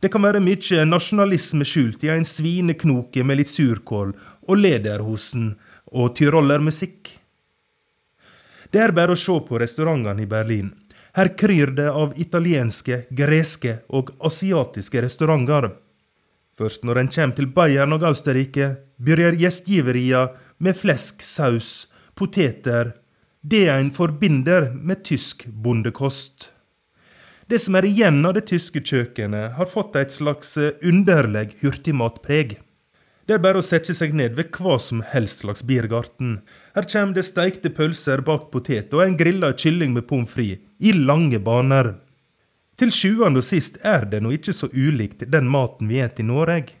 Det 0.00 0.08
kan 0.08 0.24
være 0.24 0.40
mye 0.40 0.86
nasjonalisme 0.88 1.68
skjult 1.68 2.02
i 2.08 2.10
en 2.14 2.24
svineknoke 2.24 3.22
med 3.22 3.42
litt 3.42 3.52
surkål 3.52 4.14
og 4.48 4.58
lederhosen 4.58 5.52
og 5.92 6.14
tyrollermusikk. 6.16 7.19
Det 8.70 8.78
er 8.78 8.94
bare 8.94 9.16
å 9.16 9.18
se 9.18 9.34
på 9.46 9.58
restaurantene 9.58 10.22
i 10.22 10.30
Berlin. 10.30 10.70
Her 11.18 11.32
kryr 11.34 11.72
det 11.74 11.88
av 11.90 12.14
italienske, 12.22 13.04
greske 13.10 13.80
og 13.88 14.12
asiatiske 14.22 15.02
restauranter. 15.02 15.72
Først 16.54 16.84
når 16.86 17.00
en 17.00 17.10
kommer 17.10 17.36
til 17.36 17.50
Bayern 17.50 17.96
og 17.96 18.06
Austerrike, 18.06 18.76
begynner 19.00 19.38
gjestgiveria 19.40 20.28
med 20.62 20.78
flesk, 20.78 21.24
saus, 21.24 21.88
poteter, 22.14 22.94
det 23.42 23.66
en 23.72 23.90
forbinder 23.90 24.70
med 24.76 25.02
tysk 25.08 25.46
bondekost. 25.48 26.50
Det 27.50 27.58
som 27.58 27.74
er 27.74 27.88
igjen 27.88 28.20
av 28.28 28.36
det 28.36 28.44
tyske 28.52 28.82
kjøkkenet, 28.84 29.56
har 29.56 29.66
fått 29.66 29.96
et 29.98 30.12
slags 30.14 30.54
underlig 30.86 31.56
hurtigmatpreg. 31.64 32.60
Det 33.30 33.36
er 33.36 33.42
bare 33.44 33.60
å 33.60 33.62
sette 33.62 33.94
seg 33.94 34.10
ned 34.18 34.32
ved 34.34 34.48
hva 34.58 34.72
som 34.82 35.04
helst 35.06 35.44
slags 35.44 35.60
biergarten. 35.62 36.40
Her 36.74 36.86
kommer 36.90 37.14
det 37.14 37.22
steikte 37.28 37.70
pølser 37.70 38.24
bak 38.26 38.48
potet 38.50 38.90
og 38.90 39.04
en 39.04 39.14
grilla 39.20 39.52
kylling 39.54 39.92
med 39.94 40.08
pommes 40.08 40.32
frites, 40.32 40.64
i 40.82 40.90
lange 40.90 41.38
baner. 41.38 41.92
Til 42.74 42.90
sjuende 42.90 43.38
og 43.38 43.46
sist 43.46 43.78
er 43.86 44.08
det 44.10 44.18
nå 44.24 44.32
ikke 44.34 44.50
så 44.50 44.66
ulikt 44.74 45.22
den 45.30 45.46
maten 45.46 45.86
vi 45.86 46.02
spiser 46.02 46.24
i 46.24 46.26
Norge. 46.26 46.74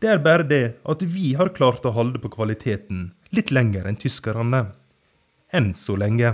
Det 0.00 0.08
er 0.08 0.24
bare 0.24 0.48
det 0.48 0.62
at 0.88 1.04
vi 1.04 1.34
har 1.36 1.52
klart 1.52 1.84
å 1.84 1.92
holde 1.92 2.24
på 2.24 2.32
kvaliteten 2.32 3.10
litt 3.36 3.52
lenger 3.52 3.90
enn 3.92 4.00
tyskerne. 4.00 4.62
Enn 5.52 5.74
så 5.76 6.00
lenge. 6.00 6.32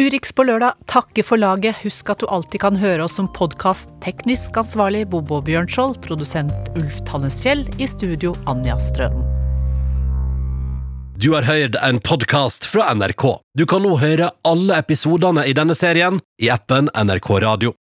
Urix 0.00 0.32
på 0.32 0.44
lørdag 0.48 0.72
takker 0.86 1.24
for 1.26 1.36
laget. 1.36 1.76
Husk 1.84 2.08
at 2.10 2.22
du 2.22 2.26
alltid 2.32 2.62
kan 2.64 2.78
høre 2.80 3.04
oss 3.04 3.18
som 3.20 3.28
podkast. 3.28 3.92
Teknisk 4.04 4.56
ansvarlig 4.56 5.04
Bobo 5.12 5.42
Bjørnskjold, 5.44 5.98
produsent 6.04 6.72
Ulf 6.80 7.02
Tannesfjell, 7.08 7.66
i 7.76 7.88
studio 7.90 8.32
Anja 8.48 8.78
Strønen. 8.80 9.28
Du 11.22 11.34
har 11.36 11.44
hørt 11.46 11.76
en 11.84 12.00
podkast 12.00 12.64
fra 12.66 12.88
NRK. 12.96 13.26
Du 13.58 13.66
kan 13.68 13.84
nå 13.84 13.92
høre 14.00 14.32
alle 14.48 14.80
episodene 14.80 15.44
i 15.46 15.52
denne 15.54 15.76
serien 15.78 16.18
i 16.42 16.48
appen 16.50 16.88
NRK 16.96 17.28
Radio. 17.44 17.76